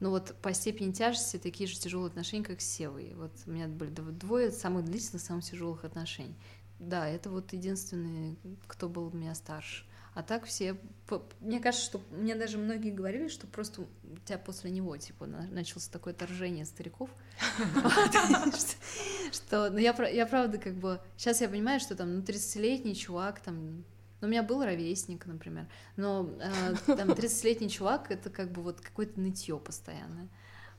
ну 0.00 0.10
вот, 0.10 0.34
по 0.40 0.52
степени 0.54 0.92
тяжести 0.92 1.38
такие 1.38 1.68
же 1.68 1.76
тяжелые 1.78 2.08
отношения, 2.08 2.44
как 2.44 2.60
с 2.60 2.64
Севой. 2.66 3.14
Вот 3.16 3.32
у 3.46 3.50
меня 3.50 3.66
были 3.66 3.90
дв- 3.90 4.12
двое 4.12 4.50
самых 4.52 4.84
длительных, 4.84 5.20
самых 5.22 5.44
тяжелых 5.44 5.84
отношений. 5.84 6.36
Да, 6.78 7.08
это 7.08 7.30
вот 7.30 7.52
единственный, 7.52 8.38
кто 8.68 8.88
был 8.88 9.08
у 9.08 9.10
меня 9.10 9.34
старше. 9.34 9.84
А 10.14 10.22
так 10.22 10.46
все... 10.46 10.76
Мне 11.40 11.60
кажется, 11.60 11.84
что 11.84 12.00
мне 12.10 12.34
даже 12.34 12.58
многие 12.58 12.90
говорили, 12.90 13.28
что 13.28 13.46
просто 13.46 13.82
у 13.82 13.86
тебя 14.24 14.38
после 14.38 14.70
него, 14.70 14.96
типа, 14.96 15.26
на- 15.26 15.46
началось 15.48 15.88
такое 15.88 16.14
торжение 16.14 16.64
стариков. 16.64 17.10
Что- 19.32 19.70
ну, 19.70 19.78
я 19.78 19.92
правда, 19.94 20.58
как 20.58 20.74
бы... 20.74 21.00
Сейчас 21.16 21.40
я 21.40 21.48
понимаю, 21.48 21.80
что 21.80 21.94
там, 21.94 22.14
ну, 22.16 22.22
30-летний 22.22 22.94
чувак, 22.94 23.40
там... 23.40 23.84
Ну, 24.20 24.26
у 24.26 24.30
меня 24.30 24.42
был 24.42 24.64
ровесник, 24.64 25.26
например, 25.26 25.66
но 25.96 26.28
э, 26.40 26.74
там 26.86 27.10
30-летний 27.12 27.70
чувак— 27.70 28.10
это 28.10 28.30
как 28.30 28.50
бы 28.50 28.62
вот 28.62 28.80
какое-то 28.80 29.20
нытье 29.20 29.58
постоянное. 29.58 30.28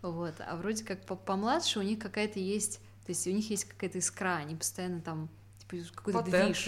Вот. 0.01 0.35
А 0.39 0.55
вроде 0.55 0.83
как 0.83 1.05
по- 1.05 1.15
помладше 1.15 1.79
у 1.79 1.81
них 1.81 1.99
какая-то 1.99 2.39
есть... 2.39 2.79
То 3.05 3.11
есть 3.11 3.25
у 3.27 3.31
них 3.31 3.49
есть 3.49 3.65
какая-то 3.65 3.97
искра, 3.97 4.35
они 4.35 4.55
постоянно 4.55 5.01
там 5.01 5.29
типа 5.57 5.83
какой-то 5.95 6.21
движ. 6.23 6.67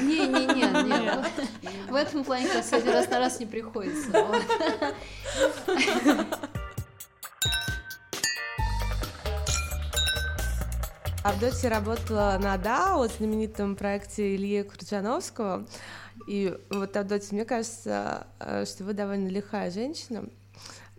Не-не-не, 0.00 1.90
в 1.90 1.94
этом 1.94 2.24
плане, 2.24 2.48
кстати, 2.48 2.86
раз 2.86 3.08
на 3.10 3.18
раз 3.18 3.40
не 3.40 3.46
приходится. 3.46 4.10
Авдотья 11.24 11.70
работала 11.70 12.38
на 12.38 12.58
ДАО, 12.58 13.08
знаменитом 13.08 13.76
проекте 13.76 14.36
Ильи 14.36 14.62
Кручановского. 14.62 15.66
И 16.28 16.54
вот, 16.68 16.94
Авдотья, 16.98 17.34
мне 17.34 17.46
кажется, 17.46 18.26
э, 18.40 18.66
что 18.66 18.84
вы 18.84 18.92
довольно 18.92 19.28
лихая 19.28 19.70
женщина. 19.70 20.28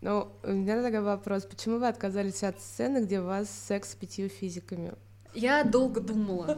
Но 0.01 0.35
у 0.41 0.51
меня 0.51 0.81
такой 0.81 1.01
вопрос. 1.01 1.45
Почему 1.45 1.77
вы 1.77 1.87
отказались 1.87 2.41
от 2.41 2.59
сцены, 2.59 3.05
где 3.05 3.19
у 3.19 3.25
вас 3.25 3.51
секс 3.51 3.91
с 3.91 3.95
пятью 3.95 4.27
физиками? 4.29 4.93
Я 5.35 5.63
долго 5.63 6.01
думала. 6.01 6.57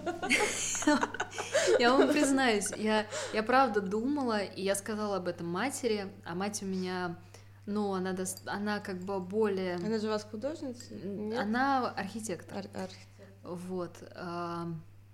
Я 1.77 1.91
вам 1.91 2.07
признаюсь, 2.07 2.71
я, 2.77 3.05
я 3.33 3.43
правда 3.43 3.81
думала, 3.81 4.43
и 4.43 4.63
я 4.63 4.75
сказала 4.75 5.17
об 5.17 5.27
этом 5.27 5.47
матери, 5.47 6.07
а 6.23 6.35
мать 6.35 6.63
у 6.63 6.65
меня, 6.65 7.17
ну, 7.65 7.93
она, 7.93 8.15
она 8.45 8.79
как 8.79 8.99
бы 8.99 9.19
более... 9.19 9.75
Она 9.75 9.99
же 9.99 10.07
у 10.07 10.11
вас 10.11 10.23
художница? 10.23 10.93
Нет? 10.93 11.37
Она 11.37 11.89
архитектор. 11.89 12.59
Ар- 12.59 12.83
архитектор. 12.83 13.16
Вот. 13.47 14.03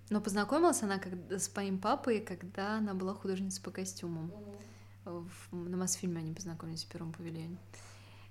Но 0.10 0.22
познакомилась 0.22 0.84
она 0.84 1.00
с 1.30 1.56
моим 1.56 1.80
папой, 1.80 2.20
когда 2.20 2.78
она 2.78 2.94
была 2.94 3.14
художницей 3.14 3.64
по 3.64 3.72
костюмам. 3.72 4.32
В- 5.06 5.56
на 5.56 5.78
Мосфильме 5.78 6.20
они 6.20 6.34
познакомились 6.34 6.84
в 6.84 6.88
первом 6.88 7.14
павильоне. 7.14 7.58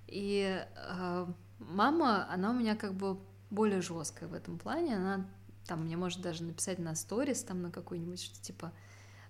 И 0.06 0.64
а, 0.76 1.32
мама, 1.58 2.30
она 2.30 2.50
у 2.50 2.54
меня 2.54 2.76
как 2.76 2.94
бы 2.94 3.18
более 3.50 3.80
жесткая 3.82 4.28
в 4.28 4.34
этом 4.34 4.58
плане. 4.58 4.96
Она 4.96 5.26
там 5.66 5.84
мне 5.84 5.96
может 5.96 6.20
даже 6.20 6.44
написать 6.44 6.78
на 6.78 6.94
сторис, 6.94 7.44
там 7.44 7.62
на 7.62 7.70
какой-нибудь, 7.70 8.22
что 8.22 8.40
типа 8.42 8.72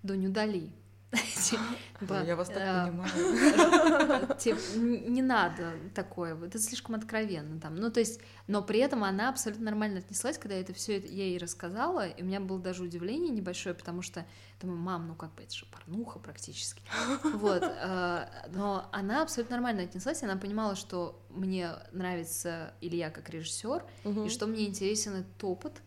Донь, 0.02 0.26
удали. 0.26 0.72
Типа, 2.00 2.22
Я 2.24 2.36
вас 2.36 2.48
так 2.48 2.56
э, 2.56 2.86
понимаю. 2.86 4.36
Типа, 4.38 4.58
не 4.78 5.20
надо 5.20 5.72
такое, 5.94 6.34
это 6.42 6.58
слишком 6.58 6.94
откровенно 6.94 7.60
там. 7.60 7.76
Ну, 7.76 7.90
то 7.90 8.00
есть, 8.00 8.20
но 8.46 8.62
при 8.62 8.80
этом 8.80 9.04
она 9.04 9.28
абсолютно 9.28 9.66
нормально 9.66 9.98
отнеслась, 9.98 10.38
когда 10.38 10.56
это 10.56 10.72
все 10.72 10.98
я 10.98 11.24
ей 11.26 11.36
рассказала, 11.36 12.08
и 12.08 12.22
у 12.22 12.24
меня 12.24 12.40
было 12.40 12.58
даже 12.58 12.82
удивление 12.82 13.30
небольшое, 13.30 13.74
потому 13.74 14.00
что 14.00 14.24
думаю, 14.60 14.78
мам, 14.78 15.06
ну 15.06 15.14
как 15.14 15.34
бы 15.34 15.42
это 15.42 15.54
же 15.54 15.66
порнуха 15.66 16.18
практически. 16.18 16.82
Вот, 17.34 17.62
э, 17.62 18.28
но 18.54 18.88
она 18.92 19.22
абсолютно 19.22 19.56
нормально 19.56 19.82
отнеслась, 19.82 20.22
она 20.22 20.36
понимала, 20.36 20.76
что 20.76 21.22
мне 21.28 21.72
нравится 21.92 22.72
Илья 22.80 23.10
как 23.10 23.28
режиссер, 23.28 23.84
и 24.24 24.28
что 24.30 24.46
мне 24.46 24.66
интересен 24.66 25.12
этот 25.16 25.44
опыт, 25.44 25.82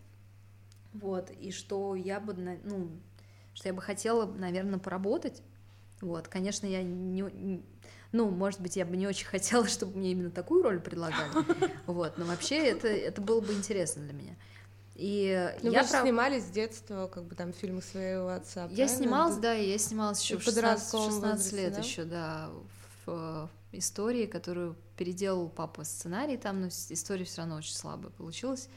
вот, 0.93 1.31
и 1.31 1.51
что 1.51 1.95
я 1.95 2.19
бы, 2.19 2.33
ну, 2.63 2.91
что 3.55 3.67
я 3.67 3.73
бы 3.73 3.81
хотела, 3.81 4.25
наверное, 4.25 4.77
поработать, 4.77 5.41
вот, 6.01 6.27
конечно, 6.27 6.67
я 6.67 6.83
не, 6.83 7.63
ну, 8.11 8.29
может 8.29 8.61
быть, 8.61 8.75
я 8.75 8.85
бы 8.85 8.95
не 8.97 9.07
очень 9.07 9.25
хотела, 9.35 9.67
чтобы 9.67 9.97
мне 9.97 10.11
именно 10.11 10.29
такую 10.29 10.61
роль 10.61 10.79
предлагали, 10.79 11.31
вот, 11.87 12.17
но 12.19 12.25
вообще 12.25 12.57
это, 12.57 12.87
это 12.87 13.21
было 13.21 13.41
бы 13.41 13.53
интересно 13.53 14.03
для 14.03 14.13
меня. 14.13 14.35
И 14.95 15.51
Ну, 15.61 15.71
я 15.71 15.81
вы 15.81 15.85
же 15.87 15.91
прав- 15.91 16.03
снимались 16.03 16.43
с 16.43 16.49
детства, 16.49 17.07
как 17.13 17.25
бы 17.25 17.35
там 17.35 17.51
фильмы 17.51 17.81
своего 17.81 18.29
отца. 18.29 18.61
я 18.63 18.69
правильно? 18.69 18.87
снималась, 18.97 19.35
да, 19.37 19.55
и 19.55 19.69
я 19.69 19.77
снималась 19.77 20.21
еще 20.21 20.35
И 20.35 20.37
в 20.37 20.41
в 20.41 20.43
16, 20.43 20.91
подростковом 20.91 21.05
16 21.11 21.37
возрасте, 21.37 21.57
лет 21.57 21.73
да? 21.73 21.79
еще, 21.81 22.03
да, 22.05 22.49
в 23.05 23.09
э, 23.11 23.47
истории, 23.77 24.25
которую 24.25 24.77
переделал 24.95 25.49
папа 25.49 25.83
сценарий 25.83 26.37
там, 26.37 26.61
но 26.61 26.67
история 26.67 27.25
все 27.25 27.39
равно 27.41 27.57
очень 27.57 27.75
слабая 27.75 28.09
получилась. 28.11 28.69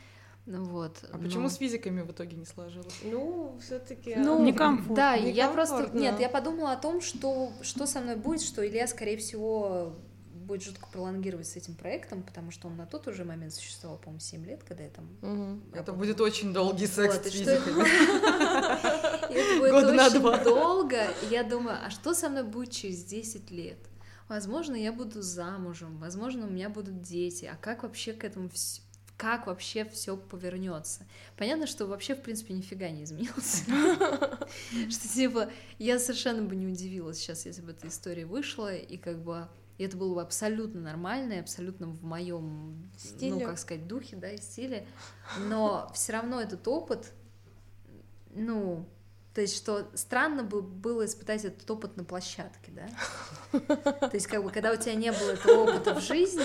Ну 0.51 0.65
вот. 0.65 1.05
А 1.13 1.19
почему 1.19 1.43
но- 1.43 1.49
с 1.51 1.57
физиками 1.57 2.01
в 2.01 2.11
итоге 2.11 2.35
не 2.37 2.47
сложилось? 2.47 2.95
Ну, 3.05 3.59
все-таки. 3.63 4.15
Ну, 4.17 4.43
Некомфортно. 4.43 4.97
Да, 4.97 5.15
и 5.15 5.31
я 5.31 5.49
просто... 5.49 5.75
Некомфортно. 5.77 5.99
Нет, 6.01 6.21
я 6.21 6.29
подумала 6.31 6.73
о 6.73 6.77
том, 6.77 7.03
что, 7.03 7.53
что 7.61 7.87
со 7.87 8.01
мной 8.01 8.17
будет, 8.17 8.41
что 8.41 8.67
Илья, 8.67 8.87
скорее 8.87 9.19
всего, 9.19 9.93
будет 10.33 10.63
жутко 10.63 10.87
пролонгировать 10.91 11.47
с 11.47 11.57
этим 11.57 11.75
проектом, 11.75 12.23
потому 12.23 12.51
что 12.51 12.69
он 12.69 12.77
на 12.79 12.87
тот 12.87 13.07
уже 13.09 13.27
момент 13.27 13.53
существовал, 13.53 13.99
по-моему, 13.99 14.21
7 14.21 14.47
лет, 14.47 14.63
когда 14.65 14.85
я 14.85 14.89
там 14.91 15.07
Мгм. 15.21 15.65
Это 15.75 15.93
будет 15.93 16.19
очень 16.23 16.55
долгий 16.55 16.87
секс 16.87 17.15
Вот, 17.15 17.25
с 17.25 17.27
это- 17.27 17.31
физиками. 17.37 17.85
Это 19.29 19.61
будет 19.61 20.01
очень 20.01 20.21
два. 20.21 20.39
долго. 20.39 20.97
Я 21.31 21.43
думаю, 21.43 21.77
а 21.85 21.91
что 21.91 22.15
со 22.15 22.31
мной 22.31 22.45
будет 22.45 22.71
через 22.71 23.05
10 23.05 23.51
лет? 23.51 23.79
Возможно, 24.29 24.75
я 24.75 24.93
буду 24.93 25.23
замужем, 25.23 25.99
возможно, 25.99 26.47
у 26.47 26.51
меня 26.51 26.69
будут 26.69 27.01
дети. 27.03 27.45
А 27.51 27.57
как 27.57 27.83
вообще 27.83 28.13
к 28.13 28.25
этому 28.25 28.49
вс- 28.49 28.81
как 29.19 29.49
вообще 29.49 29.85
все 29.85 30.17
повернется. 30.17 31.05
Понятно, 31.37 31.67
что 31.67 31.87
вообще, 31.87 32.15
в 32.15 32.23
принципе, 32.23 32.55
нифига 32.55 32.89
не 32.89 33.03
изменилось. 33.03 33.65
Что, 34.89 35.09
типа, 35.09 35.51
я 35.79 35.99
совершенно 35.99 36.43
бы 36.43 36.55
не 36.55 36.69
удивилась 36.69 37.19
сейчас, 37.19 37.45
если 37.45 37.61
бы 37.61 37.73
эта 37.73 37.89
история 37.89 38.27
вышла, 38.27 38.75
и 38.75 38.97
как 38.97 39.21
бы 39.23 39.49
это 39.77 39.97
было 39.97 40.15
бы 40.15 40.23
абсолютно 40.23 40.81
нормально, 40.81 41.35
и 41.35 41.41
абсолютно 41.41 41.89
в 41.89 42.05
моем, 42.05 42.89
ну, 43.21 43.41
как 43.41 43.59
сказать, 43.59 43.89
духе, 43.89 44.17
да, 44.17 44.31
и 44.31 44.39
стиле. 44.39 44.87
Но 45.49 45.91
все 45.93 46.13
равно 46.13 46.41
этот 46.41 46.67
опыт, 46.69 47.13
ну, 48.35 48.89
то 49.35 49.43
есть, 49.43 49.57
что 49.57 49.89
странно 49.95 50.43
бы 50.43 50.63
было 50.63 51.05
испытать 51.07 51.45
этот 51.45 51.71
опыт 51.71 51.97
на 51.97 52.03
площадке, 52.03 52.73
да? 52.73 53.61
То 54.01 54.11
есть, 54.13 54.27
как 54.27 54.43
бы, 54.43 54.51
когда 54.51 54.73
у 54.73 54.77
тебя 54.77 54.95
не 54.95 55.13
было 55.13 55.31
этого 55.31 55.63
опыта 55.63 55.95
в 55.95 56.01
жизни, 56.01 56.43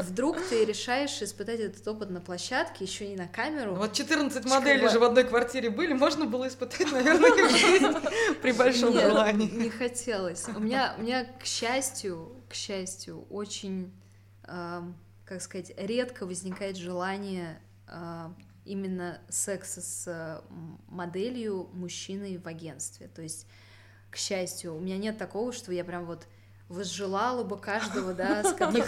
вдруг 0.00 0.40
ты 0.48 0.64
решаешь 0.64 1.20
испытать 1.20 1.60
этот 1.60 1.86
опыт 1.86 2.10
на 2.10 2.20
площадке, 2.20 2.84
еще 2.84 3.06
не 3.06 3.16
на 3.16 3.28
камеру. 3.28 3.72
Ну 3.72 3.80
Вот 3.80 3.92
14 3.92 4.42
Как 4.42 4.50
моделей 4.50 4.88
же 4.88 4.98
в 4.98 5.04
одной 5.04 5.24
квартире 5.24 5.68
были, 5.68 5.92
можно 5.92 6.24
было 6.26 6.48
испытать, 6.48 6.90
наверное, 6.92 8.34
при 8.42 8.52
большом 8.52 8.92
Нет, 8.92 9.02
желании. 9.02 9.50
Не 9.50 9.70
хотелось. 9.70 10.48
У 10.48 10.60
меня, 10.60 10.94
у 10.96 11.02
меня, 11.02 11.24
к 11.24 11.44
счастью, 11.44 12.32
к 12.48 12.54
счастью, 12.54 13.26
очень, 13.28 13.92
эм, 14.44 14.96
как 15.24 15.42
сказать, 15.42 15.72
редко 15.76 16.24
возникает 16.24 16.76
желание 16.76 17.60
э, 17.88 18.30
именно 18.66 19.20
секса 19.28 19.80
с 19.80 20.42
моделью 20.88 21.70
мужчиной 21.72 22.38
в 22.38 22.46
агентстве. 22.46 23.08
То 23.08 23.22
есть, 23.22 23.46
к 24.10 24.16
счастью, 24.16 24.76
у 24.76 24.80
меня 24.80 24.98
нет 24.98 25.18
такого, 25.18 25.52
что 25.52 25.72
я 25.72 25.84
прям 25.84 26.04
вот 26.04 26.26
возжелала 26.68 27.44
бы 27.44 27.58
каждого, 27.58 28.12
да, 28.12 28.42
с 28.42 28.52
которым, 28.54 28.84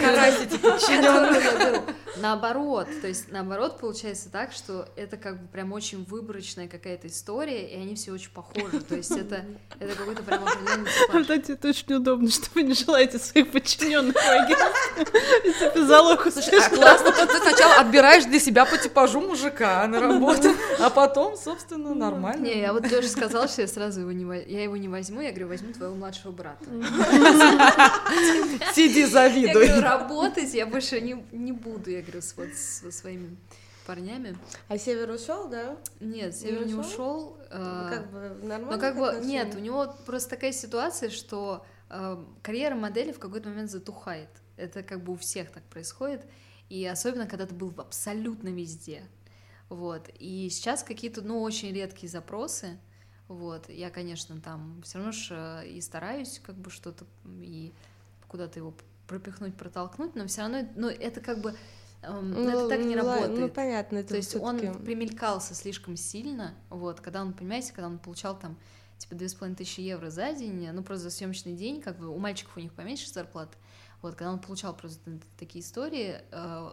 я. 1.34 1.84
Наоборот, 2.20 2.88
то 3.00 3.08
есть 3.08 3.30
наоборот 3.30 3.78
получается 3.78 4.30
так, 4.30 4.52
что 4.52 4.88
это 4.96 5.16
как 5.16 5.40
бы 5.40 5.48
прям 5.48 5.72
очень 5.72 6.04
выборочная 6.04 6.68
какая-то 6.68 7.08
история, 7.08 7.68
и 7.68 7.76
они 7.76 7.94
все 7.94 8.12
очень 8.12 8.30
похожи, 8.30 8.80
то 8.80 8.94
есть 8.94 9.10
это, 9.10 9.44
это 9.78 9.94
какой-то 9.94 10.22
прям 10.22 10.44
определенный 10.44 10.90
типаж. 10.90 11.22
Кстати, 11.22 11.52
это 11.52 11.68
очень 11.68 11.94
удобно, 11.94 12.30
что 12.30 12.46
вы 12.54 12.62
не 12.62 12.74
желаете 12.74 13.18
своих 13.18 13.50
подчиненных 13.50 14.16
из 15.74 15.86
залог. 15.86 16.26
Слушай, 16.30 16.60
а 16.64 16.70
классно, 16.70 17.12
ты 17.12 17.38
сначала 17.38 17.74
отбираешь 17.76 18.24
для 18.24 18.40
себя 18.40 18.64
по 18.64 18.76
типажу 18.78 19.20
мужика 19.20 19.86
на 19.86 20.00
работу, 20.00 20.50
а 20.78 20.90
потом, 20.90 21.36
собственно, 21.36 21.94
нормально. 21.94 22.44
Не, 22.44 22.60
я 22.60 22.72
вот 22.72 22.86
Лёша 22.90 23.08
сказала, 23.08 23.48
что 23.48 23.62
я 23.62 23.68
сразу 23.68 24.00
его 24.00 24.12
не 24.12 24.28
я 24.46 24.62
его 24.62 24.76
не 24.76 24.88
возьму, 24.88 25.20
я 25.20 25.30
говорю, 25.30 25.48
возьму 25.48 25.72
твоего 25.72 25.94
младшего 25.94 26.32
брата. 26.32 26.64
Сиди, 28.74 29.04
завидуй. 29.04 29.66
Я 29.66 29.74
говорю, 29.74 29.82
работать 29.82 30.54
я 30.54 30.66
больше 30.66 31.00
не, 31.00 31.24
не 31.32 31.52
буду, 31.52 31.90
я 31.90 32.02
говорю, 32.08 32.22
с, 32.22 32.36
вот 32.36 32.52
со 32.54 32.90
своими 32.90 33.36
парнями. 33.86 34.36
А 34.68 34.76
Север 34.76 35.10
ушел, 35.10 35.48
да? 35.48 35.78
Нет, 36.00 36.36
Север 36.36 36.66
не, 36.66 36.74
ушел. 36.74 37.38
Ну, 37.50 37.88
как 37.88 38.10
бы 38.10 38.20
нормально. 38.42 38.76
Но 38.76 38.78
как 38.78 38.98
бы 38.98 39.24
нет, 39.24 39.54
у 39.54 39.58
него 39.58 39.94
просто 40.04 40.30
такая 40.30 40.52
ситуация, 40.52 41.10
что 41.10 41.64
э, 41.88 42.24
карьера 42.42 42.74
модели 42.74 43.12
в 43.12 43.18
какой-то 43.18 43.48
момент 43.48 43.70
затухает. 43.70 44.28
Это 44.56 44.82
как 44.82 45.02
бы 45.02 45.14
у 45.14 45.16
всех 45.16 45.50
так 45.50 45.62
происходит. 45.64 46.26
И 46.68 46.84
особенно, 46.84 47.26
когда 47.26 47.46
ты 47.46 47.54
был 47.54 47.72
абсолютно 47.78 48.48
везде. 48.48 49.02
Вот. 49.70 50.10
И 50.18 50.48
сейчас 50.50 50.82
какие-то, 50.82 51.22
ну, 51.22 51.40
очень 51.40 51.72
редкие 51.72 52.10
запросы. 52.10 52.78
Вот. 53.26 53.70
Я, 53.70 53.88
конечно, 53.88 54.38
там 54.40 54.82
все 54.84 54.98
равно 54.98 55.12
же 55.12 55.34
э, 55.34 55.68
и 55.68 55.80
стараюсь 55.80 56.40
как 56.44 56.56
бы 56.56 56.70
что-то 56.70 57.06
и 57.40 57.72
куда-то 58.28 58.58
его 58.58 58.74
пропихнуть, 59.06 59.56
протолкнуть, 59.56 60.14
но 60.14 60.26
все 60.26 60.42
равно, 60.42 60.68
ну, 60.76 60.88
это 60.88 61.20
как 61.22 61.40
бы 61.40 61.54
ну, 62.02 62.48
это 62.48 62.68
так 62.68 62.80
не 62.80 62.94
ну, 62.94 63.02
работает. 63.02 63.38
Ну, 63.38 63.48
понятно, 63.48 63.98
это 63.98 64.10
То 64.10 64.16
есть 64.16 64.36
он 64.36 64.58
примелькался 64.84 65.54
слишком 65.54 65.96
сильно, 65.96 66.54
вот, 66.70 67.00
когда 67.00 67.22
он, 67.22 67.32
понимаете, 67.32 67.72
когда 67.72 67.88
он 67.88 67.98
получал 67.98 68.38
там 68.38 68.58
типа 68.98 69.14
две 69.14 69.28
с 69.28 69.34
половиной 69.34 69.56
тысячи 69.56 69.80
евро 69.80 70.10
за 70.10 70.32
день, 70.32 70.70
ну, 70.72 70.82
просто 70.82 71.04
за 71.04 71.16
съемочный 71.16 71.54
день, 71.54 71.80
как 71.80 71.98
бы 71.98 72.08
у 72.08 72.18
мальчиков 72.18 72.56
у 72.56 72.60
них 72.60 72.72
поменьше 72.72 73.08
зарплаты, 73.08 73.56
вот, 74.02 74.14
когда 74.14 74.32
он 74.32 74.38
получал 74.38 74.76
просто 74.76 75.00
такие 75.38 75.64
истории, 75.64 76.20
э, 76.30 76.72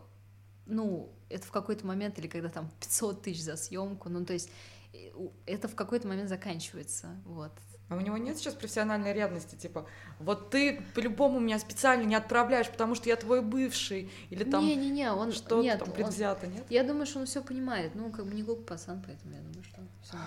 ну, 0.66 1.12
это 1.30 1.46
в 1.46 1.52
какой-то 1.52 1.86
момент, 1.86 2.20
или 2.20 2.28
когда 2.28 2.50
там 2.50 2.72
500 2.80 3.22
тысяч 3.24 3.44
за 3.44 3.56
съемку, 3.56 4.10
ну, 4.10 4.26
то 4.26 4.34
есть 4.34 4.50
э, 4.94 5.10
это 5.46 5.68
в 5.68 5.76
какой-то 5.76 6.08
момент 6.08 6.30
заканчивается, 6.30 7.16
вот. 7.26 7.52
А 7.88 7.96
у 7.96 8.00
него 8.00 8.18
нет 8.18 8.38
сейчас 8.38 8.56
профессиональной 8.56 9.14
ревности, 9.14 9.56
типа, 9.56 9.86
вот 10.20 10.50
ты 10.50 10.82
по-любому 10.96 11.40
меня 11.40 11.60
специально 11.60 12.04
не 12.04 12.16
отправляешь, 12.16 12.68
потому 12.70 12.96
что 12.96 13.10
я 13.10 13.16
твой 13.16 13.44
бывший, 13.44 14.10
или 14.32 14.44
там 14.44 14.66
не, 14.66 14.76
не, 14.76 14.90
не, 14.90 15.12
он 15.12 15.32
что 15.32 15.62
нет, 15.62 15.80
там 15.80 15.92
предвзято, 15.92 16.48
он, 16.48 16.54
нет? 16.54 16.64
Я 16.70 16.84
думаю, 16.84 17.06
что 17.06 17.20
он 17.20 17.28
все 17.28 17.44
понимает, 17.44 17.94
ну 17.94 18.10
как 18.10 18.26
бы 18.26 18.34
не 18.34 18.42
глупый 18.42 18.66
пацан, 18.66 19.04
поэтому 19.06 19.36
я 19.36 19.42
думаю, 19.42 19.64
что 19.64 19.82
все 20.02 20.18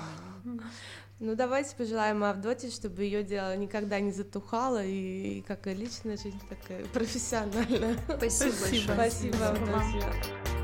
нормально. 0.44 0.70
Ну 1.18 1.34
давайте 1.34 1.74
пожелаем 1.74 2.22
Авдоте, 2.22 2.70
чтобы 2.70 3.02
ее 3.02 3.24
дело 3.24 3.56
никогда 3.56 3.98
не 3.98 4.12
затухало 4.12 4.84
и, 4.84 5.38
и 5.38 5.42
как 5.42 5.66
и 5.66 5.74
личная 5.74 6.16
жизнь, 6.16 6.40
так 6.48 6.58
и 6.70 6.84
профессиональная. 6.92 7.96
Спасибо, 8.06 8.52
Спасибо 8.52 8.94
большое. 8.94 8.94
Спасибо, 8.94 9.48
Авдотья. 9.48 10.57